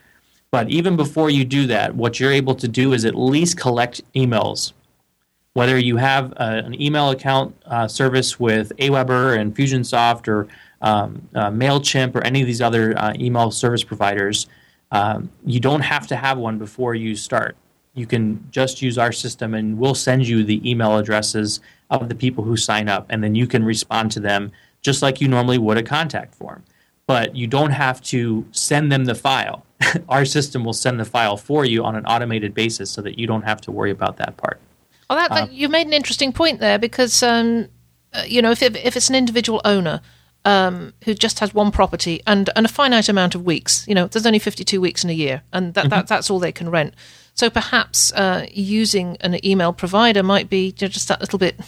But 0.51 0.69
even 0.69 0.95
before 0.95 1.31
you 1.31 1.47
do 1.47 1.67
that 1.69 1.97
what 1.97 2.21
you're 2.21 2.31
able 2.33 2.55
to 2.57 2.69
do 2.69 2.93
is 2.93 3.07
at 3.07 3.15
least 3.15 3.57
collect 3.57 4.03
emails. 4.15 4.75
Whether 5.55 5.79
you 5.79 5.97
have 5.97 6.33
uh, 6.33 6.61
an 6.67 6.81
email 6.81 7.11
account 7.11 7.57
uh, 7.65 7.89
service 7.89 8.39
with 8.39 8.77
Aweber 8.77 9.39
Infusionsoft 9.39 10.29
or 10.29 10.49
um, 10.83 11.27
MailChimp 11.33 12.15
or 12.15 12.23
any 12.25 12.43
of 12.43 12.47
these 12.47 12.61
other 12.61 12.95
email 13.19 13.51
service 13.51 13.83
providers, 13.83 14.47
um, 14.91 15.31
you 15.45 15.61
don't 15.61 15.83
have 15.83 16.07
to 16.09 16.17
have 16.17 16.39
one 16.39 16.59
before 16.59 16.95
you 16.95 17.15
start. 17.15 17.57
You 17.95 18.07
can 18.07 18.47
just 18.51 18.83
use 18.83 18.99
our 18.99 19.13
system 19.13 19.55
and 19.55 19.79
we'll 19.79 19.95
send 19.95 20.27
you 20.27 20.45
the 20.45 20.69
email 20.69 20.97
addresses 20.97 21.61
of 21.91 22.09
the 22.09 22.15
people 22.15 22.45
who 22.45 22.57
sign 22.57 22.89
up, 22.89 23.07
and 23.11 23.23
then 23.23 23.35
you 23.35 23.47
can 23.47 23.65
respond 23.65 24.13
to 24.13 24.21
them 24.21 24.53
just 24.81 25.03
like 25.03 25.21
you 25.21 25.29
normally 25.29 25.59
would 25.59 25.77
a 25.77 25.83
contact 25.83 26.35
form. 26.35 26.63
But 27.07 27.35
you 27.35 27.47
don't 27.47 27.73
have 27.73 28.01
to 28.05 28.47
send 28.53 28.93
them 28.93 29.05
the 29.05 29.17
file. 29.17 29.67
our 30.09 30.25
system 30.25 30.65
will 30.65 30.73
send 30.73 31.01
the 31.01 31.05
file 31.05 31.37
for 31.37 31.65
you 31.65 31.85
on 31.85 31.97
an 31.97 32.07
automated 32.07 32.55
basis 32.55 32.91
so 32.91 33.03
that 33.03 33.19
you 33.19 33.27
don't 33.27 33.43
have 33.43 33.61
to 33.63 33.73
worry 33.73 33.91
about 33.91 34.17
that 34.19 34.37
part. 34.37 34.61
Well, 35.09 35.19
that, 35.19 35.31
that 35.31 35.53
you 35.53 35.69
made 35.69 35.89
an 35.89 35.93
interesting 35.93 36.33
point 36.33 36.61
there 36.61 36.79
because 36.79 37.23
um, 37.23 37.69
uh, 38.13 38.23
you 38.27 38.41
know 38.41 38.53
if 38.53 38.63
if 38.63 38.97
it's 38.97 39.09
an 39.09 39.17
individual 39.17 39.61
owner 39.65 40.01
um, 40.45 40.93
who 41.05 41.15
just 41.15 41.39
has 41.41 41.53
one 41.53 41.71
property 41.71 42.23
and, 42.27 42.51
and 42.57 42.67
a 42.67 42.69
finite 42.69 43.09
amount 43.09 43.35
of 43.35 43.45
weeks, 43.45 43.87
you 43.87 43.95
know, 43.95 44.07
there's 44.07 44.27
only 44.27 44.39
52 44.39 44.81
weeks 44.81 45.05
in 45.05 45.11
a 45.11 45.15
year, 45.15 45.43
and 45.53 45.75
that, 45.75 45.91
that 45.91 46.07
that's 46.07 46.31
all 46.31 46.39
they 46.39 46.53
can 46.53 46.71
rent. 46.71 46.95
So 47.35 47.51
perhaps 47.51 48.13
uh, 48.13 48.47
using 48.53 49.17
an 49.21 49.45
email 49.47 49.73
provider 49.73 50.23
might 50.23 50.51
be 50.51 50.73
just 50.73 51.09
that 51.09 51.21
little 51.21 51.39
bit 51.39 51.61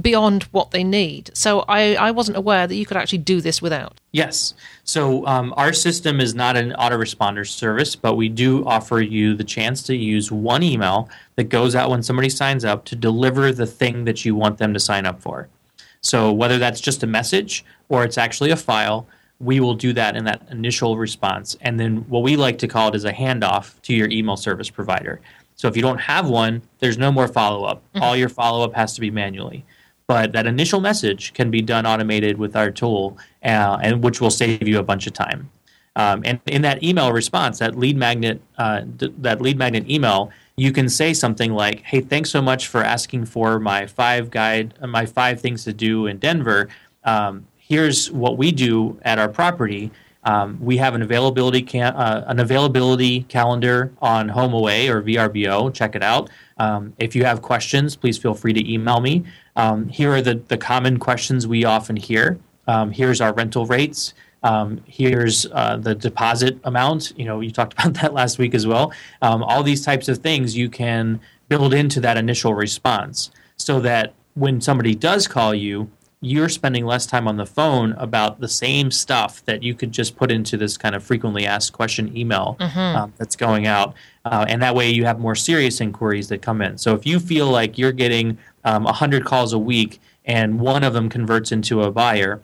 beyond 0.00 0.44
what 0.44 0.70
they 0.70 0.84
need. 0.84 1.30
So 1.34 1.60
I, 1.68 1.96
I 1.96 2.10
wasn't 2.12 2.36
aware 2.36 2.66
that 2.66 2.74
you 2.74 2.86
could 2.86 2.96
actually 2.96 3.18
do 3.18 3.40
this 3.40 3.60
without. 3.60 4.00
Yes. 4.12 4.54
So 4.84 5.26
um, 5.26 5.52
our 5.56 5.72
system 5.72 6.20
is 6.20 6.34
not 6.34 6.56
an 6.56 6.70
autoresponder 6.72 7.46
service, 7.46 7.96
but 7.96 8.14
we 8.14 8.28
do 8.28 8.64
offer 8.66 9.00
you 9.00 9.34
the 9.34 9.44
chance 9.44 9.82
to 9.84 9.96
use 9.96 10.30
one 10.30 10.62
email 10.62 11.08
that 11.36 11.44
goes 11.44 11.74
out 11.74 11.90
when 11.90 12.02
somebody 12.02 12.28
signs 12.28 12.64
up 12.64 12.84
to 12.86 12.96
deliver 12.96 13.52
the 13.52 13.66
thing 13.66 14.04
that 14.04 14.24
you 14.24 14.34
want 14.34 14.58
them 14.58 14.72
to 14.74 14.80
sign 14.80 15.06
up 15.06 15.20
for. 15.20 15.48
So 16.02 16.32
whether 16.32 16.58
that's 16.58 16.80
just 16.80 17.02
a 17.02 17.06
message 17.06 17.64
or 17.90 18.02
it's 18.02 18.16
actually 18.16 18.50
a 18.50 18.56
file, 18.56 19.06
we 19.38 19.60
will 19.60 19.74
do 19.74 19.92
that 19.92 20.16
in 20.16 20.24
that 20.24 20.46
initial 20.50 20.96
response. 20.96 21.56
And 21.60 21.78
then 21.78 21.98
what 22.08 22.22
we 22.22 22.36
like 22.36 22.56
to 22.58 22.68
call 22.68 22.88
it 22.88 22.94
is 22.94 23.04
a 23.04 23.12
handoff 23.12 23.78
to 23.82 23.92
your 23.92 24.08
email 24.08 24.38
service 24.38 24.70
provider. 24.70 25.20
So 25.56 25.68
if 25.68 25.76
you 25.76 25.82
don't 25.82 26.00
have 26.00 26.30
one, 26.30 26.62
there's 26.78 26.96
no 26.96 27.12
more 27.12 27.28
follow 27.28 27.64
up. 27.64 27.82
All 28.00 28.16
your 28.16 28.30
follow 28.30 28.64
up 28.64 28.74
has 28.74 28.94
to 28.94 29.02
be 29.02 29.10
manually 29.10 29.66
but 30.10 30.32
that 30.32 30.44
initial 30.44 30.80
message 30.80 31.32
can 31.34 31.52
be 31.52 31.62
done 31.62 31.86
automated 31.86 32.36
with 32.36 32.56
our 32.56 32.68
tool, 32.68 33.16
uh, 33.44 33.78
and 33.80 34.02
which 34.02 34.20
will 34.20 34.28
save 34.28 34.66
you 34.66 34.80
a 34.80 34.82
bunch 34.82 35.06
of 35.06 35.12
time. 35.12 35.48
Um, 35.94 36.22
and 36.24 36.40
in 36.46 36.62
that 36.62 36.82
email 36.82 37.12
response, 37.12 37.60
that 37.60 37.78
lead 37.78 37.96
magnet, 37.96 38.42
uh, 38.58 38.80
d- 38.80 39.14
that 39.18 39.40
lead 39.40 39.56
magnet 39.56 39.88
email, 39.88 40.32
you 40.56 40.72
can 40.72 40.88
say 40.88 41.14
something 41.14 41.52
like, 41.52 41.82
"Hey, 41.82 42.00
thanks 42.00 42.28
so 42.28 42.42
much 42.42 42.66
for 42.66 42.82
asking 42.82 43.26
for 43.26 43.60
my 43.60 43.86
five 43.86 44.32
guide, 44.32 44.74
my 44.84 45.06
five 45.06 45.40
things 45.40 45.62
to 45.62 45.72
do 45.72 46.06
in 46.06 46.18
Denver. 46.18 46.68
Um, 47.04 47.46
here's 47.70 48.10
what 48.10 48.36
we 48.36 48.52
do 48.52 48.98
at 49.02 49.18
our 49.18 49.28
property." 49.28 49.90
Um, 50.24 50.58
we 50.60 50.76
have 50.76 50.94
an 50.94 51.00
availability 51.00 51.62
ca- 51.62 51.94
uh, 51.96 52.24
an 52.26 52.40
availability 52.40 53.22
calendar 53.22 53.90
on 54.02 54.28
HomeAway 54.28 54.88
or 54.90 55.00
VRBO. 55.00 55.72
Check 55.72 55.94
it 55.94 56.02
out. 56.02 56.28
Um, 56.58 56.92
if 56.98 57.16
you 57.16 57.24
have 57.24 57.40
questions, 57.40 57.96
please 57.96 58.18
feel 58.18 58.34
free 58.34 58.52
to 58.52 58.72
email 58.72 59.00
me. 59.00 59.24
Um, 59.56 59.88
here 59.88 60.12
are 60.12 60.20
the, 60.20 60.34
the 60.34 60.58
common 60.58 60.98
questions 60.98 61.46
we 61.46 61.64
often 61.64 61.96
hear. 61.96 62.38
Um, 62.68 62.90
here's 62.90 63.20
our 63.20 63.32
rental 63.32 63.64
rates. 63.64 64.12
Um, 64.42 64.82
here's 64.86 65.46
uh, 65.52 65.76
the 65.78 65.94
deposit 65.94 66.58
amount. 66.64 67.12
You 67.16 67.24
know, 67.24 67.40
you 67.40 67.50
talked 67.50 67.72
about 67.78 67.94
that 67.94 68.12
last 68.12 68.38
week 68.38 68.54
as 68.54 68.66
well. 68.66 68.92
Um, 69.22 69.42
all 69.42 69.62
these 69.62 69.84
types 69.84 70.08
of 70.08 70.18
things 70.18 70.56
you 70.56 70.68
can 70.68 71.20
build 71.48 71.72
into 71.74 72.00
that 72.00 72.16
initial 72.16 72.54
response 72.54 73.30
so 73.56 73.80
that 73.80 74.14
when 74.34 74.60
somebody 74.60 74.94
does 74.94 75.26
call 75.26 75.54
you, 75.54 75.90
you're 76.22 76.50
spending 76.50 76.84
less 76.84 77.06
time 77.06 77.26
on 77.26 77.36
the 77.36 77.46
phone 77.46 77.92
about 77.92 78.40
the 78.40 78.48
same 78.48 78.90
stuff 78.90 79.42
that 79.46 79.62
you 79.62 79.74
could 79.74 79.90
just 79.90 80.16
put 80.16 80.30
into 80.30 80.56
this 80.58 80.76
kind 80.76 80.94
of 80.94 81.02
frequently 81.02 81.46
asked 81.46 81.72
question 81.72 82.14
email 82.14 82.56
mm-hmm. 82.60 82.78
um, 82.78 83.12
that's 83.16 83.36
going 83.36 83.66
out. 83.66 83.94
Uh, 84.26 84.44
and 84.46 84.60
that 84.60 84.74
way 84.74 84.90
you 84.90 85.06
have 85.06 85.18
more 85.18 85.34
serious 85.34 85.80
inquiries 85.80 86.28
that 86.28 86.42
come 86.42 86.60
in. 86.60 86.76
So 86.76 86.94
if 86.94 87.06
you 87.06 87.20
feel 87.20 87.48
like 87.48 87.78
you're 87.78 87.92
getting 87.92 88.36
um, 88.64 88.84
100 88.84 89.24
calls 89.24 89.54
a 89.54 89.58
week 89.58 89.98
and 90.26 90.60
one 90.60 90.84
of 90.84 90.92
them 90.92 91.08
converts 91.08 91.52
into 91.52 91.82
a 91.82 91.90
buyer, 91.90 92.42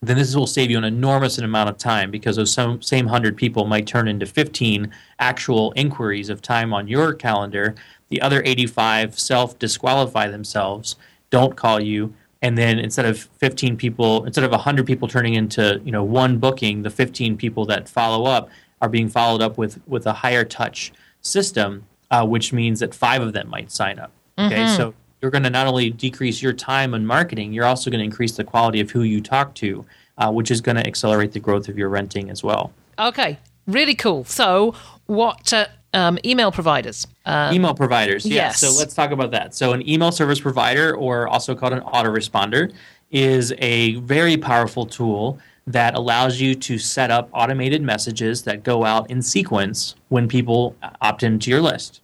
then 0.00 0.16
this 0.16 0.34
will 0.34 0.46
save 0.46 0.70
you 0.70 0.78
an 0.78 0.84
enormous 0.84 1.36
amount 1.38 1.68
of 1.68 1.76
time 1.76 2.10
because 2.10 2.36
those 2.36 2.52
same 2.52 3.06
100 3.06 3.36
people 3.36 3.66
might 3.66 3.86
turn 3.86 4.08
into 4.08 4.24
15 4.24 4.90
actual 5.18 5.72
inquiries 5.76 6.30
of 6.30 6.40
time 6.40 6.72
on 6.72 6.88
your 6.88 7.12
calendar. 7.12 7.74
The 8.08 8.22
other 8.22 8.42
85 8.46 9.18
self 9.18 9.58
disqualify 9.58 10.28
themselves, 10.28 10.96
don't 11.30 11.56
call 11.56 11.80
you, 11.80 12.14
and 12.44 12.58
then 12.58 12.78
instead 12.78 13.06
of 13.06 13.18
15 13.38 13.76
people 13.76 14.24
instead 14.26 14.44
of 14.44 14.50
100 14.50 14.86
people 14.86 15.08
turning 15.08 15.34
into 15.34 15.80
you 15.82 15.90
know 15.90 16.04
one 16.04 16.36
booking 16.38 16.82
the 16.82 16.90
15 16.90 17.36
people 17.38 17.64
that 17.64 17.88
follow 17.88 18.26
up 18.26 18.50
are 18.82 18.88
being 18.88 19.08
followed 19.08 19.40
up 19.40 19.56
with 19.56 19.80
with 19.88 20.06
a 20.06 20.12
higher 20.12 20.44
touch 20.44 20.92
system 21.22 21.86
uh, 22.10 22.24
which 22.24 22.52
means 22.52 22.80
that 22.80 22.94
five 22.94 23.22
of 23.22 23.32
them 23.32 23.48
might 23.48 23.72
sign 23.72 23.98
up. 23.98 24.12
Okay? 24.38 24.56
Mm-hmm. 24.56 24.76
so 24.76 24.94
you're 25.22 25.30
going 25.30 25.42
to 25.42 25.50
not 25.50 25.66
only 25.66 25.88
decrease 25.88 26.42
your 26.42 26.52
time 26.52 26.92
on 26.92 27.06
marketing 27.06 27.52
you're 27.52 27.64
also 27.64 27.90
going 27.90 28.00
to 28.00 28.04
increase 28.04 28.36
the 28.36 28.44
quality 28.44 28.80
of 28.80 28.90
who 28.90 29.02
you 29.02 29.22
talk 29.22 29.54
to 29.54 29.84
uh, 30.18 30.30
which 30.30 30.50
is 30.50 30.60
going 30.60 30.76
to 30.76 30.86
accelerate 30.86 31.32
the 31.32 31.40
growth 31.40 31.68
of 31.68 31.78
your 31.78 31.88
renting 31.88 32.30
as 32.30 32.44
well. 32.44 32.72
Okay. 32.98 33.38
Really 33.66 33.94
cool. 33.94 34.24
So 34.24 34.74
what 35.06 35.52
uh, 35.52 35.66
um, 35.94 36.18
email 36.24 36.52
providers. 36.52 37.06
Uh, 37.24 37.50
email 37.52 37.74
providers, 37.74 38.26
yeah. 38.26 38.34
yes. 38.34 38.60
So 38.60 38.70
let's 38.72 38.94
talk 38.94 39.12
about 39.12 39.30
that. 39.30 39.54
So, 39.54 39.72
an 39.72 39.88
email 39.88 40.12
service 40.12 40.40
provider, 40.40 40.94
or 40.94 41.28
also 41.28 41.54
called 41.54 41.72
an 41.72 41.80
autoresponder, 41.80 42.72
is 43.10 43.54
a 43.58 43.94
very 43.96 44.36
powerful 44.36 44.86
tool 44.86 45.38
that 45.66 45.94
allows 45.94 46.40
you 46.40 46.54
to 46.54 46.78
set 46.78 47.10
up 47.10 47.30
automated 47.32 47.80
messages 47.80 48.42
that 48.42 48.62
go 48.62 48.84
out 48.84 49.10
in 49.10 49.22
sequence 49.22 49.94
when 50.08 50.28
people 50.28 50.76
opt 51.00 51.22
into 51.22 51.48
your 51.48 51.62
list. 51.62 52.02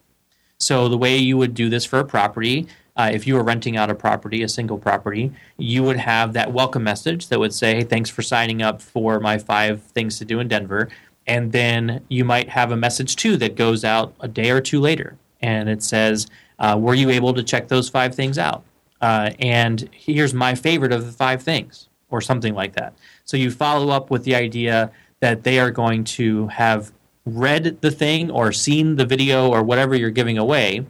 So, 0.58 0.88
the 0.88 0.98
way 0.98 1.16
you 1.16 1.36
would 1.36 1.54
do 1.54 1.68
this 1.68 1.84
for 1.84 1.98
a 1.98 2.04
property, 2.04 2.68
uh, 2.96 3.10
if 3.12 3.26
you 3.26 3.34
were 3.34 3.42
renting 3.42 3.76
out 3.76 3.90
a 3.90 3.94
property, 3.94 4.42
a 4.42 4.48
single 4.48 4.78
property, 4.78 5.32
you 5.58 5.82
would 5.82 5.96
have 5.96 6.32
that 6.34 6.52
welcome 6.52 6.84
message 6.84 7.28
that 7.28 7.40
would 7.40 7.52
say, 7.52 7.76
Hey, 7.76 7.84
thanks 7.84 8.08
for 8.08 8.22
signing 8.22 8.62
up 8.62 8.80
for 8.80 9.20
my 9.20 9.38
five 9.38 9.82
things 9.82 10.18
to 10.18 10.24
do 10.24 10.38
in 10.38 10.48
Denver 10.48 10.88
and 11.30 11.52
then 11.52 12.04
you 12.08 12.24
might 12.24 12.48
have 12.48 12.72
a 12.72 12.76
message 12.76 13.14
too 13.14 13.36
that 13.36 13.54
goes 13.54 13.84
out 13.84 14.12
a 14.18 14.26
day 14.26 14.50
or 14.50 14.60
two 14.60 14.80
later. 14.80 15.16
And 15.40 15.68
it 15.68 15.80
says 15.80 16.26
uh, 16.58 16.76
were 16.76 16.94
you 16.94 17.08
able 17.08 17.32
to 17.34 17.44
check 17.44 17.68
those 17.68 17.88
five 17.88 18.16
things 18.16 18.36
out? 18.36 18.64
Uh, 19.00 19.30
and 19.38 19.88
here's 19.92 20.34
my 20.34 20.56
favorite 20.56 20.92
of 20.92 21.06
the 21.06 21.12
five 21.12 21.40
things 21.40 21.88
or 22.10 22.20
something 22.20 22.52
like 22.52 22.74
that. 22.74 22.94
So 23.24 23.36
you 23.36 23.52
follow 23.52 23.90
up 23.90 24.10
with 24.10 24.24
the 24.24 24.34
idea 24.34 24.90
that 25.20 25.44
they 25.44 25.60
are 25.60 25.70
going 25.70 26.02
to 26.02 26.48
have 26.48 26.90
read 27.24 27.80
the 27.80 27.92
thing 27.92 28.28
or 28.32 28.50
seen 28.50 28.96
the 28.96 29.06
video 29.06 29.48
or 29.48 29.62
whatever 29.62 29.94
you're 29.94 30.10
giving 30.10 30.36
away 30.36 30.84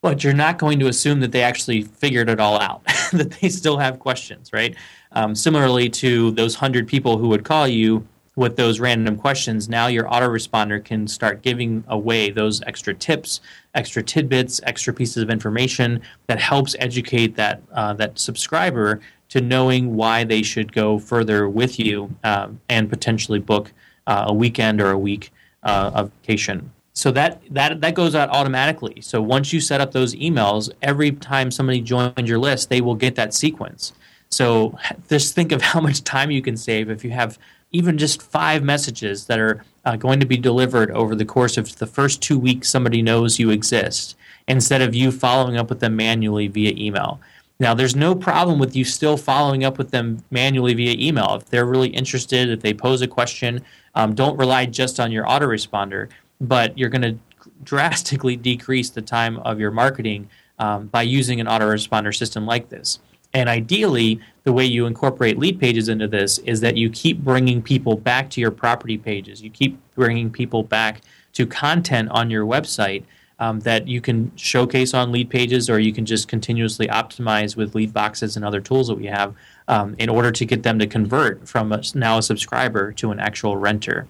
but 0.00 0.22
you're 0.22 0.32
not 0.32 0.58
going 0.58 0.78
to 0.78 0.86
assume 0.86 1.18
that 1.20 1.32
they 1.32 1.42
actually 1.42 1.82
figured 1.82 2.30
it 2.30 2.38
all 2.40 2.60
out 2.60 2.84
that 3.12 3.36
they 3.40 3.48
still 3.48 3.76
have 3.76 3.98
questions 3.98 4.52
right? 4.52 4.74
Um, 5.12 5.34
similarly 5.34 5.90
to 5.90 6.30
those 6.32 6.56
100 6.56 6.88
people 6.88 7.18
who 7.18 7.28
would 7.28 7.44
call 7.44 7.68
you 7.68 8.06
with 8.38 8.56
those 8.56 8.78
random 8.78 9.16
questions, 9.16 9.68
now 9.68 9.88
your 9.88 10.04
autoresponder 10.04 10.82
can 10.82 11.08
start 11.08 11.42
giving 11.42 11.82
away 11.88 12.30
those 12.30 12.62
extra 12.62 12.94
tips, 12.94 13.40
extra 13.74 14.00
tidbits, 14.00 14.60
extra 14.62 14.94
pieces 14.94 15.22
of 15.22 15.28
information 15.28 16.00
that 16.28 16.38
helps 16.38 16.76
educate 16.78 17.34
that 17.34 17.60
uh, 17.72 17.92
that 17.94 18.18
subscriber 18.18 19.00
to 19.30 19.40
knowing 19.40 19.96
why 19.96 20.22
they 20.22 20.42
should 20.42 20.72
go 20.72 20.98
further 21.00 21.48
with 21.48 21.80
you 21.80 22.14
uh, 22.22 22.48
and 22.68 22.88
potentially 22.88 23.40
book 23.40 23.72
uh, 24.06 24.26
a 24.28 24.32
weekend 24.32 24.80
or 24.80 24.92
a 24.92 24.98
week 24.98 25.32
uh, 25.64 25.90
of 25.92 26.12
vacation. 26.20 26.70
So 26.92 27.10
that 27.10 27.42
that 27.50 27.80
that 27.80 27.94
goes 27.94 28.14
out 28.14 28.30
automatically. 28.30 29.00
So 29.00 29.20
once 29.20 29.52
you 29.52 29.60
set 29.60 29.80
up 29.80 29.90
those 29.90 30.14
emails, 30.14 30.70
every 30.80 31.10
time 31.10 31.50
somebody 31.50 31.80
joins 31.80 32.28
your 32.28 32.38
list, 32.38 32.70
they 32.70 32.80
will 32.80 32.94
get 32.94 33.16
that 33.16 33.34
sequence. 33.34 33.92
So 34.30 34.78
just 35.08 35.34
think 35.34 35.50
of 35.50 35.60
how 35.70 35.80
much 35.80 36.04
time 36.04 36.30
you 36.30 36.40
can 36.40 36.56
save 36.56 36.88
if 36.88 37.04
you 37.04 37.10
have 37.10 37.36
even 37.72 37.98
just 37.98 38.22
five 38.22 38.62
messages 38.62 39.26
that 39.26 39.38
are 39.38 39.64
uh, 39.84 39.96
going 39.96 40.20
to 40.20 40.26
be 40.26 40.36
delivered 40.36 40.90
over 40.92 41.14
the 41.14 41.24
course 41.24 41.56
of 41.56 41.76
the 41.76 41.86
first 41.86 42.22
two 42.22 42.38
weeks 42.38 42.68
somebody 42.68 43.02
knows 43.02 43.38
you 43.38 43.50
exist 43.50 44.16
instead 44.46 44.82
of 44.82 44.94
you 44.94 45.10
following 45.10 45.56
up 45.56 45.68
with 45.68 45.80
them 45.80 45.96
manually 45.96 46.48
via 46.48 46.72
email. 46.76 47.20
Now, 47.60 47.74
there's 47.74 47.96
no 47.96 48.14
problem 48.14 48.58
with 48.58 48.76
you 48.76 48.84
still 48.84 49.16
following 49.16 49.64
up 49.64 49.78
with 49.78 49.90
them 49.90 50.22
manually 50.30 50.74
via 50.74 50.94
email. 50.96 51.34
If 51.34 51.46
they're 51.46 51.66
really 51.66 51.88
interested, 51.88 52.50
if 52.50 52.60
they 52.60 52.72
pose 52.72 53.02
a 53.02 53.08
question, 53.08 53.64
um, 53.94 54.14
don't 54.14 54.38
rely 54.38 54.66
just 54.66 55.00
on 55.00 55.10
your 55.10 55.24
autoresponder, 55.24 56.08
but 56.40 56.78
you're 56.78 56.88
going 56.88 57.02
to 57.02 57.18
drastically 57.64 58.36
decrease 58.36 58.90
the 58.90 59.02
time 59.02 59.38
of 59.38 59.58
your 59.58 59.72
marketing 59.72 60.30
um, 60.58 60.86
by 60.86 61.02
using 61.02 61.40
an 61.40 61.46
autoresponder 61.46 62.14
system 62.14 62.46
like 62.46 62.68
this. 62.68 63.00
And 63.34 63.48
ideally, 63.48 64.20
the 64.44 64.52
way 64.52 64.64
you 64.64 64.86
incorporate 64.86 65.38
lead 65.38 65.60
pages 65.60 65.88
into 65.88 66.08
this 66.08 66.38
is 66.38 66.60
that 66.60 66.76
you 66.76 66.88
keep 66.88 67.18
bringing 67.18 67.60
people 67.60 67.96
back 67.96 68.30
to 68.30 68.40
your 68.40 68.50
property 68.50 68.96
pages. 68.96 69.42
You 69.42 69.50
keep 69.50 69.78
bringing 69.94 70.30
people 70.30 70.62
back 70.62 71.02
to 71.34 71.46
content 71.46 72.08
on 72.10 72.30
your 72.30 72.46
website 72.46 73.04
um, 73.38 73.60
that 73.60 73.86
you 73.86 74.00
can 74.00 74.32
showcase 74.36 74.94
on 74.94 75.12
lead 75.12 75.30
pages, 75.30 75.70
or 75.70 75.78
you 75.78 75.92
can 75.92 76.04
just 76.04 76.26
continuously 76.26 76.88
optimize 76.88 77.56
with 77.56 77.74
lead 77.74 77.92
boxes 77.92 78.34
and 78.36 78.44
other 78.44 78.60
tools 78.60 78.88
that 78.88 78.96
we 78.96 79.06
have 79.06 79.34
um, 79.68 79.94
in 79.98 80.08
order 80.08 80.32
to 80.32 80.44
get 80.44 80.62
them 80.62 80.78
to 80.78 80.86
convert 80.86 81.46
from 81.46 81.70
a, 81.70 81.82
now 81.94 82.18
a 82.18 82.22
subscriber 82.22 82.90
to 82.92 83.10
an 83.10 83.20
actual 83.20 83.56
renter. 83.56 84.08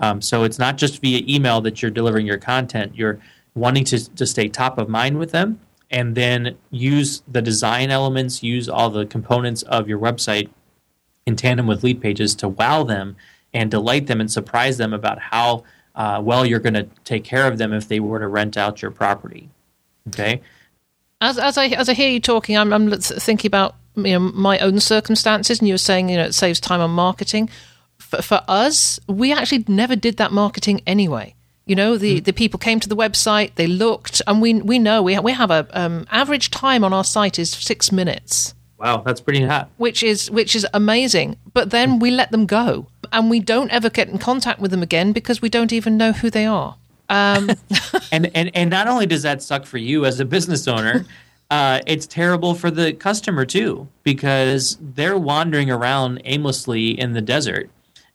Um, 0.00 0.20
so 0.20 0.44
it's 0.44 0.58
not 0.58 0.76
just 0.76 1.00
via 1.00 1.22
email 1.26 1.60
that 1.62 1.80
you're 1.80 1.90
delivering 1.90 2.26
your 2.26 2.38
content. 2.38 2.94
You're 2.94 3.20
wanting 3.54 3.84
to, 3.84 4.14
to 4.16 4.26
stay 4.26 4.48
top 4.48 4.76
of 4.76 4.88
mind 4.88 5.18
with 5.18 5.30
them 5.30 5.60
and 5.90 6.14
then 6.14 6.56
use 6.70 7.22
the 7.26 7.42
design 7.42 7.90
elements, 7.90 8.42
use 8.42 8.68
all 8.68 8.90
the 8.90 9.06
components 9.06 9.62
of 9.62 9.88
your 9.88 9.98
website 9.98 10.50
in 11.26 11.36
tandem 11.36 11.66
with 11.66 11.82
lead 11.82 12.00
pages 12.00 12.34
to 12.36 12.48
wow 12.48 12.82
them 12.82 13.16
and 13.52 13.70
delight 13.70 14.06
them 14.06 14.20
and 14.20 14.30
surprise 14.30 14.76
them 14.76 14.92
about 14.92 15.18
how 15.18 15.64
uh, 15.94 16.20
well 16.22 16.46
you're 16.46 16.60
going 16.60 16.74
to 16.74 16.88
take 17.04 17.24
care 17.24 17.46
of 17.46 17.58
them 17.58 17.72
if 17.72 17.88
they 17.88 18.00
were 18.00 18.18
to 18.18 18.28
rent 18.28 18.56
out 18.56 18.82
your 18.82 18.90
property. 18.90 19.48
Okay. 20.08 20.40
As, 21.20 21.38
as 21.38 21.58
I 21.58 21.66
as 21.66 21.88
I 21.88 21.94
hear 21.94 22.08
you 22.08 22.20
talking, 22.20 22.56
I'm, 22.56 22.72
I'm 22.72 22.90
thinking 23.00 23.48
about 23.48 23.74
you 23.96 24.12
know 24.12 24.20
my 24.20 24.58
own 24.60 24.78
circumstances, 24.78 25.58
and 25.58 25.66
you 25.66 25.74
were 25.74 25.78
saying 25.78 26.08
you 26.08 26.16
know 26.16 26.24
it 26.24 26.34
saves 26.34 26.60
time 26.60 26.80
on 26.80 26.90
marketing. 26.90 27.50
For, 27.98 28.22
for 28.22 28.40
us, 28.46 29.00
we 29.08 29.32
actually 29.32 29.64
never 29.66 29.96
did 29.96 30.18
that 30.18 30.30
marketing 30.30 30.80
anyway. 30.86 31.34
You 31.68 31.76
know, 31.76 31.98
the, 31.98 32.20
mm. 32.20 32.24
the 32.24 32.32
people 32.32 32.58
came 32.58 32.80
to 32.80 32.88
the 32.88 32.96
website, 32.96 33.54
they 33.56 33.66
looked, 33.66 34.22
and 34.26 34.40
we 34.40 34.54
we 34.54 34.78
know 34.78 35.02
we 35.02 35.18
we 35.18 35.32
have 35.32 35.50
a 35.50 35.68
um, 35.78 36.06
average 36.10 36.50
time 36.50 36.82
on 36.82 36.94
our 36.94 37.04
site 37.04 37.38
is 37.38 37.50
six 37.50 37.92
minutes. 37.92 38.54
Wow, 38.78 39.02
that's 39.04 39.20
pretty 39.20 39.44
hot. 39.44 39.68
Which 39.76 40.02
is 40.02 40.30
which 40.30 40.56
is 40.56 40.66
amazing. 40.72 41.36
But 41.52 41.68
then 41.68 41.98
we 41.98 42.10
let 42.10 42.30
them 42.30 42.46
go, 42.46 42.86
and 43.12 43.28
we 43.28 43.38
don't 43.38 43.70
ever 43.70 43.90
get 43.90 44.08
in 44.08 44.16
contact 44.16 44.60
with 44.60 44.70
them 44.70 44.82
again 44.82 45.12
because 45.12 45.42
we 45.42 45.50
don't 45.50 45.70
even 45.70 45.98
know 45.98 46.12
who 46.12 46.30
they 46.30 46.46
are. 46.46 46.76
Um, 47.10 47.50
and 48.12 48.30
and 48.34 48.50
and 48.54 48.70
not 48.70 48.88
only 48.88 49.04
does 49.04 49.22
that 49.24 49.42
suck 49.42 49.66
for 49.66 49.76
you 49.76 50.06
as 50.06 50.20
a 50.20 50.24
business 50.24 50.66
owner. 50.66 51.04
Uh, 51.50 51.80
it's 51.86 52.06
terrible 52.06 52.54
for 52.54 52.70
the 52.70 52.92
customer 52.92 53.46
too 53.46 53.88
because 54.02 54.76
they're 54.82 55.16
wandering 55.16 55.70
around 55.70 56.20
aimlessly 56.26 56.90
in 56.90 57.14
the 57.14 57.22
desert 57.22 57.70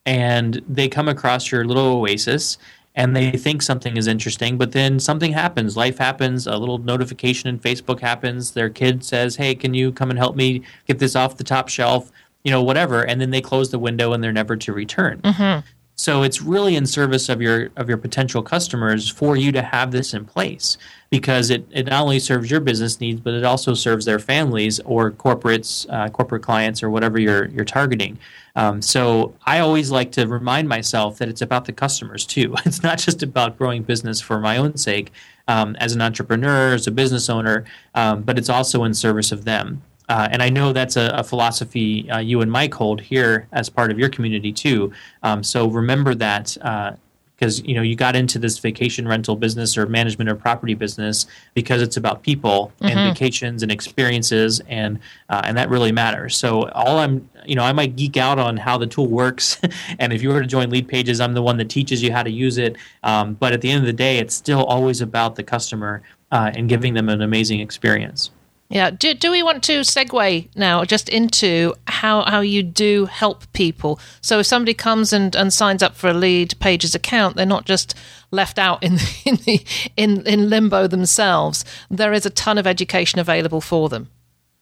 and 0.06 0.62
they 0.70 0.88
come 0.88 1.08
across 1.08 1.52
your 1.52 1.66
little 1.66 1.98
oasis 1.98 2.60
and 2.96 3.16
they 3.16 3.32
think 3.32 3.62
something 3.62 3.98
is 3.98 4.08
interesting, 4.08 4.58
but 4.58 4.72
then 4.72 5.00
something 5.00 5.34
happens. 5.34 5.76
Life 5.76 5.98
happens. 5.98 6.46
A 6.46 6.58
little 6.58 6.78
notification 6.78 7.50
in 7.50 7.60
Facebook 7.60 8.00
happens. 8.00 8.52
Their 8.52 8.70
kid 8.70 9.04
says, 9.04 9.36
"Hey, 9.36 9.56
can 9.56 9.74
you 9.74 9.92
come 9.92 10.10
and 10.10 10.20
help 10.20 10.36
me 10.36 10.62
get 10.88 11.00
this 11.00 11.16
off 11.16 11.38
the 11.38 11.44
top 11.44 11.70
shelf?" 11.70 12.12
You 12.44 12.52
know, 12.52 12.62
whatever, 12.62 13.02
and 13.02 13.22
then 13.22 13.32
they 13.32 13.42
close 13.42 13.72
the 13.72 13.80
window 13.80 14.14
and 14.14 14.24
they're 14.24 14.34
never 14.34 14.56
to 14.58 14.74
return. 14.74 15.22
Mm-hmm. 15.22 15.66
So 15.96 16.24
it's 16.24 16.42
really 16.42 16.76
in 16.76 16.88
service 16.88 17.30
of 17.30 17.42
your 17.42 17.70
of 17.76 17.88
your 17.88 17.98
potential 17.98 18.42
customers 18.42 19.10
for 19.10 19.38
you 19.38 19.52
to 19.52 19.62
have 19.62 19.92
this 19.92 20.14
in 20.14 20.26
place 20.26 20.78
because 21.12 21.52
it, 21.52 21.68
it 21.70 21.86
not 21.86 22.02
only 22.02 22.20
serves 22.20 22.50
your 22.50 22.60
business 22.60 23.00
needs 23.00 23.22
but 23.22 23.36
it 23.36 23.44
also 23.44 23.76
serves 23.76 24.06
their 24.06 24.18
families 24.18 24.80
or 24.82 25.12
corporates, 25.12 25.86
uh, 25.90 26.10
corporate 26.10 26.42
clients 26.42 26.82
or 26.82 26.90
whatever 26.90 27.20
you're 27.20 27.46
you're 27.50 27.64
targeting. 27.64 28.18
Um, 28.56 28.82
so 28.82 29.36
I 29.46 29.60
always 29.60 29.92
like 29.92 30.12
to 30.14 30.26
remind 30.28 30.68
myself 30.68 31.20
that 31.20 31.30
it's 31.30 31.42
about 31.42 31.66
the 31.66 31.74
customers 31.74 32.26
too. 32.26 32.56
It's 32.66 32.82
not 32.82 32.98
just 32.98 33.22
about 33.22 33.58
growing 33.58 33.84
business 33.84 34.20
for 34.20 34.40
my 34.40 34.58
own 34.58 34.78
sake 34.78 35.12
um, 35.48 35.76
as 35.76 35.94
an 35.94 36.02
entrepreneur, 36.02 36.74
as 36.74 36.88
a 36.88 36.92
business 36.92 37.30
owner, 37.30 37.66
um, 37.94 38.24
but 38.24 38.38
it's 38.38 38.50
also 38.50 38.84
in 38.84 38.94
service 38.94 39.32
of 39.32 39.46
them. 39.46 39.84
Uh, 40.14 40.28
and 40.30 40.44
I 40.44 40.50
know 40.50 40.74
that's 40.74 40.96
a, 40.96 41.08
a 41.16 41.24
philosophy 41.24 42.08
uh, 42.12 42.20
you 42.20 42.42
and 42.42 42.52
Mike 42.52 42.72
hold 42.72 43.02
here 43.02 43.48
as 43.52 43.68
part 43.68 43.90
of 43.90 43.98
your 43.98 44.10
community 44.10 44.54
too. 44.54 44.94
Um, 45.24 45.42
so 45.44 45.68
remember 45.68 46.14
that 46.14 46.56
uh, 46.62 46.92
because 47.36 47.64
you 47.64 47.74
know 47.74 47.82
you 47.82 47.96
got 47.96 48.16
into 48.16 48.38
this 48.38 48.60
vacation 48.60 49.08
rental 49.08 49.36
business 49.36 49.76
or 49.76 49.88
management 49.88 50.30
or 50.30 50.36
property 50.36 50.76
business 50.76 51.26
because 51.56 51.82
it's 51.82 51.98
about 51.98 52.22
people 52.22 52.72
mm-hmm. 52.80 52.96
and 52.96 53.12
vacations 53.12 53.64
and 53.64 53.72
experiences 53.72 54.62
and 54.68 55.00
uh, 55.30 55.42
and 55.46 55.58
that 55.58 55.68
really 55.68 55.92
matters 55.92 56.38
so 56.38 56.70
all 56.70 57.00
i'm 57.00 57.28
you 57.44 57.56
know 57.56 57.64
i 57.64 57.74
might 57.74 57.96
geek 57.96 58.16
out 58.18 58.38
on 58.38 58.56
how 58.56 58.78
the 58.78 58.86
tool 58.86 59.08
works 59.08 59.60
and 60.00 60.14
if 60.14 60.22
you 60.22 60.30
were 60.30 60.42
to 60.42 60.48
join 60.48 60.70
lead 60.70 60.88
pages 60.88 61.20
i'm 61.20 61.34
the 61.34 61.42
one 61.42 61.58
that 61.58 61.70
teaches 61.70 62.04
you 62.04 62.12
how 62.12 62.22
to 62.22 62.32
use 62.32 62.60
it 62.60 62.78
um, 63.02 63.34
but 63.34 63.52
at 63.52 63.62
the 63.62 63.70
end 63.70 63.80
of 63.80 63.88
the 63.88 63.94
day 63.94 64.20
it's 64.20 64.36
still 64.36 64.64
always 64.64 65.02
about 65.02 65.36
the 65.36 65.44
customer 65.44 66.04
uh, 66.32 66.52
and 66.54 66.70
giving 66.70 66.94
them 66.94 67.10
an 67.10 67.22
amazing 67.22 67.60
experience 67.60 68.30
yeah. 68.74 68.90
Do, 68.90 69.14
do 69.14 69.30
we 69.30 69.44
want 69.44 69.64
to 69.66 69.82
segue 69.82 70.50
now 70.56 70.84
just 70.84 71.08
into 71.08 71.76
how, 71.88 72.24
how 72.24 72.42
you 72.42 72.64
do 72.64 73.06
help 73.06 73.44
people? 73.54 74.00
So 74.20 74.40
if 74.40 74.48
somebody 74.48 74.74
comes 74.74 75.14
and, 75.14 75.36
and 75.36 75.54
signs 75.54 75.84
up 75.84 75.96
for 75.96 76.10
a 76.10 76.14
lead 76.14 76.60
pages 76.60 76.96
account, 76.96 77.36
they're 77.36 77.46
not 77.46 77.66
just 77.66 77.96
left 78.32 78.58
out 78.58 78.82
in 78.82 78.96
the, 78.96 79.16
in, 79.26 79.36
the, 79.36 79.66
in 79.96 80.28
in 80.28 80.50
limbo 80.50 80.88
themselves. 80.88 81.64
There 81.92 82.14
is 82.14 82.26
a 82.26 82.32
ton 82.32 82.58
of 82.58 82.66
education 82.66 83.20
available 83.20 83.62
for 83.62 83.90
them. 83.90 84.10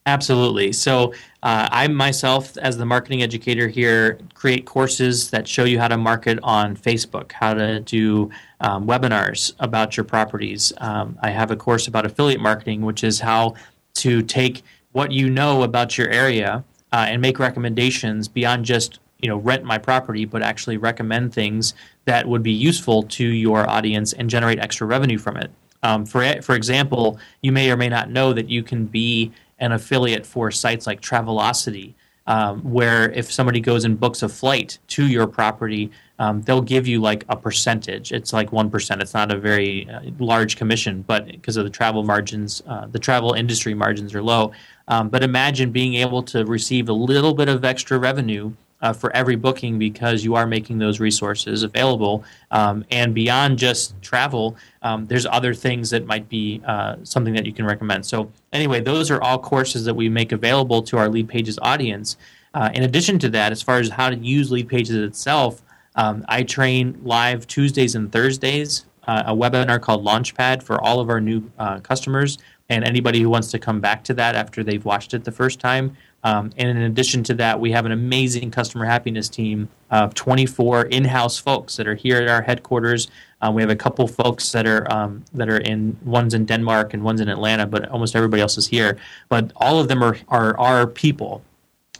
Absolutely. 0.07 0.73
So 0.73 1.13
uh, 1.43 1.69
I 1.71 1.87
myself, 1.87 2.57
as 2.57 2.77
the 2.77 2.85
marketing 2.87 3.21
educator 3.21 3.67
here, 3.67 4.19
create 4.33 4.65
courses 4.65 5.29
that 5.29 5.47
show 5.47 5.63
you 5.63 5.77
how 5.77 5.87
to 5.89 5.97
market 5.97 6.39
on 6.41 6.75
Facebook, 6.75 7.31
how 7.31 7.53
to 7.53 7.81
do 7.81 8.31
um, 8.61 8.87
webinars 8.87 9.53
about 9.59 9.95
your 9.95 10.03
properties. 10.03 10.73
Um, 10.79 11.19
I 11.21 11.29
have 11.29 11.51
a 11.51 11.55
course 11.55 11.87
about 11.87 12.07
affiliate 12.07 12.41
marketing, 12.41 12.81
which 12.81 13.03
is 13.03 13.19
how 13.19 13.53
to 13.95 14.21
take 14.21 14.63
what 14.91 15.11
you 15.11 15.29
know 15.29 15.63
about 15.63 15.97
your 15.97 16.09
area 16.09 16.63
uh, 16.91 17.05
and 17.07 17.21
make 17.21 17.39
recommendations 17.39 18.27
beyond 18.27 18.65
just 18.65 18.99
you 19.19 19.29
know 19.29 19.37
rent 19.37 19.63
my 19.63 19.77
property, 19.77 20.25
but 20.25 20.41
actually 20.41 20.77
recommend 20.77 21.33
things 21.33 21.73
that 22.05 22.27
would 22.27 22.43
be 22.43 22.51
useful 22.51 23.03
to 23.03 23.25
your 23.25 23.69
audience 23.69 24.13
and 24.13 24.29
generate 24.29 24.59
extra 24.59 24.87
revenue 24.87 25.17
from 25.17 25.37
it. 25.37 25.51
Um, 25.83 26.05
for 26.05 26.41
for 26.41 26.55
example, 26.55 27.19
you 27.41 27.51
may 27.51 27.71
or 27.71 27.77
may 27.77 27.89
not 27.89 28.09
know 28.09 28.33
that 28.33 28.49
you 28.49 28.63
can 28.63 28.85
be 28.85 29.31
an 29.59 29.71
affiliate 29.71 30.25
for 30.25 30.51
sites 30.51 30.87
like 30.87 31.01
Travelocity, 31.01 31.93
um, 32.27 32.61
where 32.61 33.11
if 33.11 33.31
somebody 33.31 33.59
goes 33.59 33.83
and 33.83 33.99
books 33.99 34.21
a 34.21 34.29
flight 34.29 34.77
to 34.89 35.07
your 35.07 35.27
property, 35.27 35.91
um, 36.19 36.41
they'll 36.43 36.61
give 36.61 36.87
you 36.87 37.01
like 37.01 37.25
a 37.29 37.35
percentage. 37.35 38.11
It's 38.11 38.31
like 38.31 38.51
1%. 38.51 39.01
It's 39.01 39.13
not 39.13 39.31
a 39.31 39.37
very 39.37 39.89
uh, 39.89 40.01
large 40.19 40.55
commission, 40.55 41.03
but 41.07 41.25
because 41.25 41.57
of 41.57 41.63
the 41.63 41.69
travel 41.69 42.03
margins, 42.03 42.61
uh, 42.67 42.85
the 42.87 42.99
travel 42.99 43.33
industry 43.33 43.73
margins 43.73 44.13
are 44.13 44.21
low. 44.21 44.51
Um, 44.87 45.09
but 45.09 45.23
imagine 45.23 45.71
being 45.71 45.95
able 45.95 46.21
to 46.23 46.45
receive 46.45 46.89
a 46.89 46.93
little 46.93 47.33
bit 47.33 47.49
of 47.49 47.65
extra 47.65 47.97
revenue 47.97 48.53
uh, 48.81 48.93
for 48.93 49.15
every 49.15 49.35
booking 49.35 49.77
because 49.77 50.23
you 50.23 50.35
are 50.35 50.47
making 50.47 50.77
those 50.79 50.99
resources 50.99 51.63
available. 51.63 52.23
Um, 52.51 52.85
and 52.91 53.13
beyond 53.13 53.57
just 53.57 53.99
travel, 54.01 54.55
um, 54.81 55.05
there's 55.07 55.25
other 55.25 55.53
things 55.53 55.89
that 55.91 56.05
might 56.05 56.27
be 56.29 56.61
uh, 56.65 56.95
something 57.03 57.33
that 57.33 57.45
you 57.45 57.53
can 57.53 57.65
recommend. 57.65 58.05
So, 58.05 58.31
anyway, 58.53 58.81
those 58.81 59.11
are 59.11 59.21
all 59.21 59.39
courses 59.39 59.85
that 59.85 59.93
we 59.93 60.09
make 60.09 60.31
available 60.31 60.81
to 60.83 60.97
our 60.97 61.09
Lead 61.09 61.27
Pages 61.27 61.59
audience. 61.61 62.17
Uh, 62.53 62.69
in 62.73 62.83
addition 62.83 63.17
to 63.19 63.29
that, 63.29 63.51
as 63.51 63.61
far 63.61 63.79
as 63.79 63.89
how 63.89 64.09
to 64.09 64.17
use 64.17 64.51
Lead 64.51 64.67
Pages 64.67 64.95
itself, 64.95 65.61
um, 65.95 66.25
I 66.27 66.43
train 66.43 66.99
live 67.03 67.47
Tuesdays 67.47 67.95
and 67.95 68.11
Thursdays, 68.11 68.85
uh, 69.07 69.23
a 69.27 69.35
webinar 69.35 69.81
called 69.81 70.05
Launchpad 70.05 70.63
for 70.63 70.81
all 70.81 70.99
of 70.99 71.09
our 71.09 71.19
new 71.19 71.49
uh, 71.57 71.79
customers 71.79 72.37
and 72.71 72.85
anybody 72.85 73.19
who 73.19 73.29
wants 73.29 73.51
to 73.51 73.59
come 73.59 73.81
back 73.81 74.01
to 74.05 74.13
that 74.13 74.33
after 74.33 74.63
they've 74.63 74.85
watched 74.85 75.13
it 75.13 75.25
the 75.25 75.31
first 75.31 75.59
time. 75.59 75.95
Um, 76.23 76.51
and 76.55 76.69
in 76.69 76.77
addition 76.77 77.21
to 77.23 77.33
that, 77.33 77.59
we 77.59 77.69
have 77.71 77.85
an 77.85 77.91
amazing 77.91 78.49
customer 78.49 78.85
happiness 78.85 79.27
team 79.27 79.67
of 79.89 80.13
24 80.13 80.83
in-house 80.83 81.37
folks 81.37 81.75
that 81.75 81.85
are 81.85 81.95
here 81.95 82.21
at 82.21 82.29
our 82.29 82.41
headquarters. 82.41 83.09
Uh, 83.41 83.51
we 83.53 83.61
have 83.61 83.69
a 83.69 83.75
couple 83.75 84.07
folks 84.07 84.53
that 84.53 84.65
are 84.65 84.89
um, 84.89 85.25
that 85.33 85.49
are 85.49 85.57
in 85.57 85.97
one's 86.05 86.33
in 86.33 86.45
Denmark 86.45 86.93
and 86.93 87.03
one's 87.03 87.19
in 87.19 87.27
Atlanta, 87.27 87.65
but 87.65 87.89
almost 87.89 88.15
everybody 88.15 88.41
else 88.41 88.57
is 88.57 88.67
here. 88.67 88.97
But 89.27 89.51
all 89.57 89.81
of 89.81 89.89
them 89.89 90.01
are 90.01 90.17
are 90.29 90.57
our 90.57 90.87
people. 90.87 91.43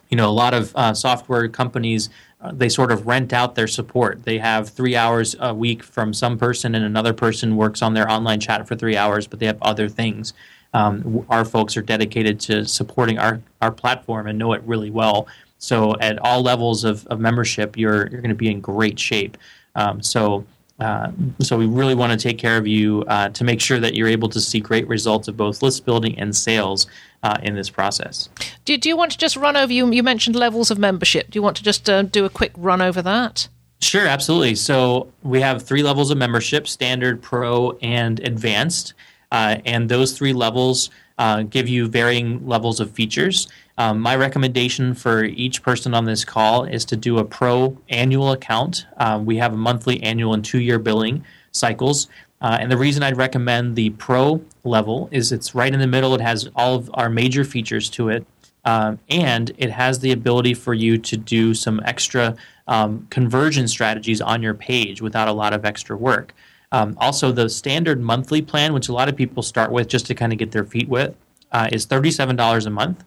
You 0.10 0.18
know, 0.18 0.30
a 0.30 0.32
lot 0.32 0.54
of 0.54 0.74
uh, 0.76 0.94
software 0.94 1.50
companies 1.50 2.10
uh, 2.42 2.52
they 2.54 2.70
sort 2.70 2.92
of 2.92 3.06
rent 3.06 3.34
out 3.34 3.56
their 3.56 3.68
support. 3.68 4.24
They 4.24 4.40
have 4.40 4.70
three 4.70 4.96
hours 4.96 5.36
a 5.40 5.54
week 5.54 5.84
from 5.84 6.14
some 6.14 6.38
person, 6.38 6.74
and 6.74 6.84
another 6.84 7.14
person 7.14 7.56
works 7.56 7.82
on 7.82 7.94
their 7.94 8.10
online 8.10 8.40
chat 8.40 8.68
for 8.68 8.76
three 8.76 8.98
hours, 8.98 9.28
but 9.28 9.40
they 9.40 9.46
have 9.46 9.62
other 9.62 9.88
things. 9.88 10.34
Um, 10.74 11.26
our 11.30 11.44
folks 11.44 11.76
are 11.76 11.82
dedicated 11.82 12.40
to 12.42 12.66
supporting 12.66 13.20
our, 13.20 13.42
our 13.62 13.72
platform 13.72 14.28
and 14.28 14.40
know 14.40 14.54
it 14.54 14.62
really 14.66 14.90
well. 14.90 15.28
So 15.58 15.96
at 16.00 16.18
all 16.20 16.42
levels 16.42 16.84
of, 16.84 17.06
of 17.08 17.20
membership, 17.20 17.78
you're 17.78 18.08
you're 18.08 18.22
going 18.22 18.30
to 18.30 18.36
be 18.36 18.50
in 18.50 18.62
great 18.62 18.98
shape. 19.00 19.38
Um, 19.76 20.02
so 20.02 20.46
uh, 20.82 21.12
so 21.40 21.58
we 21.58 21.68
really 21.68 21.94
want 21.94 22.12
to 22.12 22.18
take 22.18 22.40
care 22.40 22.58
of 22.58 22.66
you 22.66 23.04
uh, 23.08 23.30
to 23.30 23.44
make 23.44 23.62
sure 23.62 23.80
that 23.80 23.94
you're 23.94 24.08
able 24.08 24.28
to 24.28 24.42
see 24.42 24.60
great 24.60 24.88
results 24.88 25.28
of 25.28 25.38
both 25.38 25.62
list 25.62 25.86
building 25.86 26.18
and 26.18 26.36
sales 26.36 26.88
uh, 27.22 27.38
in 27.44 27.54
this 27.54 27.70
process. 27.70 28.30
Do, 28.66 28.76
do 28.78 28.90
you 28.90 28.98
want 28.98 29.12
to 29.12 29.18
just 29.18 29.36
run 29.36 29.56
over? 29.56 29.72
You, 29.72 29.92
you 29.92 30.02
mentioned 30.02 30.36
levels 30.36 30.72
of 30.72 30.80
membership. 30.80 31.30
Do 31.30 31.38
you 31.38 31.44
want 31.44 31.56
to 31.58 31.64
just 31.64 31.88
uh, 31.88 32.02
do 32.02 32.26
a 32.26 32.30
quick 32.30 32.52
run 32.58 32.82
over 32.82 33.04
that? 33.04 33.48
Sure, 33.80 34.08
absolutely. 34.08 34.56
So 34.56 35.12
we 35.22 35.42
have 35.42 35.62
three 35.62 35.84
levels 35.84 36.10
of 36.10 36.18
membership: 36.18 36.68
standard, 36.68 37.22
pro, 37.22 37.78
and 37.84 38.20
advanced. 38.20 38.96
Uh, 39.32 39.58
and 39.66 39.90
those 39.90 40.18
three 40.18 40.34
levels 40.34 40.90
uh, 41.18 41.44
give 41.44 41.70
you 41.70 41.88
varying 41.88 42.46
levels 42.48 42.80
of 42.80 42.92
features. 42.92 43.48
Um, 43.78 44.00
my 44.00 44.16
recommendation 44.16 44.94
for 44.94 45.24
each 45.24 45.64
person 45.64 45.94
on 45.94 46.06
this 46.06 46.26
call 46.26 46.66
is 46.66 46.86
to 46.86 46.98
do 46.98 47.18
a 47.20 47.26
pro 47.26 47.78
annual 47.90 48.32
account. 48.32 48.86
Uh, 48.98 49.22
we 49.24 49.38
have 49.38 49.56
monthly, 49.56 50.02
annual, 50.04 50.34
and 50.34 50.44
two 50.44 50.60
year 50.60 50.80
billing 50.80 51.24
cycles. 51.52 52.08
Uh, 52.42 52.58
and 52.60 52.72
the 52.72 52.78
reason 52.78 53.04
I'd 53.04 53.18
recommend 53.18 53.76
the 53.76 53.92
pro 53.92 54.42
level 54.64 55.10
is 55.12 55.32
it's 55.32 55.54
right 55.54 55.72
in 55.72 55.80
the 55.80 55.88
middle. 55.88 56.16
It 56.16 56.22
has 56.22 56.50
all 56.56 56.76
of 56.76 56.90
our 56.96 57.10
major 57.10 57.44
features 57.44 57.90
to 57.92 58.10
it. 58.10 58.26
Um, 58.66 59.00
and 59.10 59.52
it 59.58 59.72
has 59.72 60.00
the 60.00 60.12
ability 60.12 60.54
for 60.54 60.74
you 60.74 60.98
to 61.00 61.18
do 61.18 61.54
some 61.54 61.82
extra 61.84 62.36
um, 62.68 63.08
conversion 63.10 63.68
strategies 63.68 64.22
on 64.22 64.44
your 64.44 64.54
page 64.54 65.02
without 65.02 65.28
a 65.28 65.34
lot 65.34 65.54
of 65.54 65.66
extra 65.66 65.96
work. 65.98 66.34
Um, 66.72 66.96
also, 67.00 67.32
the 67.32 67.50
standard 67.50 68.00
monthly 68.00 68.42
plan, 68.42 68.74
which 68.74 68.90
a 68.90 68.94
lot 68.94 69.10
of 69.10 69.16
people 69.16 69.44
start 69.44 69.72
with 69.72 69.88
just 69.88 70.06
to 70.08 70.16
kind 70.16 70.32
of 70.32 70.40
get 70.40 70.52
their 70.52 70.64
feet 70.64 70.88
wet, 70.88 71.16
uh, 71.52 71.70
is 71.72 71.86
$37 71.86 72.66
a 72.66 72.70
month. 72.70 73.04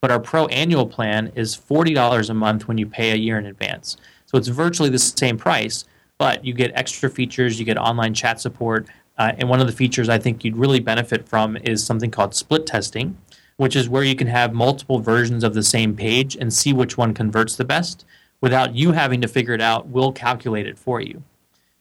But 0.00 0.10
our 0.10 0.20
pro 0.20 0.46
annual 0.46 0.86
plan 0.86 1.32
is 1.34 1.56
$40 1.56 2.30
a 2.30 2.34
month 2.34 2.68
when 2.68 2.78
you 2.78 2.86
pay 2.86 3.10
a 3.10 3.16
year 3.16 3.38
in 3.38 3.46
advance. 3.46 3.96
So 4.26 4.38
it's 4.38 4.48
virtually 4.48 4.90
the 4.90 4.98
same 4.98 5.38
price, 5.38 5.84
but 6.18 6.44
you 6.44 6.52
get 6.52 6.70
extra 6.74 7.08
features, 7.08 7.58
you 7.58 7.64
get 7.64 7.78
online 7.78 8.14
chat 8.14 8.40
support. 8.40 8.86
Uh, 9.16 9.32
and 9.38 9.48
one 9.48 9.60
of 9.60 9.66
the 9.66 9.72
features 9.72 10.08
I 10.08 10.18
think 10.18 10.44
you'd 10.44 10.56
really 10.56 10.78
benefit 10.78 11.26
from 11.28 11.56
is 11.56 11.84
something 11.84 12.10
called 12.10 12.34
split 12.34 12.66
testing, 12.66 13.16
which 13.56 13.74
is 13.74 13.88
where 13.88 14.04
you 14.04 14.14
can 14.14 14.28
have 14.28 14.52
multiple 14.52 15.00
versions 15.00 15.42
of 15.42 15.54
the 15.54 15.62
same 15.64 15.96
page 15.96 16.36
and 16.36 16.52
see 16.52 16.72
which 16.72 16.96
one 16.96 17.14
converts 17.14 17.56
the 17.56 17.64
best 17.64 18.04
without 18.40 18.76
you 18.76 18.92
having 18.92 19.20
to 19.20 19.26
figure 19.26 19.54
it 19.54 19.60
out. 19.60 19.88
We'll 19.88 20.12
calculate 20.12 20.68
it 20.68 20.78
for 20.78 21.00
you. 21.00 21.24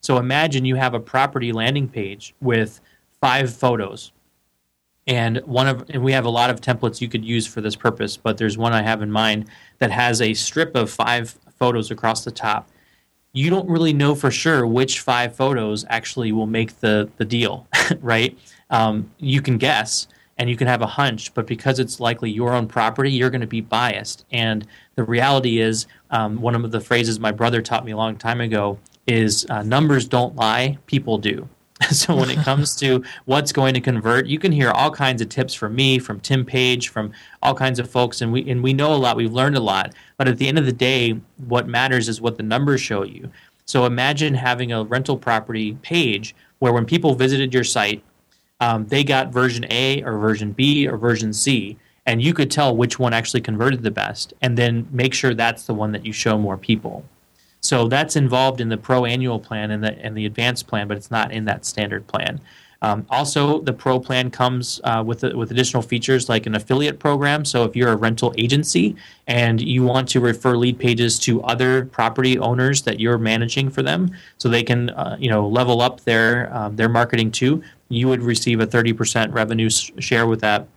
So 0.08 0.20
imagine 0.20 0.64
you 0.64 0.78
have 0.78 0.94
a 0.94 1.02
property 1.02 1.52
landing 1.52 1.90
page 1.90 2.34
with 2.40 2.80
five 3.20 3.54
photos. 3.54 4.14
And 5.06 5.40
one 5.40 5.68
of 5.68 5.84
and 5.90 6.02
we 6.02 6.14
have 6.14 6.24
a 6.24 6.30
lot 6.30 6.50
of 6.50 6.62
templates 6.62 7.02
you 7.02 7.10
could 7.10 7.26
use 7.26 7.46
for 7.46 7.60
this 7.60 7.76
purpose, 7.76 8.16
but 8.16 8.38
there's 8.38 8.58
one 8.58 8.72
I 8.72 8.84
have 8.84 9.02
in 9.02 9.12
mind 9.12 9.48
that 9.80 9.92
has 9.92 10.22
a 10.22 10.34
strip 10.34 10.78
of 10.78 10.90
five 10.90 11.38
photos 11.60 11.92
across 11.92 12.24
the 12.24 12.32
top. 12.32 12.70
You 13.34 13.50
don't 13.50 13.68
really 13.68 13.92
know 13.92 14.16
for 14.16 14.32
sure 14.32 14.66
which 14.66 15.02
five 15.02 15.36
photos 15.36 15.84
actually 15.90 16.32
will 16.32 16.48
make 16.48 16.80
the 16.80 17.10
the 17.18 17.26
deal, 17.26 17.68
right? 18.00 18.40
Um, 18.70 19.12
you 19.18 19.42
can 19.42 19.58
guess 19.58 20.08
and 20.38 20.50
you 20.50 20.56
can 20.56 20.68
have 20.68 20.82
a 20.82 20.88
hunch, 20.88 21.34
but 21.34 21.46
because 21.46 21.80
it's 21.80 22.00
likely 22.00 22.32
your 22.32 22.54
own 22.54 22.70
property, 22.70 23.12
you're 23.12 23.30
going 23.30 23.42
to 23.42 23.48
be 23.48 23.60
biased. 23.60 24.26
And 24.32 24.66
the 24.96 25.04
reality 25.04 25.60
is, 25.60 25.86
um, 26.12 26.40
one 26.40 26.56
of 26.56 26.72
the 26.72 26.80
phrases 26.80 27.20
my 27.20 27.34
brother 27.34 27.62
taught 27.62 27.84
me 27.84 27.92
a 27.92 27.98
long 27.98 28.16
time 28.16 28.40
ago 28.40 28.80
is 29.08 29.46
uh, 29.50 29.64
numbers 29.64 30.08
don't 30.08 30.36
lie, 30.36 30.78
people 30.86 31.18
do. 31.18 31.48
so 31.92 32.16
when 32.16 32.30
it 32.30 32.40
comes 32.40 32.76
to 32.76 33.04
what's 33.26 33.52
going 33.52 33.74
to 33.74 33.82
convert, 33.82 34.26
you 34.26 34.40
can 34.40 34.52
hear 34.52 34.72
all 34.72 34.90
kinds 34.90 35.22
of 35.22 35.30
tips 35.30 35.54
from 35.54 35.76
me, 35.76 36.00
from 36.00 36.20
Tim 36.20 36.44
Paige, 36.44 36.90
from 36.90 37.12
all 37.44 37.54
kinds 37.54 37.80
of 37.80 37.90
folks, 37.90 38.22
and 38.22 38.32
we 38.32 38.50
and 38.50 38.64
we 38.64 38.74
know 38.74 38.94
a 38.94 38.98
lot. 38.98 39.16
We've 39.16 39.32
learned 39.32 39.58
a 39.58 39.62
lot, 39.62 39.94
but 40.18 40.28
at 40.28 40.38
the 40.38 40.48
end 40.48 40.58
of 40.58 40.66
the 40.66 40.74
day, 40.74 41.20
what 41.48 41.68
matters 41.68 42.10
is 42.10 42.20
what 42.20 42.38
the 42.38 42.44
numbers 42.44 42.82
show 42.82 43.04
you. 43.04 43.30
So 43.66 43.86
imagine 43.86 44.34
having 44.34 44.72
a 44.72 44.84
rental 44.84 45.18
property 45.18 45.74
page 45.82 46.36
where 46.60 46.74
when 46.74 46.86
people 46.86 47.14
visited 47.14 47.54
your 47.54 47.64
site, 47.66 48.04
um, 48.60 48.88
they 48.88 49.04
got 49.04 49.32
version 49.32 49.66
A 49.70 50.02
or 50.04 50.18
version 50.18 50.54
B 50.54 50.88
or 50.88 50.98
version 50.98 51.32
C, 51.32 51.78
and 52.08 52.22
you 52.22 52.34
could 52.34 52.50
tell 52.50 52.76
which 52.76 52.98
one 52.98 53.14
actually 53.14 53.42
converted 53.42 53.84
the 53.84 53.92
best, 53.92 54.34
and 54.42 54.58
then 54.58 54.88
make 54.92 55.14
sure 55.14 55.36
that's 55.36 55.68
the 55.68 55.76
one 55.76 55.92
that 55.92 56.06
you 56.06 56.14
show 56.14 56.40
more 56.40 56.58
people. 56.58 57.06
So 57.68 57.90
that's 57.90 58.16
involved 58.16 58.62
in 58.62 58.70
the 58.70 58.78
pro 58.78 59.04
annual 59.04 59.42
plan 59.42 59.72
and 59.72 59.84
the 59.84 59.92
and 60.00 60.16
the 60.16 60.26
advanced 60.26 60.68
plan, 60.68 60.88
but 60.88 60.96
it's 60.96 61.12
not 61.12 61.34
in 61.34 61.44
that 61.46 61.66
standard 61.66 62.08
plan. 62.08 62.40
Um, 62.82 63.06
also, 63.10 63.60
the 63.60 63.74
Pro 63.74 64.00
plan 64.00 64.32
comes 64.32 64.80
uh, 64.86 65.04
with 65.06 65.24
with 65.24 65.52
additional 65.52 65.84
features 65.84 66.30
like 66.30 66.46
an 66.46 66.56
affiliate 66.56 66.98
program. 66.98 67.44
So 67.44 67.66
if 67.66 67.76
you're 67.76 67.92
a 67.92 67.98
rental 67.98 68.34
agency 68.38 68.96
and 69.26 69.60
you 69.60 69.84
want 69.84 70.08
to 70.10 70.22
refer 70.22 70.56
lead 70.56 70.80
pages 70.80 71.20
to 71.20 71.44
other 71.44 71.86
property 71.86 72.40
owners 72.40 72.84
that 72.84 73.02
you're 73.02 73.18
managing 73.18 73.70
for 73.70 73.82
them, 73.82 74.12
so 74.38 74.48
they 74.48 74.64
can 74.64 74.92
uh, 74.92 75.18
you 75.20 75.30
know 75.30 75.46
level 75.46 75.82
up 75.82 76.02
their 76.02 76.56
um, 76.56 76.78
their 76.78 76.90
marketing 76.90 77.32
too, 77.32 77.62
you 77.90 78.08
would 78.08 78.22
receive 78.22 78.62
a 78.62 78.68
30% 78.68 79.34
revenue 79.34 79.70
share 79.70 80.26
with 80.26 80.40
that. 80.40 80.70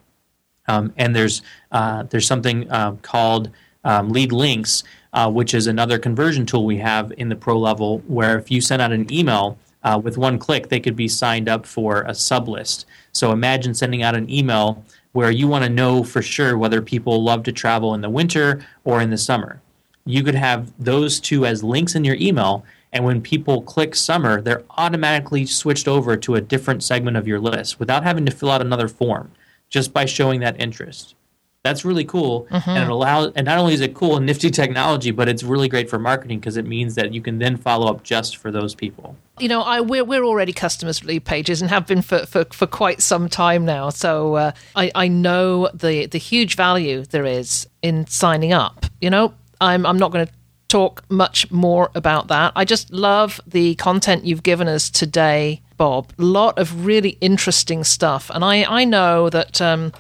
Um, 0.66 0.93
and 0.97 1.14
there's 1.14 1.43
uh, 1.70 2.03
there's 2.05 2.26
something 2.26 2.68
uh, 2.68 2.97
called 3.03 3.51
um, 3.84 4.11
lead 4.11 4.32
links, 4.32 4.84
uh, 5.13 5.31
which 5.31 5.55
is 5.55 5.67
another 5.67 5.99
conversion 5.99 6.47
tool 6.47 6.65
we 6.65 6.79
have 6.79 7.13
in 7.17 7.29
the 7.29 7.37
pro 7.37 7.59
level, 7.59 7.99
where 8.07 8.39
if 8.39 8.51
you 8.51 8.61
send 8.61 8.81
out 8.81 8.93
an 8.93 9.13
email 9.13 9.59
uh, 9.83 10.01
with 10.03 10.19
one 10.19 10.39
click, 10.39 10.69
they 10.69 10.81
could 10.81 10.97
be 10.97 11.09
signed 11.09 11.49
up 11.49 11.67
for 11.67 12.03
a 12.03 12.15
sub 12.15 12.49
list. 12.49 12.87
So 13.13 13.33
imagine 13.33 13.75
sending 13.75 14.03
out 14.03 14.15
an 14.15 14.31
email 14.31 14.85
where 15.13 15.31
you 15.31 15.49
want 15.49 15.65
to 15.65 15.71
know 15.71 16.05
for 16.05 16.23
sure 16.23 16.57
whether 16.57 16.81
people 16.81 17.23
love 17.23 17.43
to 17.45 17.53
travel 17.53 17.95
in 17.95 18.01
the 18.01 18.11
winter 18.11 18.65
or 18.85 19.01
in 19.01 19.11
the 19.11 19.19
summer. 19.19 19.61
You 20.05 20.23
could 20.23 20.35
have 20.35 20.73
those 20.79 21.21
two 21.21 21.45
as 21.45 21.65
links 21.65 21.95
in 21.95 22.05
your 22.05 22.17
email, 22.17 22.65
and 22.93 23.05
when 23.05 23.21
people 23.21 23.63
click 23.63 23.95
summer, 23.95 24.41
they're 24.41 24.65
automatically 24.71 25.47
switched 25.47 25.89
over 25.89 26.17
to 26.17 26.35
a 26.37 26.41
different 26.41 26.83
segment 26.83 27.17
of 27.17 27.27
your 27.27 27.41
list 27.41 27.79
without 27.79 28.03
having 28.03 28.25
to 28.27 28.33
fill 28.33 28.51
out 28.51 28.61
another 28.61 28.89
form 28.89 29.33
just 29.69 29.93
by 29.93 30.05
showing 30.05 30.41
that 30.41 30.61
interest. 30.61 31.15
That's 31.63 31.85
really 31.85 32.05
cool, 32.05 32.47
mm-hmm. 32.51 32.71
and 32.71 32.85
it 32.85 32.89
allows. 32.89 33.33
And 33.37 33.45
not 33.45 33.59
only 33.59 33.75
is 33.75 33.83
it 33.83 33.93
cool 33.93 34.17
and 34.17 34.25
nifty 34.25 34.51
technology, 34.63 35.11
but 35.11 35.29
it's 35.29 35.43
really 35.43 35.69
great 35.69 35.91
for 35.91 35.99
marketing 35.99 36.41
because 36.41 36.57
it 36.57 36.67
means 36.67 36.95
that 36.95 37.13
you 37.13 37.21
can 37.21 37.39
then 37.39 37.59
follow 37.59 37.87
up 37.87 38.03
just 38.03 38.39
for 38.39 38.51
those 38.51 38.75
people. 38.75 39.15
You 39.39 39.49
know, 39.49 39.61
I 39.61 39.83
we're 39.83 40.05
we're 40.05 40.25
already 40.25 40.55
customers 40.55 41.01
of 41.01 41.07
Lead 41.07 41.27
Pages 41.27 41.61
and 41.61 41.71
have 41.71 41.87
been 41.87 42.01
for 42.01 42.25
for, 42.25 42.47
for 42.51 42.67
quite 42.67 43.03
some 43.03 43.29
time 43.29 43.67
now. 43.67 43.91
So 43.91 44.37
uh, 44.37 44.53
I 44.75 44.91
I 44.95 45.09
know 45.09 45.69
the 45.75 46.07
the 46.07 46.17
huge 46.17 46.57
value 46.57 47.05
there 47.05 47.27
is 47.27 47.69
in 47.83 48.07
signing 48.07 48.55
up. 48.55 48.87
You 49.03 49.11
know, 49.11 49.35
I'm 49.61 49.85
I'm 49.85 49.99
not 49.99 50.13
going 50.13 50.27
to 50.27 50.33
talk 50.69 51.05
much 51.11 51.51
more 51.51 51.91
about 51.95 52.29
that. 52.29 52.53
I 52.57 52.65
just 52.65 52.91
love 52.91 53.39
the 53.47 53.75
content 53.75 54.25
you've 54.25 54.43
given 54.43 54.67
us 54.67 54.89
today, 54.89 55.61
Bob. 55.77 56.11
A 56.19 56.23
lot 56.23 56.59
of 56.59 56.87
really 56.87 57.19
interesting 57.21 57.85
stuff, 57.85 58.31
and 58.33 58.43
I 58.43 58.65
I 58.65 58.85
know 58.87 59.29
that. 59.29 59.61
Um, 59.61 59.93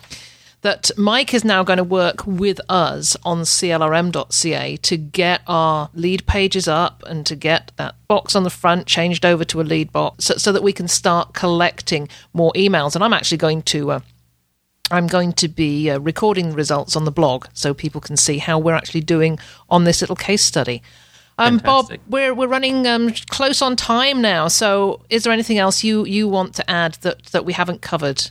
that 0.62 0.90
Mike 0.96 1.32
is 1.32 1.44
now 1.44 1.62
going 1.62 1.78
to 1.78 1.84
work 1.84 2.26
with 2.26 2.60
us 2.68 3.16
on 3.24 3.42
clrm.ca 3.42 4.76
to 4.76 4.96
get 4.96 5.40
our 5.46 5.90
lead 5.94 6.26
pages 6.26 6.68
up 6.68 7.02
and 7.06 7.24
to 7.26 7.34
get 7.34 7.72
that 7.76 7.94
box 8.08 8.36
on 8.36 8.42
the 8.42 8.50
front 8.50 8.86
changed 8.86 9.24
over 9.24 9.44
to 9.44 9.60
a 9.60 9.62
lead 9.62 9.90
box 9.92 10.26
so, 10.26 10.34
so 10.36 10.52
that 10.52 10.62
we 10.62 10.72
can 10.72 10.88
start 10.88 11.32
collecting 11.32 12.08
more 12.32 12.52
emails. 12.52 12.94
And 12.94 13.02
I'm 13.02 13.12
actually 13.12 13.38
going 13.38 13.62
to. 13.62 13.92
Uh, 13.92 14.00
I'm 14.92 15.06
going 15.06 15.34
to 15.34 15.46
be 15.46 15.88
uh, 15.88 16.00
recording 16.00 16.50
the 16.50 16.56
results 16.56 16.96
on 16.96 17.04
the 17.04 17.12
blog 17.12 17.46
so 17.52 17.72
people 17.72 18.00
can 18.00 18.16
see 18.16 18.38
how 18.38 18.58
we're 18.58 18.74
actually 18.74 19.02
doing 19.02 19.38
on 19.68 19.84
this 19.84 20.00
little 20.00 20.16
case 20.16 20.42
study. 20.42 20.82
Um, 21.38 21.58
Bob, 21.58 21.92
we're 22.08 22.34
we're 22.34 22.48
running 22.48 22.86
um, 22.88 23.12
close 23.30 23.62
on 23.62 23.76
time 23.76 24.20
now. 24.20 24.48
So, 24.48 25.00
is 25.08 25.22
there 25.22 25.32
anything 25.32 25.58
else 25.58 25.84
you, 25.84 26.04
you 26.04 26.28
want 26.28 26.54
to 26.56 26.68
add 26.68 26.94
that, 27.02 27.26
that 27.26 27.44
we 27.44 27.52
haven't 27.52 27.82
covered 27.82 28.30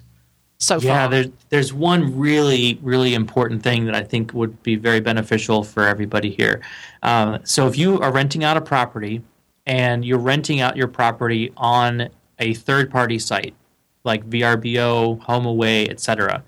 so 0.60 0.80
far. 0.80 0.88
Yeah, 0.88 1.08
there's 1.08 1.28
there's 1.50 1.74
one 1.74 2.18
really 2.18 2.80
really 2.82 3.14
important 3.14 3.64
thing 3.64 3.86
that 3.86 3.96
I 3.96 4.04
think 4.04 4.34
would 4.34 4.62
be 4.62 4.76
very 4.76 5.00
beneficial 5.00 5.64
for 5.64 5.84
everybody 5.84 6.30
here. 6.32 6.62
Um, 7.02 7.40
so 7.44 7.68
if 7.68 7.78
you 7.78 8.00
are 8.02 8.12
renting 8.12 8.44
out 8.44 8.58
a 8.58 8.62
property 8.62 9.22
and 9.66 10.04
you're 10.04 10.20
renting 10.20 10.60
out 10.60 10.76
your 10.76 10.88
property 10.88 11.54
on 11.56 12.10
a 12.40 12.54
third 12.54 12.92
party 12.92 13.20
site 13.20 13.56
like 14.04 14.30
VRBO, 14.30 15.22
HomeAway, 15.24 15.90
etc., 15.90 16.44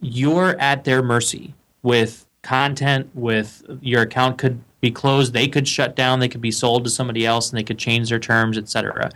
you're 0.00 0.58
at 0.60 0.84
their 0.84 1.02
mercy 1.02 1.54
with 1.82 2.26
content. 2.42 3.08
With 3.14 3.62
your 3.80 4.02
account 4.02 4.38
could 4.38 4.60
be 4.80 4.90
closed, 4.90 5.32
they 5.32 5.48
could 5.48 5.66
shut 5.66 5.96
down, 5.96 6.20
they 6.20 6.28
could 6.28 6.42
be 6.42 6.50
sold 6.50 6.84
to 6.84 6.90
somebody 6.90 7.24
else, 7.24 7.50
and 7.50 7.58
they 7.58 7.62
could 7.62 7.78
change 7.78 8.10
their 8.10 8.18
terms, 8.18 8.58
etc. 8.58 9.10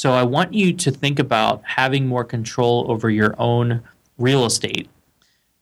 So 0.00 0.14
I 0.14 0.22
want 0.22 0.54
you 0.54 0.72
to 0.72 0.90
think 0.90 1.18
about 1.18 1.60
having 1.62 2.06
more 2.06 2.24
control 2.24 2.90
over 2.90 3.10
your 3.10 3.34
own 3.38 3.82
real 4.16 4.46
estate. 4.46 4.88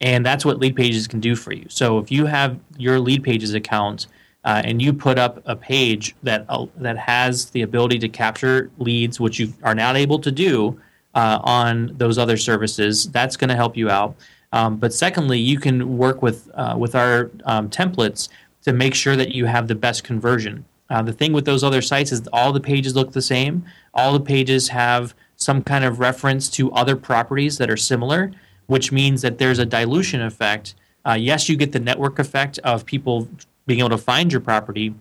And 0.01 0.25
that's 0.25 0.45
what 0.45 0.61
lead 0.61 0.77
pages 0.77 1.09
can 1.09 1.19
do 1.19 1.35
for 1.35 1.53
you. 1.53 1.67
So 1.69 1.99
if 1.99 2.13
you 2.13 2.25
have 2.27 2.57
your 2.77 3.01
lead 3.01 3.25
pages 3.25 3.53
account 3.55 4.07
uh, 4.45 4.63
and 4.65 4.81
you 4.81 4.93
put 4.93 5.19
up 5.19 5.43
a 5.45 5.57
page 5.57 6.15
that 6.23 6.47
uh, 6.49 6.67
that 6.77 6.97
has 6.97 7.51
the 7.51 7.63
ability 7.63 7.99
to 7.99 8.09
capture 8.09 8.71
leads, 8.79 9.19
which 9.19 9.41
you 9.41 9.53
are 9.65 9.75
not 9.75 9.97
able 9.97 10.21
to 10.21 10.31
do 10.31 10.81
uh, 11.17 11.41
on 11.43 11.97
those 11.97 12.17
other 12.17 12.37
services, 12.37 13.11
that's 13.11 13.37
going 13.37 13.49
to 13.49 13.57
help 13.57 13.77
you 13.77 13.91
out. 13.91 14.15
Um, 14.53 14.77
but 14.77 14.95
secondly, 14.95 15.41
you 15.41 15.59
can 15.59 15.99
work 15.99 16.23
with 16.23 16.49
uh, 16.55 16.77
with 16.79 16.95
our 16.95 17.33
um, 17.45 17.69
templates 17.71 18.29
to 18.63 18.73
make 18.73 18.95
sure 18.95 19.17
that 19.17 19.33
you 19.33 19.47
have 19.47 19.67
the 19.67 19.75
best 19.75 20.05
conversion. 20.05 20.65
Uh, 20.91 21.03
the 21.03 21.13
thing 21.13 21.33
with 21.33 21.45
those 21.45 21.63
other 21.63 21.83
sites 21.83 22.13
is 22.13 22.27
all 22.33 22.53
the 22.53 22.61
pages 22.61 22.95
look 22.95 23.13
the 23.13 23.23
same. 23.23 23.65
All 23.93 24.13
the 24.13 24.21
pages 24.21 24.69
have 24.69 25.15
some 25.37 25.63
kind 25.63 25.85
of 25.85 26.01
reference 26.01 26.49
to 26.51 26.73
other 26.73 26.97
properties 26.97 27.59
that 27.59 27.71
are 27.71 27.77
similar, 27.77 28.33
which 28.67 28.91
means 28.91 29.23
that 29.23 29.39
there's 29.39 29.59
a 29.59 29.67
dilution 29.67 30.21
effect. 30.23 30.75
Uh, 31.07 31.13
yes, 31.13 31.49
you 31.49 31.57
get 31.57 31.73
the 31.73 31.81
network 31.81 32.19
effect 32.19 32.59
of 32.61 32.85
people 32.85 33.29
being 33.67 33.81
able 33.81 33.91
to 33.91 33.99
find 33.99 34.33
your 34.33 34.41
property, 34.41 34.95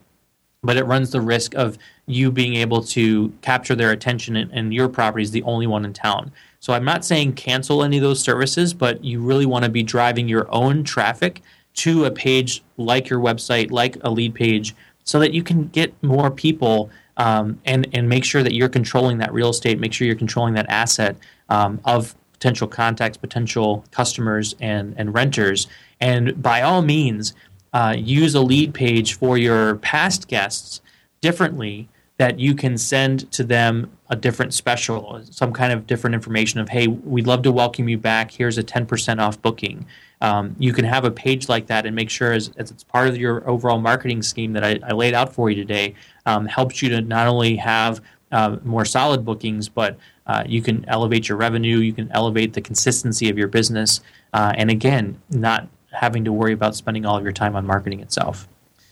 but 0.61 0.77
it 0.77 0.83
runs 0.83 1.11
the 1.11 1.21
risk 1.21 1.55
of 1.55 1.77
you 2.05 2.31
being 2.31 2.55
able 2.55 2.83
to 2.83 3.33
capture 3.41 3.75
their 3.75 3.91
attention 3.91 4.35
and, 4.35 4.51
and 4.51 4.73
your 4.73 4.89
property 4.89 5.23
is 5.23 5.31
the 5.31 5.43
only 5.43 5.67
one 5.67 5.85
in 5.85 5.93
town. 5.93 6.31
So 6.59 6.73
I'm 6.73 6.85
not 6.85 7.05
saying 7.05 7.33
cancel 7.33 7.83
any 7.83 7.97
of 7.97 8.03
those 8.03 8.19
services, 8.19 8.73
but 8.73 9.03
you 9.03 9.21
really 9.21 9.45
want 9.45 9.63
to 9.65 9.71
be 9.71 9.83
driving 9.83 10.27
your 10.27 10.47
own 10.53 10.83
traffic 10.83 11.41
to 11.75 12.05
a 12.05 12.11
page 12.11 12.63
like 12.77 13.07
your 13.07 13.19
website, 13.19 13.71
like 13.71 13.97
a 14.01 14.09
lead 14.09 14.33
page, 14.33 14.75
so 15.07 15.19
that 15.19 15.33
you 15.33 15.41
can 15.41 15.69
get 15.69 15.91
more 16.03 16.29
people 16.29 16.91
um, 17.15 17.59
and 17.65 17.87
and 17.93 18.07
make 18.07 18.25
sure 18.25 18.43
that 18.43 18.53
you're 18.53 18.69
controlling 18.69 19.17
that 19.19 19.33
real 19.33 19.49
estate, 19.49 19.79
make 19.79 19.93
sure 19.93 20.05
you're 20.05 20.15
controlling 20.15 20.53
that 20.53 20.69
asset 20.69 21.15
um, 21.49 21.79
of 21.85 22.13
potential 22.33 22.67
contacts, 22.67 23.17
potential 23.17 23.85
customers, 23.91 24.53
and 24.59 24.93
and 24.97 25.13
renters. 25.13 25.67
And 25.99 26.39
by 26.43 26.61
all 26.61 26.81
means, 26.83 27.33
uh, 27.73 27.95
use 27.97 28.35
a 28.35 28.41
lead 28.41 28.73
page 28.73 29.13
for 29.13 29.37
your 29.37 29.77
past 29.77 30.27
guests 30.27 30.81
differently 31.21 31.87
that 32.17 32.39
you 32.39 32.53
can 32.53 32.77
send 32.77 33.31
to 33.31 33.43
them 33.43 33.89
a 34.09 34.15
different 34.15 34.53
special, 34.53 35.21
some 35.29 35.53
kind 35.53 35.71
of 35.71 35.87
different 35.87 36.15
information 36.15 36.59
of, 36.59 36.69
hey, 36.69 36.87
we'd 36.87 37.27
love 37.27 37.43
to 37.43 37.51
welcome 37.51 37.87
you 37.87 37.97
back. 37.97 38.31
Here's 38.31 38.57
a 38.57 38.63
10% 38.63 39.19
off 39.19 39.41
booking. 39.41 39.85
Um, 40.21 40.55
you 40.57 40.73
can 40.73 40.85
have 40.85 41.05
a 41.05 41.11
page 41.11 41.47
like 41.47 41.67
that 41.67 41.85
and 41.85 41.95
make 41.95 42.09
sure, 42.09 42.33
as, 42.33 42.51
as 42.57 42.71
it's 42.71 42.83
part 42.83 43.07
of 43.07 43.17
your 43.17 43.47
overall 43.47 43.79
marketing 43.79 44.21
scheme 44.23 44.53
that 44.53 44.63
I, 44.63 44.79
I 44.83 44.93
laid 44.93 45.13
out 45.13 45.33
for 45.33 45.49
you 45.49 45.55
today, 45.55 45.95
um, 46.25 46.45
helps 46.45 46.81
you 46.81 46.89
to 46.89 47.01
not 47.01 47.27
only 47.27 47.55
have 47.57 48.01
uh, 48.31 48.57
more 48.63 48.85
solid 48.85 49.23
bookings, 49.23 49.69
but 49.69 49.97
uh, 50.25 50.43
you 50.45 50.61
can 50.61 50.83
elevate 50.89 51.29
your 51.29 51.37
revenue, 51.37 51.77
you 51.77 51.93
can 51.93 52.11
elevate 52.11 52.53
the 52.53 52.61
consistency 52.61 53.29
of 53.29 53.37
your 53.37 53.47
business, 53.47 54.01
uh, 54.33 54.53
and 54.57 54.69
again, 54.69 55.21
not 55.29 55.67
having 55.91 56.25
to 56.25 56.33
worry 56.33 56.53
about 56.53 56.75
spending 56.75 57.05
all 57.05 57.17
of 57.17 57.23
your 57.23 57.31
time 57.31 57.55
on 57.55 57.65
marketing 57.65 57.99
itself. 58.01 58.47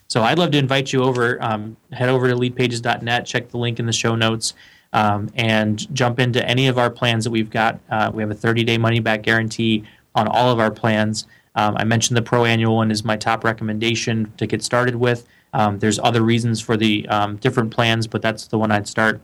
So 0.07 0.21
I'd 0.21 0.37
love 0.37 0.51
to 0.51 0.57
invite 0.57 0.93
you 0.93 1.03
over. 1.03 1.41
Um, 1.43 1.77
head 1.91 2.09
over 2.09 2.27
to 2.29 2.35
leadpages.net, 2.35 3.25
check 3.25 3.49
the 3.49 3.57
link 3.57 3.79
in 3.79 3.85
the 3.85 3.93
show 3.93 4.15
notes, 4.15 4.53
um, 4.93 5.29
and 5.35 5.93
jump 5.93 6.19
into 6.19 6.47
any 6.47 6.67
of 6.67 6.77
our 6.77 6.89
plans 6.89 7.25
that 7.25 7.31
we've 7.31 7.49
got. 7.49 7.79
Uh, 7.89 8.11
we 8.13 8.21
have 8.21 8.31
a 8.31 8.35
30 8.35 8.63
day 8.63 8.77
money 8.77 8.99
back 8.99 9.23
guarantee 9.23 9.83
on 10.15 10.27
all 10.27 10.49
of 10.49 10.59
our 10.59 10.71
plans. 10.71 11.27
Um, 11.55 11.75
I 11.77 11.83
mentioned 11.83 12.17
the 12.17 12.21
Pro 12.21 12.45
Annual 12.45 12.75
one 12.75 12.91
is 12.91 13.03
my 13.05 13.15
top 13.15 13.43
recommendation 13.43 14.31
to 14.37 14.47
get 14.47 14.63
started 14.63 14.95
with. 14.95 15.27
Um, 15.53 15.79
there's 15.79 15.99
other 15.99 16.21
reasons 16.21 16.59
for 16.59 16.75
the 16.75 17.07
um, 17.07 17.37
different 17.37 17.71
plans, 17.71 18.07
but 18.07 18.21
that's 18.21 18.47
the 18.47 18.57
one 18.57 18.71
I'd 18.71 18.87
start. 18.87 19.21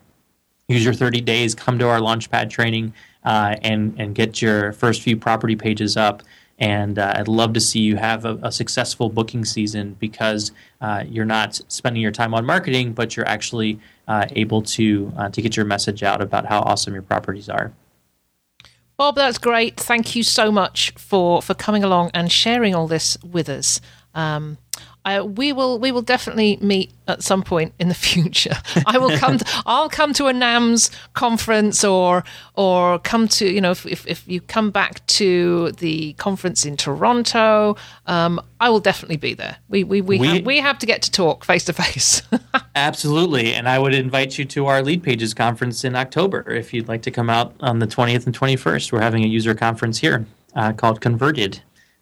Use 0.70 0.86
your 0.86 0.94
30 0.94 1.20
days, 1.22 1.54
come 1.54 1.78
to 1.80 1.89
our 1.89 2.00
Launchpad 2.00 2.50
training, 2.50 2.94
uh, 3.26 3.58
and 3.62 3.94
and 4.00 4.16
get 4.16 4.42
your 4.42 4.72
first 4.72 5.02
few 5.02 5.18
property 5.18 5.56
pages 5.56 5.98
up. 5.98 6.24
And 6.60 7.00
uh, 7.00 7.16
I'd 7.18 7.28
love 7.28 7.54
to 7.54 7.60
see 7.60 7.80
you 7.80 7.98
have 7.98 8.24
a, 8.24 8.38
a 8.44 8.52
successful 8.52 9.10
booking 9.10 9.44
season 9.44 9.98
because 10.00 10.52
uh, 10.80 11.04
you're 11.08 11.26
not 11.26 11.60
spending 11.68 12.02
your 12.02 12.12
time 12.12 12.34
on 12.34 12.46
marketing, 12.46 12.94
but 12.94 13.18
you're 13.18 13.28
actually 13.28 13.80
uh, 14.08 14.28
able 14.36 14.62
to 14.62 15.12
uh, 15.18 15.30
to 15.30 15.42
get 15.42 15.58
your 15.58 15.66
message 15.66 16.04
out 16.04 16.22
about 16.22 16.46
how 16.46 16.62
awesome 16.62 16.94
your 16.94 17.04
properties 17.04 17.50
are. 17.50 17.74
Bob, 19.02 19.16
that's 19.16 19.39
great. 19.39 19.80
Thank 19.80 20.16
you 20.16 20.22
so 20.22 20.52
much 20.52 20.91
for 20.95 21.41
for 21.41 21.56
coming 21.56 21.84
along 21.84 22.12
and 22.14 22.32
sharing 22.32 22.76
all 22.76 22.86
this 22.86 23.18
with 23.24 23.49
us. 23.49 23.82
Um, 24.14 24.60
I, 25.04 25.22
we 25.22 25.52
will 25.52 25.80
we 25.80 25.91
will 25.91 26.04
definitely 26.04 26.58
meet 26.62 26.91
at 27.08 27.24
some 27.24 27.41
point 27.41 27.74
in 27.80 27.88
the 27.88 27.95
future. 28.12 28.54
I 28.86 28.97
will 28.97 29.18
come. 29.18 29.39
To, 29.39 29.45
I'll 29.66 29.89
come 29.89 30.14
to 30.14 30.28
a 30.28 30.34
NAMS 30.34 30.91
conference 31.14 31.84
or 31.84 32.24
or 32.54 32.99
come 32.99 33.28
to 33.30 33.52
you 33.52 33.62
know 33.62 33.72
if 33.72 33.86
if, 33.86 34.08
if 34.08 34.28
you 34.28 34.41
come 34.41 34.70
back 34.70 35.06
to 35.08 35.72
the 35.74 36.14
conference 36.14 36.66
in 36.66 36.78
Toronto, 36.78 37.76
um, 38.06 38.39
I 38.60 38.70
will 38.70 38.80
definitely 38.80 39.18
be 39.18 39.34
there. 39.34 39.58
We 39.70 39.84
we 39.84 40.02
we, 40.02 40.20
we, 40.20 40.28
have, 40.28 40.45
we 40.45 40.60
have 40.60 40.80
to 40.80 40.86
get 40.86 41.02
to 41.04 41.12
talk 41.12 41.45
face 41.45 41.66
to 41.66 41.74
face. 41.74 42.22
Absolutely, 42.76 43.54
and 43.54 43.68
I 43.68 43.80
would 43.80 43.95
invite 43.95 44.38
you 44.38 44.45
to 44.45 44.68
our 44.68 44.84
Lead 44.84 45.02
Pages 45.02 45.34
conference 45.34 45.84
in 45.84 45.95
October 45.95 46.49
if 46.52 46.74
you'd 46.74 46.88
like 46.88 47.02
to 47.04 47.12
come 47.12 47.30
out 47.30 47.56
on 47.60 47.80
the 47.80 47.88
twentieth 47.88 48.26
and 48.26 48.36
twenty 48.36 48.56
first. 48.56 48.93
We're 48.93 49.02
having 49.02 49.24
a 49.24 49.28
user 49.28 49.56
conference 49.56 49.97
here 49.97 50.28
uh, 50.56 50.74
called 50.74 51.02
Converted. 51.02 51.62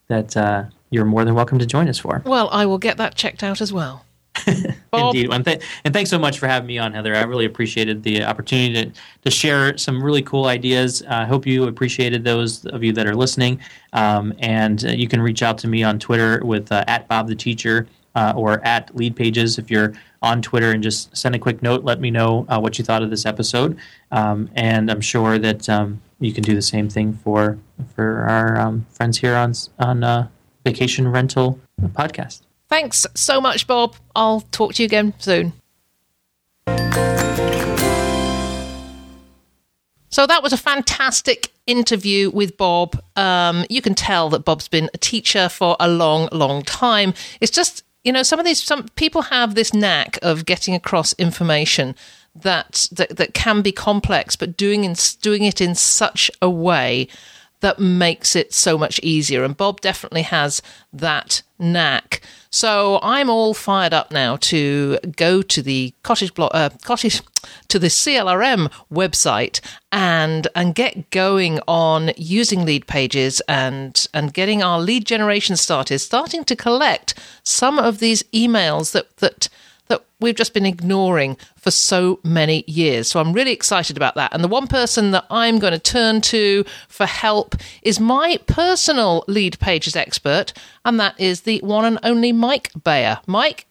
That 0.10 0.36
uh, 0.36 0.66
you're 0.90 1.06
more 1.06 1.26
than 1.26 1.36
welcome 1.36 1.60
to 1.60 1.66
join 1.66 1.88
us 1.88 1.98
for. 1.98 2.22
Well, 2.26 2.50
I 2.52 2.66
will 2.66 2.78
get 2.78 2.98
that 2.98 3.16
checked 3.16 3.44
out 3.44 3.62
as 3.62 3.72
well. 3.72 4.06
Indeed. 4.94 5.32
And, 5.32 5.46
th- 5.46 5.62
and, 5.84 5.94
thanks 5.94 6.10
so 6.10 6.20
much 6.20 6.40
for 6.40 6.48
having 6.48 6.68
me 6.68 6.78
on, 6.78 6.94
Heather. 6.94 7.16
I 7.16 7.24
really 7.24 7.46
appreciated 7.46 8.04
the 8.04 8.24
opportunity 8.24 8.86
to, 8.86 9.00
to 9.24 9.32
share 9.32 9.78
some 9.78 10.02
really 10.02 10.22
cool 10.22 10.46
ideas. 10.46 11.04
I 11.04 11.24
uh, 11.24 11.26
hope 11.26 11.46
you 11.46 11.66
appreciated 11.68 12.24
those 12.24 12.66
of 12.66 12.84
you 12.84 12.94
that 12.94 13.06
are 13.06 13.16
listening. 13.16 13.60
Um, 13.94 14.34
and 14.40 14.86
uh, 14.86 14.90
you 14.90 15.08
can 15.08 15.22
reach 15.22 15.44
out 15.44 15.58
to 15.60 15.68
me 15.68 15.84
on 15.84 16.00
Twitter 16.00 16.42
with 16.44 16.72
uh, 16.72 16.84
at 16.88 17.08
Bob 17.08 17.28
the 17.28 17.36
Teacher 17.36 17.88
uh, 18.16 18.34
or 18.36 18.66
at 18.66 18.96
Lead 18.96 19.16
Pages 19.16 19.58
if 19.58 19.70
you're 19.70 19.94
on 20.22 20.42
Twitter 20.42 20.72
and 20.72 20.84
just 20.84 21.16
send 21.16 21.36
a 21.36 21.40
quick 21.40 21.62
note. 21.62 21.84
Let 21.84 22.00
me 22.00 22.12
know 22.12 22.46
uh, 22.50 22.60
what 22.60 22.78
you 22.78 22.86
thought 22.86 23.04
of 23.04 23.10
this 23.10 23.26
episode. 23.26 23.78
Um, 24.12 24.50
and 24.56 24.90
I'm 24.90 25.02
sure 25.02 25.38
that 25.40 25.70
um, 25.70 26.02
you 26.20 26.34
can 26.34 26.44
do 26.44 26.56
the 26.56 26.62
same 26.62 26.90
thing 26.90 27.14
for 27.24 27.58
for 27.96 28.26
our 28.30 28.60
um, 28.60 28.86
friends 28.90 29.18
here 29.18 29.36
on 29.36 29.54
on 29.80 30.04
uh, 30.04 30.28
Vacation 30.66 31.08
Rental 31.08 31.60
Podcast. 31.82 32.42
Thanks 32.70 33.06
so 33.16 33.42
much, 33.42 33.66
Bob. 33.66 33.96
I'll 34.16 34.42
talk 34.42 34.76
to 34.76 34.84
you 34.84 34.86
again 34.86 35.14
soon. 35.18 35.54
So 40.12 40.26
that 40.26 40.44
was 40.44 40.54
a 40.54 40.58
fantastic 40.58 41.52
interview 41.66 42.30
with 42.32 42.58
Bob. 42.58 43.02
Um, 43.16 43.66
you 43.70 43.82
can 43.82 43.96
tell 43.96 44.30
that 44.30 44.44
Bob's 44.44 44.68
been 44.68 44.90
a 44.94 44.98
teacher 44.98 45.50
for 45.50 45.76
a 45.80 45.88
long, 45.88 46.30
long 46.32 46.64
time. 46.64 47.14
It's 47.42 47.52
just 47.52 47.84
you 48.04 48.12
know 48.12 48.24
some 48.24 48.40
of 48.40 48.46
these 48.46 48.62
some 48.64 48.88
people 48.96 49.24
have 49.24 49.56
this 49.56 49.74
knack 49.74 50.18
of 50.22 50.46
getting 50.46 50.74
across 50.74 51.14
information 51.14 51.96
that 52.36 52.86
that, 52.92 53.18
that 53.18 53.34
can 53.34 53.62
be 53.62 53.72
complex, 53.72 54.36
but 54.36 54.58
doing 54.58 54.84
in, 54.84 54.96
doing 55.22 55.44
it 55.44 55.62
in 55.62 55.76
such 55.76 56.32
a 56.42 56.50
way 56.50 57.08
that 57.62 57.80
makes 57.80 58.36
it 58.36 58.54
so 58.54 58.78
much 58.78 59.00
easier. 59.04 59.44
And 59.44 59.56
Bob 59.56 59.82
definitely 59.82 60.24
has 60.24 60.62
that 60.94 61.42
knack. 61.58 62.22
So 62.50 63.00
I'm 63.04 63.30
all 63.30 63.54
fired 63.54 63.94
up 63.94 64.12
now 64.12 64.38
to 64.38 64.98
go 65.16 65.42
to 65.42 65.62
the 65.62 65.94
cottage 66.04 66.34
block, 66.34 66.52
uh, 66.54 66.70
cottage 66.84 67.22
to 67.68 67.78
the 67.78 67.88
CLRM 67.88 68.72
website 68.92 69.60
and 69.92 70.48
and 70.56 70.74
get 70.74 71.10
going 71.12 71.60
on 71.68 72.12
using 72.18 72.66
lead 72.66 72.88
pages 72.88 73.42
and 73.48 74.08
and 74.14 74.34
getting 74.34 74.64
our 74.64 74.80
lead 74.80 75.06
generation 75.06 75.56
started, 75.56 76.00
starting 76.00 76.44
to 76.46 76.56
collect 76.56 77.14
some 77.44 77.78
of 77.78 78.00
these 78.00 78.24
emails 78.34 78.94
that 78.94 79.16
that 79.18 79.30
that 79.30 79.50
we've 80.20 80.36
just 80.36 80.54
been 80.54 80.66
ignoring 80.66 81.38
for 81.56 81.72
so 81.72 82.20
many 82.24 82.64
years. 82.68 83.08
So 83.08 83.20
I'm 83.20 83.34
really 83.34 83.52
excited 83.52 83.98
about 83.98 84.16
that. 84.16 84.34
And 84.34 84.44
the 84.44 84.48
one 84.48 84.68
person 84.68 85.12
that 85.12 85.26
I'm 85.30 85.60
going 85.60 85.74
to 85.74 85.80
turn 85.80 86.22
to 86.22 86.66
for 86.88 87.06
help 87.06 87.56
is 87.82 88.00
my 88.00 88.38
personal 88.48 89.24
lead 89.28 89.60
pages 89.60 89.96
expert, 89.96 90.54
and 90.86 91.00
that 91.00 91.20
is 91.20 91.42
the 91.42 91.60
one 91.60 91.86
and 91.86 92.00
only 92.04 92.32
Mike 92.32 92.72
Bayer. 92.84 93.20
Mike, 93.28 93.66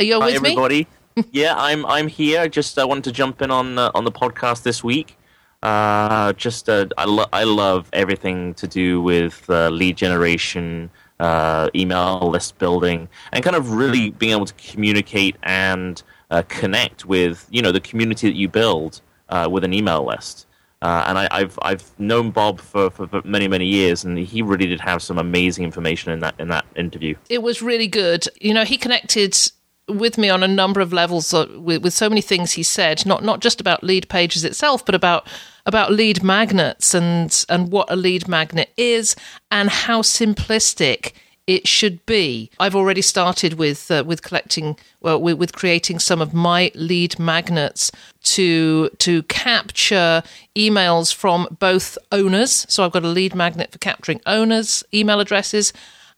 are 0.00 0.04
you 0.04 0.20
Hi, 0.20 0.26
with 0.26 0.36
everybody. 0.36 0.86
me? 1.16 1.24
yeah, 1.32 1.54
I'm 1.56 1.86
I'm 1.86 2.08
here. 2.08 2.48
Just 2.48 2.78
uh, 2.78 2.86
wanted 2.86 3.04
to 3.04 3.12
jump 3.12 3.40
in 3.40 3.50
on 3.50 3.78
uh, 3.78 3.90
on 3.94 4.04
the 4.04 4.12
podcast 4.12 4.62
this 4.62 4.84
week. 4.84 5.16
Uh, 5.62 6.32
just 6.34 6.68
uh, 6.68 6.86
I, 6.98 7.06
lo- 7.06 7.26
I 7.32 7.44
love 7.44 7.88
everything 7.92 8.54
to 8.54 8.68
do 8.68 9.00
with 9.00 9.48
uh, 9.48 9.70
lead 9.70 9.96
generation, 9.96 10.90
uh, 11.20 11.70
email 11.74 12.28
list 12.30 12.58
building, 12.58 13.08
and 13.32 13.44
kind 13.44 13.56
of 13.56 13.72
really 13.72 14.10
being 14.10 14.32
able 14.32 14.46
to 14.46 14.54
communicate 14.54 15.36
and 15.42 16.02
uh, 16.30 16.42
connect 16.48 17.04
with 17.04 17.46
you 17.50 17.62
know 17.62 17.72
the 17.72 17.80
community 17.80 18.28
that 18.28 18.36
you 18.36 18.48
build 18.48 19.00
uh, 19.28 19.48
with 19.50 19.64
an 19.64 19.72
email 19.72 20.04
list. 20.04 20.46
Uh, 20.82 21.04
and 21.06 21.18
I, 21.18 21.40
have 21.40 21.58
I've 21.62 21.98
known 21.98 22.30
Bob 22.30 22.60
for, 22.60 22.90
for, 22.90 23.08
for, 23.08 23.22
many 23.24 23.48
many 23.48 23.64
years, 23.66 24.04
and 24.04 24.18
he 24.18 24.42
really 24.42 24.66
did 24.66 24.80
have 24.80 25.02
some 25.02 25.18
amazing 25.18 25.64
information 25.64 26.12
in 26.12 26.20
that 26.20 26.34
in 26.38 26.48
that 26.48 26.66
interview. 26.76 27.14
It 27.30 27.42
was 27.42 27.62
really 27.62 27.88
good. 27.88 28.26
You 28.40 28.52
know, 28.52 28.64
he 28.64 28.76
connected 28.76 29.36
with 29.88 30.18
me 30.18 30.28
on 30.28 30.42
a 30.42 30.48
number 30.48 30.80
of 30.80 30.92
levels 30.92 31.32
uh, 31.32 31.46
with, 31.56 31.82
with 31.82 31.94
so 31.94 32.08
many 32.08 32.20
things 32.20 32.52
he 32.52 32.62
said, 32.62 33.06
not 33.06 33.24
not 33.24 33.40
just 33.40 33.60
about 33.60 33.82
lead 33.82 34.08
pages 34.08 34.44
itself, 34.44 34.84
but 34.84 34.94
about 34.94 35.26
about 35.66 35.92
lead 35.92 36.22
magnets 36.22 36.94
and 36.94 37.44
and 37.48 37.70
what 37.70 37.90
a 37.90 37.96
lead 37.96 38.26
magnet 38.28 38.72
is 38.76 39.14
and 39.50 39.68
how 39.68 40.00
simplistic 40.00 41.12
it 41.46 41.68
should 41.68 42.04
be. 42.06 42.50
I've 42.58 42.74
already 42.74 43.02
started 43.02 43.54
with 43.54 43.90
uh, 43.90 44.02
with 44.06 44.22
collecting 44.22 44.76
well 45.00 45.20
with, 45.20 45.38
with, 45.38 45.52
creating 45.52 45.98
some 45.98 46.20
of 46.20 46.34
my 46.34 46.72
lead 46.74 47.18
magnets 47.18 47.92
to 48.24 48.88
to 48.98 49.22
capture 49.24 50.22
emails 50.56 51.14
from 51.14 51.46
both 51.58 51.98
owners. 52.10 52.66
So 52.68 52.84
I've 52.84 52.92
got 52.92 53.04
a 53.04 53.08
lead 53.08 53.34
magnet 53.34 53.72
for 53.72 53.78
capturing 53.78 54.20
owners' 54.26 54.82
email 54.92 55.20
addresses 55.20 55.72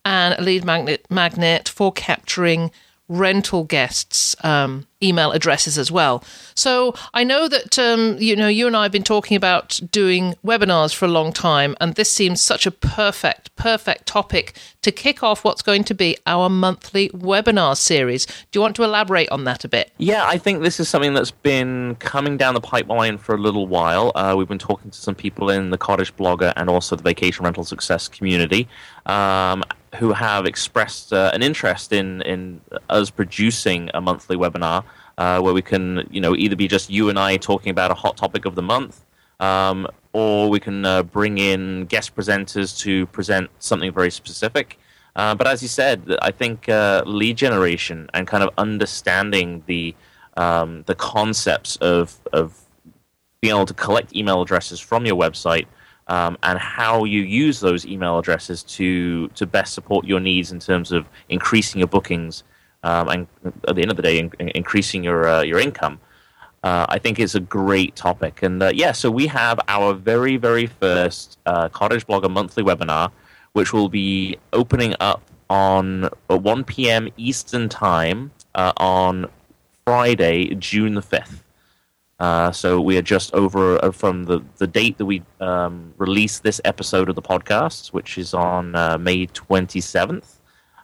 and 0.05 0.34
a 0.38 0.42
lead 0.42 0.64
magnet 0.64 1.07
magnet 1.11 1.68
for 1.68 1.92
capturing 1.92 2.70
rental 3.09 3.64
guests' 3.64 4.36
um, 4.44 4.86
email 5.02 5.32
addresses 5.32 5.78
as 5.78 5.90
well. 5.90 6.22
So 6.54 6.94
I 7.14 7.24
know 7.24 7.48
that 7.48 7.78
um, 7.78 8.16
you 8.18 8.36
know 8.36 8.48
you 8.48 8.66
and 8.66 8.76
I 8.76 8.84
have 8.84 8.92
been 8.92 9.02
talking 9.02 9.36
about 9.36 9.80
doing 9.90 10.34
webinars 10.44 10.94
for 10.94 11.06
a 11.06 11.09
long 11.09 11.32
time, 11.32 11.76
and 11.80 11.94
this 11.94 12.11
seems 12.11 12.40
such 12.40 12.66
a 12.66 12.70
perfect, 12.70 13.54
perfect 13.56 14.06
topic 14.06 14.54
to 14.82 14.92
kick 14.92 15.22
off 15.22 15.44
what's 15.44 15.62
going 15.62 15.84
to 15.84 15.94
be 15.94 16.16
our 16.26 16.48
monthly 16.48 17.09
webinar 17.11 17.76
series. 17.76 18.26
Do 18.26 18.59
you 18.59 18.61
want 18.61 18.76
to 18.76 18.84
elaborate 18.84 19.28
on 19.30 19.44
that 19.44 19.64
a 19.64 19.68
bit? 19.68 19.92
Yeah, 19.98 20.26
I 20.26 20.38
think 20.38 20.62
this 20.62 20.78
is 20.80 20.88
something 20.88 21.14
that's 21.14 21.30
been 21.30 21.96
coming 21.96 22.36
down 22.36 22.54
the 22.54 22.61
pipeline 22.61 23.18
for 23.18 23.34
a 23.34 23.38
little 23.38 23.66
while. 23.66 24.12
Uh, 24.14 24.34
we've 24.36 24.48
been 24.48 24.59
talking 24.59 24.90
to 24.90 24.98
some 24.98 25.14
people 25.14 25.50
in 25.50 25.70
the 25.70 25.78
Cottage 25.78 26.14
Blogger 26.16 26.52
and 26.56 26.68
also 26.68 26.96
the 26.96 27.02
Vacation 27.02 27.44
Rental 27.44 27.64
Success 27.64 28.09
community. 28.09 28.68
Um, 29.06 29.64
who 29.97 30.12
have 30.12 30.47
expressed 30.47 31.12
uh, 31.12 31.30
an 31.34 31.43
interest 31.43 31.93
in 31.93 32.22
in 32.22 32.61
us 32.91 33.11
producing 33.11 33.91
a 33.95 34.01
monthly 34.01 34.36
webinar 34.36 34.84
uh, 35.18 35.41
where 35.41 35.55
we 35.55 35.62
can 35.62 36.07
you 36.11 36.20
know 36.20 36.34
either 36.36 36.57
be 36.57 36.68
just 36.68 36.91
you 36.91 37.09
and 37.09 37.18
I 37.18 37.36
talking 37.36 37.70
about 37.70 37.91
a 37.91 37.95
hot 37.95 38.16
topic 38.16 38.45
of 38.45 38.55
the 38.55 38.62
month, 38.62 39.05
um, 39.41 39.86
or 40.12 40.49
we 40.49 40.61
can 40.61 40.84
uh, 40.84 41.03
bring 41.03 41.39
in 41.39 41.86
guest 41.86 42.14
presenters 42.14 42.78
to 42.80 43.07
present 43.07 43.51
something 43.59 43.93
very 43.93 44.11
specific. 44.11 44.78
Uh, 45.16 45.34
but 45.34 45.47
as 45.49 45.62
you 45.62 45.68
said, 45.68 46.16
I 46.22 46.30
think 46.30 46.68
uh, 46.68 47.03
lead 47.05 47.36
generation 47.36 48.09
and 48.14 48.26
kind 48.26 48.45
of 48.45 48.51
understanding 48.57 49.64
the 49.66 49.95
um, 50.36 50.84
the 50.86 50.95
concepts 50.95 51.76
of 51.76 52.20
of 52.32 52.61
being 53.41 53.55
able 53.55 53.66
to 53.66 53.74
collect 53.74 54.14
email 54.14 54.43
addresses 54.43 54.80
from 54.80 55.07
your 55.07 55.16
website 55.16 55.66
um, 56.09 56.36
and 56.42 56.59
how 56.59 57.04
you 57.04 57.22
use 57.22 57.61
those 57.61 57.86
email 57.86 58.18
addresses 58.18 58.62
to 58.62 59.28
to 59.28 59.46
best 59.46 59.74
support 59.74 60.06
your 60.06 60.20
needs 60.20 60.52
in 60.52 60.59
terms 60.59 60.92
of 60.92 61.06
increasing 61.28 61.78
your 61.78 61.88
bookings 61.88 62.44
um, 62.82 63.09
and 63.09 63.26
at 63.66 63.74
the 63.74 63.82
end 63.82 63.90
of 63.90 63.96
the 63.96 64.02
day, 64.02 64.18
in, 64.18 64.30
in 64.38 64.48
increasing 64.50 65.04
your 65.04 65.28
uh, 65.28 65.42
your 65.42 65.59
income. 65.59 66.00
Uh, 66.64 66.86
I 66.88 66.98
think 66.98 67.20
it's 67.20 67.34
a 67.34 67.40
great 67.40 67.94
topic, 67.94 68.42
and 68.42 68.62
uh, 68.62 68.70
yeah, 68.74 68.92
so 68.92 69.11
we 69.11 69.26
have 69.28 69.61
our 69.68 69.94
very 69.94 70.36
very 70.36 70.66
first 70.66 71.38
uh, 71.46 71.68
Cottage 71.68 72.06
Blogger 72.06 72.30
monthly 72.30 72.62
webinar, 72.62 73.11
which 73.52 73.72
will 73.72 73.88
be 73.88 74.36
opening 74.52 74.94
up 75.00 75.22
on 75.50 76.11
1 76.26 76.64
p.m. 76.64 77.09
Eastern 77.16 77.68
time 77.68 78.30
uh, 78.54 78.72
on 78.76 79.26
Friday, 79.86 80.54
June 80.56 80.94
the 80.94 81.02
fifth. 81.02 81.42
Uh, 82.18 82.50
so 82.50 82.80
we 82.80 82.96
are 82.96 83.02
just 83.02 83.32
over 83.32 83.82
uh, 83.84 83.92
from 83.92 84.24
the, 84.24 84.42
the 84.56 84.66
date 84.66 84.98
that 84.98 85.06
we 85.06 85.22
um, 85.40 85.94
this 85.98 86.60
episode 86.64 87.08
of 87.08 87.14
the 87.14 87.22
podcast, 87.22 87.88
which 87.92 88.18
is 88.18 88.34
on 88.34 88.74
uh, 88.74 88.98
May 88.98 89.26
27th. 89.28 90.38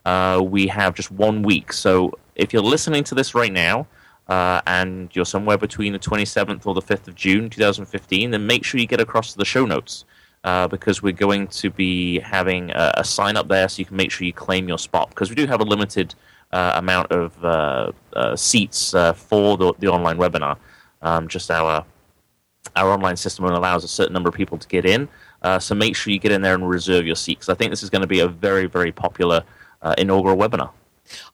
Uh, 0.05 0.41
we 0.45 0.69
have 0.69 0.95
just 0.95 1.11
one 1.11 1.43
week. 1.43 1.73
So 1.73 2.13
if 2.37 2.53
you're 2.53 2.63
listening 2.63 3.03
to 3.05 3.17
this 3.17 3.35
right 3.35 3.53
now 3.53 3.87
uh, 4.29 4.61
and 4.67 5.11
you're 5.15 5.25
somewhere 5.25 5.59
between 5.59 5.93
the 5.93 5.99
27th 5.99 6.67
or 6.67 6.75
the 6.75 6.83
5th 6.83 7.09
of 7.09 7.17
June 7.17 7.51
2015, 7.51 8.31
then 8.31 8.47
make 8.47 8.65
sure 8.65 8.79
you 8.79 8.87
get 8.87 9.01
across 9.01 9.33
to 9.33 9.39
the 9.39 9.45
show 9.45 9.67
notes. 9.67 10.05
because 10.71 11.03
we're 11.03 11.13
going 11.13 11.49
to 11.49 11.69
be 11.69 12.21
having 12.21 12.71
a, 12.71 12.93
a, 12.99 13.05
sign 13.05 13.37
up 13.37 13.49
there 13.49 13.69
so 13.69 13.81
you 13.81 13.87
can 13.87 13.97
make 13.97 14.13
sure 14.13 14.25
you 14.25 14.33
claim 14.33 14.69
your 14.69 14.79
spot. 14.79 15.09
Because 15.09 15.31
we 15.31 15.35
do 15.35 15.47
have 15.47 15.61
a 15.61 15.65
limited 15.65 16.15
amount 16.53 17.11
of 17.11 18.39
seats 18.39 18.91
for 18.91 19.57
the, 19.57 19.73
the 19.81 19.89
online 19.89 20.19
webinar. 20.19 20.59
Um, 21.05 21.29
just 21.29 21.51
our 21.51 21.85
our 22.75 22.91
online 22.91 23.17
system 23.17 23.45
allows 23.45 23.85
a 23.85 23.89
certain 23.89 24.13
number 24.13 24.29
of 24.29 24.35
people 24.35 24.59
to 24.59 24.67
get 24.67 24.85
in. 24.85 25.09
Uh, 25.43 25.59
so 25.59 25.75
make 25.75 25.95
sure 25.95 26.13
you 26.13 26.19
get 26.19 26.33
in 26.33 26.43
there 26.43 26.55
and 26.55 26.69
reserve 26.69 27.07
your 27.07 27.15
seat 27.15 27.39
because 27.39 27.51
I 27.51 27.55
think 27.55 27.71
this 27.71 27.83
is 27.83 27.91
going 27.91 28.03
to 28.03 28.09
be 28.09 28.21
a 28.21 28.29
very 28.29 28.67
very 28.67 28.91
popular 28.91 29.45
uh, 29.83 29.95
inaugural 29.99 30.37
webinar. 30.37 30.71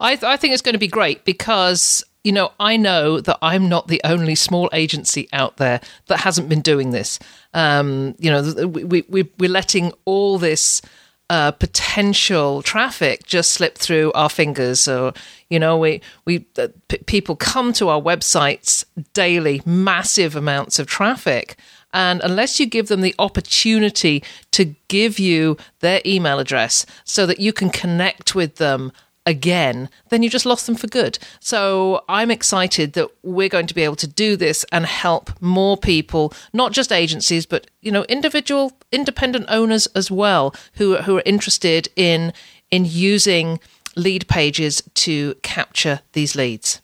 I, 0.00 0.16
th- 0.16 0.24
I 0.24 0.36
think 0.36 0.52
it's 0.52 0.62
going 0.62 0.72
to 0.74 0.80
be 0.80 0.88
great 0.88 1.24
because 1.24 2.04
you 2.24 2.32
know 2.32 2.52
I 2.58 2.76
know 2.76 3.20
that 3.20 3.38
I'm 3.40 3.68
not 3.68 3.88
the 3.88 4.00
only 4.04 4.34
small 4.34 4.68
agency 4.72 5.28
out 5.32 5.56
there 5.56 5.80
that 6.06 6.20
hasn't 6.20 6.48
been 6.48 6.60
doing 6.60 6.90
this. 6.90 7.18
Um, 7.54 8.16
you 8.18 8.30
know, 8.30 8.66
we, 8.66 9.04
we 9.08 9.30
we're 9.38 9.48
letting 9.48 9.92
all 10.04 10.38
this 10.38 10.82
uh, 11.30 11.52
potential 11.52 12.60
traffic 12.60 13.24
just 13.24 13.52
slip 13.52 13.78
through 13.78 14.10
our 14.12 14.28
fingers. 14.28 14.80
So 14.80 15.14
you 15.48 15.58
know, 15.58 15.78
we 15.78 16.02
we 16.24 16.44
uh, 16.58 16.68
p- 16.88 16.98
people 17.06 17.36
come 17.36 17.72
to 17.74 17.88
our 17.88 18.00
websites 18.00 18.84
daily, 19.14 19.62
massive 19.64 20.36
amounts 20.36 20.78
of 20.78 20.86
traffic. 20.86 21.56
And 21.92 22.20
unless 22.22 22.60
you 22.60 22.66
give 22.66 22.86
them 22.88 23.00
the 23.00 23.14
opportunity 23.18 24.22
to 24.52 24.76
give 24.86 25.18
you 25.18 25.56
their 25.80 26.00
email 26.06 26.38
address 26.38 26.86
so 27.04 27.26
that 27.26 27.40
you 27.40 27.52
can 27.52 27.70
connect 27.70 28.34
with 28.34 28.56
them 28.56 28.92
again, 29.26 29.88
then 30.08 30.22
you 30.22 30.30
just 30.30 30.46
lost 30.46 30.66
them 30.66 30.74
for 30.74 30.86
good. 30.86 31.18
So 31.40 32.04
I'm 32.08 32.30
excited 32.30 32.94
that 32.94 33.08
we're 33.22 33.48
going 33.48 33.66
to 33.66 33.74
be 33.74 33.82
able 33.82 33.96
to 33.96 34.06
do 34.06 34.36
this 34.36 34.64
and 34.72 34.86
help 34.86 35.30
more 35.40 35.76
people, 35.76 36.32
not 36.52 36.72
just 36.72 36.92
agencies, 36.92 37.46
but 37.46 37.66
you 37.80 37.92
know, 37.92 38.04
individual 38.04 38.72
independent 38.92 39.46
owners 39.48 39.86
as 39.88 40.10
well, 40.10 40.54
who 40.74 40.96
who 40.96 41.18
are 41.18 41.22
interested 41.24 41.88
in 41.96 42.32
in 42.70 42.84
using 42.84 43.60
lead 43.96 44.28
pages 44.28 44.82
to 44.94 45.34
capture 45.42 46.00
these 46.12 46.34
leads. 46.34 46.80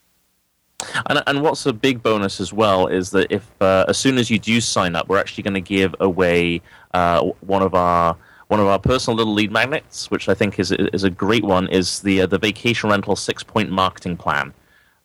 And, 1.09 1.23
and 1.27 1.43
what's 1.43 1.65
a 1.65 1.73
big 1.73 2.03
bonus 2.03 2.41
as 2.41 2.53
well 2.53 2.87
is 2.87 3.11
that 3.11 3.33
if 3.33 3.51
uh, 3.63 3.87
as 3.89 3.97
soon 3.97 4.19
as 4.19 4.31
you 4.31 4.39
do 4.39 4.61
sign 4.61 4.95
up, 4.95 5.09
we're 5.09 5.19
actually 5.19 5.43
going 5.43 5.55
to 5.55 5.61
give 5.61 5.95
away 6.01 6.61
uh, 6.93 7.23
one 7.41 7.63
of 7.63 7.75
our 7.75 8.17
one 8.49 8.61
of 8.61 8.67
our 8.67 8.79
personal 8.79 9.17
little 9.17 9.35
lead 9.35 9.51
magnets, 9.51 10.11
which 10.11 10.29
I 10.29 10.35
think 10.35 10.59
is 10.59 10.71
is 10.73 11.05
a 11.05 11.11
great 11.11 11.45
one, 11.45 11.69
is 11.69 12.01
the 12.01 12.23
uh, 12.23 12.27
the 12.27 12.39
vacation 12.39 12.91
rental 12.91 13.17
six 13.17 13.43
point 13.43 13.71
marketing 13.71 14.17
plan. 14.17 14.53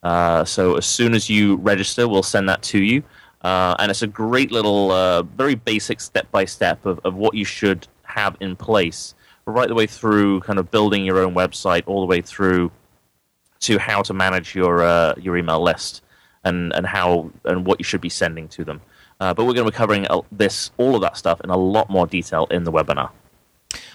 Uh, 0.02 0.44
so 0.44 0.76
as 0.76 0.86
soon 0.86 1.14
as 1.14 1.28
you 1.28 1.56
register, 1.56 2.08
we'll 2.08 2.22
send 2.22 2.48
that 2.48 2.62
to 2.62 2.78
you, 2.78 3.02
uh, 3.42 3.74
and 3.78 3.90
it's 3.90 4.02
a 4.02 4.06
great 4.06 4.50
little, 4.50 4.90
uh, 4.90 5.22
very 5.22 5.54
basic 5.54 6.00
step 6.00 6.30
by 6.30 6.44
step 6.44 6.84
of 6.86 7.00
of 7.04 7.14
what 7.14 7.34
you 7.34 7.44
should 7.44 7.86
have 8.04 8.36
in 8.40 8.54
place, 8.56 9.14
right 9.46 9.68
the 9.68 9.74
way 9.74 9.86
through 9.86 10.40
kind 10.40 10.58
of 10.58 10.70
building 10.70 11.04
your 11.04 11.18
own 11.18 11.34
website, 11.34 11.82
all 11.86 12.00
the 12.00 12.06
way 12.06 12.20
through 12.20 12.70
to 13.60 13.78
how 13.78 14.02
to 14.02 14.14
manage 14.14 14.54
your 14.54 14.82
uh, 14.82 15.14
your 15.18 15.36
email 15.36 15.62
list 15.62 16.02
and 16.44 16.72
and 16.74 16.86
how 16.86 17.30
and 17.44 17.66
what 17.66 17.80
you 17.80 17.84
should 17.84 18.00
be 18.00 18.08
sending 18.08 18.48
to 18.48 18.64
them. 18.64 18.80
Uh, 19.20 19.32
but 19.32 19.44
we're 19.44 19.54
going 19.54 19.64
to 19.64 19.70
be 19.70 19.76
covering 19.76 20.06
this 20.32 20.72
all 20.78 20.96
of 20.96 21.00
that 21.00 21.16
stuff 21.16 21.40
in 21.42 21.50
a 21.50 21.56
lot 21.56 21.88
more 21.88 22.08
detail 22.08 22.48
in 22.50 22.64
the 22.64 22.72
webinar. 22.72 23.10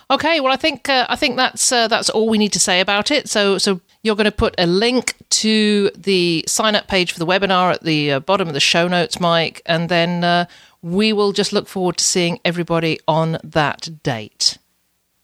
Okay, 0.09 0.39
well, 0.39 0.53
I 0.53 0.55
think 0.55 0.87
uh, 0.87 1.05
I 1.09 1.17
think 1.17 1.35
that's 1.35 1.69
uh, 1.71 1.89
that's 1.89 2.09
all 2.09 2.29
we 2.29 2.37
need 2.37 2.53
to 2.53 2.59
say 2.59 2.79
about 2.79 3.11
it. 3.11 3.27
So, 3.27 3.57
so 3.57 3.81
you're 4.03 4.15
going 4.15 4.25
to 4.25 4.31
put 4.31 4.55
a 4.57 4.65
link 4.65 5.15
to 5.29 5.91
the 5.97 6.45
sign 6.47 6.75
up 6.75 6.87
page 6.87 7.11
for 7.11 7.19
the 7.19 7.25
webinar 7.25 7.73
at 7.73 7.83
the 7.83 8.13
uh, 8.13 8.19
bottom 8.21 8.47
of 8.47 8.53
the 8.53 8.61
show 8.61 8.87
notes, 8.87 9.19
Mike, 9.19 9.61
and 9.65 9.89
then 9.89 10.23
uh, 10.23 10.45
we 10.81 11.11
will 11.11 11.33
just 11.33 11.51
look 11.51 11.67
forward 11.67 11.97
to 11.97 12.03
seeing 12.05 12.39
everybody 12.45 12.99
on 13.05 13.37
that 13.43 13.89
date. 14.03 14.57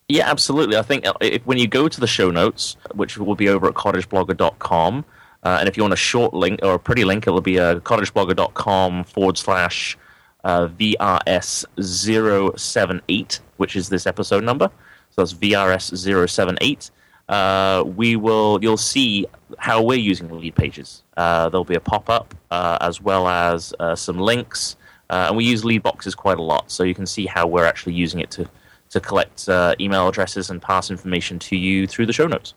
Yeah, 0.10 0.30
absolutely. 0.30 0.76
I 0.76 0.82
think 0.82 1.08
uh, 1.08 1.14
if, 1.22 1.46
when 1.46 1.58
you 1.58 1.68
go 1.68 1.88
to 1.88 2.00
the 2.00 2.08
show 2.08 2.30
notes, 2.30 2.76
which 2.94 3.18
will 3.18 3.36
be 3.36 3.48
over 3.48 3.68
at 3.68 3.76
cottageblogger.com, 3.76 5.06
uh, 5.44 5.58
and 5.60 5.70
if 5.70 5.78
you 5.78 5.84
want 5.84 5.94
a 5.94 5.98
short 5.98 6.34
link 6.34 6.60
or 6.62 6.74
a 6.74 6.80
pretty 6.80 7.06
link, 7.06 7.26
it 7.26 7.32
will 7.32 7.42
be 7.42 7.58
uh, 7.58 7.80
cottageblogger.com 7.80 9.06
forward 9.06 9.38
slash 9.38 9.98
uh, 10.44 10.68
VRS078, 10.68 13.40
which 13.58 13.76
is 13.76 13.90
this 13.90 14.08
episode 14.08 14.44
number. 14.44 14.70
So 15.12 15.22
that's 15.22 15.34
VRS078. 15.34 16.90
Uh, 17.30 17.84
we 17.86 18.16
will, 18.16 18.60
you'll 18.62 18.78
see 18.78 19.26
how 19.58 19.82
we're 19.82 19.98
using 19.98 20.30
lead 20.30 20.56
pages. 20.56 21.04
Uh, 21.16 21.50
there'll 21.50 21.64
be 21.64 21.76
a 21.76 21.80
pop 21.80 22.10
up 22.10 22.36
uh, 22.52 22.78
as 22.82 23.02
well 23.02 23.28
as 23.28 23.74
uh, 23.80 23.96
some 23.96 24.20
links. 24.20 24.76
Uh, 25.10 25.28
and 25.28 25.38
we 25.38 25.46
use 25.46 25.64
lead 25.64 25.84
boxes 25.84 26.16
quite 26.16 26.40
a 26.40 26.42
lot, 26.42 26.72
so 26.72 26.84
you 26.84 26.96
can 26.96 27.06
see 27.06 27.26
how 27.26 27.46
we're 27.46 27.66
actually 27.66 27.94
using 27.94 28.20
it 28.20 28.32
to, 28.32 28.50
to 28.90 29.00
collect 29.00 29.48
email 29.80 30.08
addresses 30.08 30.50
and 30.50 30.62
pass 30.62 30.90
information 30.90 31.38
to 31.38 31.56
you 31.56 31.86
through 31.86 32.06
the 32.06 32.14
show 32.14 32.26
notes. 32.26 32.56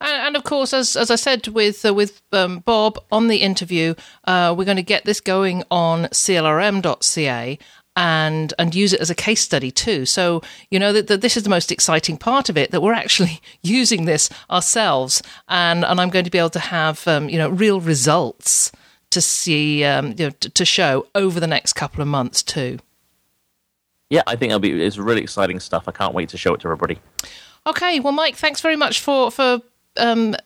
And, 0.00 0.26
and, 0.28 0.36
of 0.36 0.44
course, 0.44 0.72
as 0.72 0.96
as 0.96 1.10
I 1.10 1.16
said 1.16 1.48
with 1.48 1.84
uh, 1.84 1.94
with 1.94 2.22
um, 2.32 2.60
Bob 2.60 2.98
on 3.10 3.28
the 3.28 3.38
interview, 3.38 3.94
uh, 4.24 4.54
we're 4.56 4.64
going 4.64 4.76
to 4.76 4.82
get 4.82 5.04
this 5.04 5.20
going 5.20 5.62
on 5.70 6.04
clrm.ca 6.04 7.58
and 7.96 8.52
and 8.58 8.74
use 8.74 8.92
it 8.92 9.00
as 9.00 9.10
a 9.10 9.14
case 9.14 9.40
study 9.40 9.70
too. 9.70 10.04
So 10.04 10.42
you 10.70 10.78
know 10.78 10.92
that, 10.92 11.08
that 11.08 11.22
this 11.22 11.36
is 11.36 11.42
the 11.42 11.50
most 11.50 11.72
exciting 11.72 12.18
part 12.18 12.48
of 12.48 12.56
it 12.56 12.70
that 12.70 12.82
we're 12.82 12.92
actually 12.92 13.40
using 13.62 14.04
this 14.04 14.28
ourselves, 14.50 15.22
and 15.48 15.84
and 15.84 16.00
I'm 16.00 16.10
going 16.10 16.24
to 16.24 16.30
be 16.30 16.38
able 16.38 16.50
to 16.50 16.60
have 16.60 17.08
um, 17.08 17.28
you 17.28 17.38
know 17.38 17.48
real 17.48 17.80
results 17.80 18.70
to 19.10 19.20
see 19.20 19.82
um, 19.84 20.14
you 20.18 20.26
know 20.26 20.30
to, 20.30 20.64
show 20.64 21.06
over 21.14 21.40
the 21.40 21.46
next 21.46 21.72
couple 21.72 22.02
of 22.02 22.08
months 22.08 22.42
too. 22.42 22.78
Yeah, 24.10 24.22
I 24.26 24.36
think 24.36 24.50
it'll 24.50 24.60
be 24.60 24.82
it's 24.82 24.98
really 24.98 25.22
exciting 25.22 25.58
stuff. 25.58 25.88
I 25.88 25.92
can't 25.92 26.14
wait 26.14 26.28
to 26.30 26.38
show 26.38 26.54
it 26.54 26.60
to 26.60 26.68
everybody. 26.68 27.00
Okay, 27.66 28.00
well, 28.00 28.12
Mike, 28.12 28.36
thanks 28.36 28.60
very 28.60 28.76
much 28.76 29.00
for 29.00 29.30
for 29.30 29.60
um, 29.96 30.36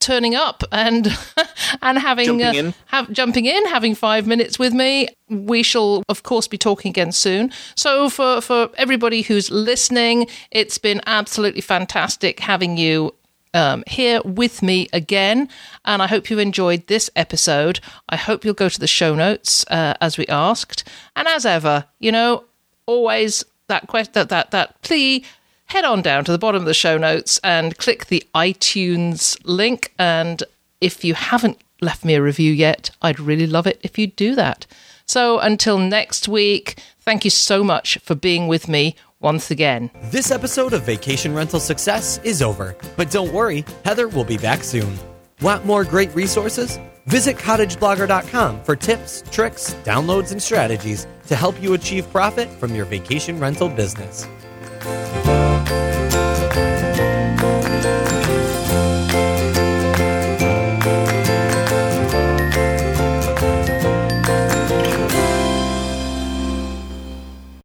turning 0.00 0.34
up 0.34 0.62
and 0.70 1.06
and 1.82 1.98
having 1.98 2.26
jumping, 2.38 2.46
uh, 2.46 2.52
in. 2.52 2.74
Have, 2.86 3.12
jumping 3.12 3.46
in, 3.46 3.66
having 3.66 3.94
five 3.94 4.26
minutes 4.26 4.58
with 4.58 4.72
me. 4.72 5.08
We 5.28 5.62
shall, 5.62 6.02
of 6.08 6.22
course, 6.22 6.48
be 6.48 6.58
talking 6.58 6.90
again 6.90 7.12
soon. 7.12 7.52
So, 7.74 8.10
for 8.10 8.40
for 8.40 8.70
everybody 8.76 9.22
who's 9.22 9.50
listening, 9.50 10.26
it's 10.50 10.78
been 10.78 11.00
absolutely 11.06 11.62
fantastic 11.62 12.40
having 12.40 12.76
you 12.76 13.14
um, 13.54 13.82
here 13.86 14.20
with 14.24 14.62
me 14.62 14.88
again. 14.92 15.48
And 15.84 16.02
I 16.02 16.06
hope 16.06 16.30
you 16.30 16.38
enjoyed 16.38 16.86
this 16.86 17.10
episode. 17.16 17.80
I 18.08 18.16
hope 18.16 18.44
you'll 18.44 18.54
go 18.54 18.68
to 18.68 18.80
the 18.80 18.86
show 18.86 19.14
notes 19.14 19.64
uh, 19.70 19.94
as 20.00 20.18
we 20.18 20.26
asked. 20.26 20.86
And 21.16 21.26
as 21.26 21.46
ever, 21.46 21.86
you 21.98 22.12
know, 22.12 22.44
always 22.86 23.44
that 23.68 23.86
quest 23.86 24.14
that 24.14 24.30
that 24.30 24.50
that 24.50 24.80
plea 24.82 25.24
head 25.68 25.84
on 25.84 26.02
down 26.02 26.24
to 26.24 26.32
the 26.32 26.38
bottom 26.38 26.62
of 26.62 26.66
the 26.66 26.74
show 26.74 26.98
notes 26.98 27.38
and 27.44 27.76
click 27.78 28.06
the 28.06 28.26
iTunes 28.34 29.38
link. 29.44 29.92
And 29.98 30.42
if 30.80 31.04
you 31.04 31.14
haven't 31.14 31.58
left 31.80 32.04
me 32.04 32.14
a 32.14 32.22
review 32.22 32.52
yet, 32.52 32.90
I'd 33.02 33.20
really 33.20 33.46
love 33.46 33.66
it 33.66 33.78
if 33.82 33.98
you'd 33.98 34.16
do 34.16 34.34
that. 34.34 34.66
So 35.06 35.38
until 35.38 35.78
next 35.78 36.28
week, 36.28 36.80
thank 37.00 37.24
you 37.24 37.30
so 37.30 37.62
much 37.62 37.98
for 37.98 38.14
being 38.14 38.48
with 38.48 38.68
me 38.68 38.96
once 39.20 39.50
again. 39.50 39.90
This 40.04 40.30
episode 40.30 40.72
of 40.72 40.84
Vacation 40.84 41.34
Rental 41.34 41.60
Success 41.60 42.18
is 42.24 42.42
over, 42.42 42.76
but 42.96 43.10
don't 43.10 43.32
worry, 43.32 43.64
Heather 43.84 44.08
will 44.08 44.24
be 44.24 44.38
back 44.38 44.62
soon. 44.62 44.98
Want 45.40 45.64
more 45.64 45.84
great 45.84 46.14
resources? 46.14 46.78
Visit 47.06 47.36
cottageblogger.com 47.36 48.62
for 48.64 48.76
tips, 48.76 49.22
tricks, 49.30 49.74
downloads, 49.84 50.32
and 50.32 50.42
strategies 50.42 51.06
to 51.26 51.36
help 51.36 51.60
you 51.62 51.74
achieve 51.74 52.10
profit 52.10 52.48
from 52.50 52.74
your 52.74 52.84
vacation 52.84 53.40
rental 53.40 53.68
business. 53.68 54.26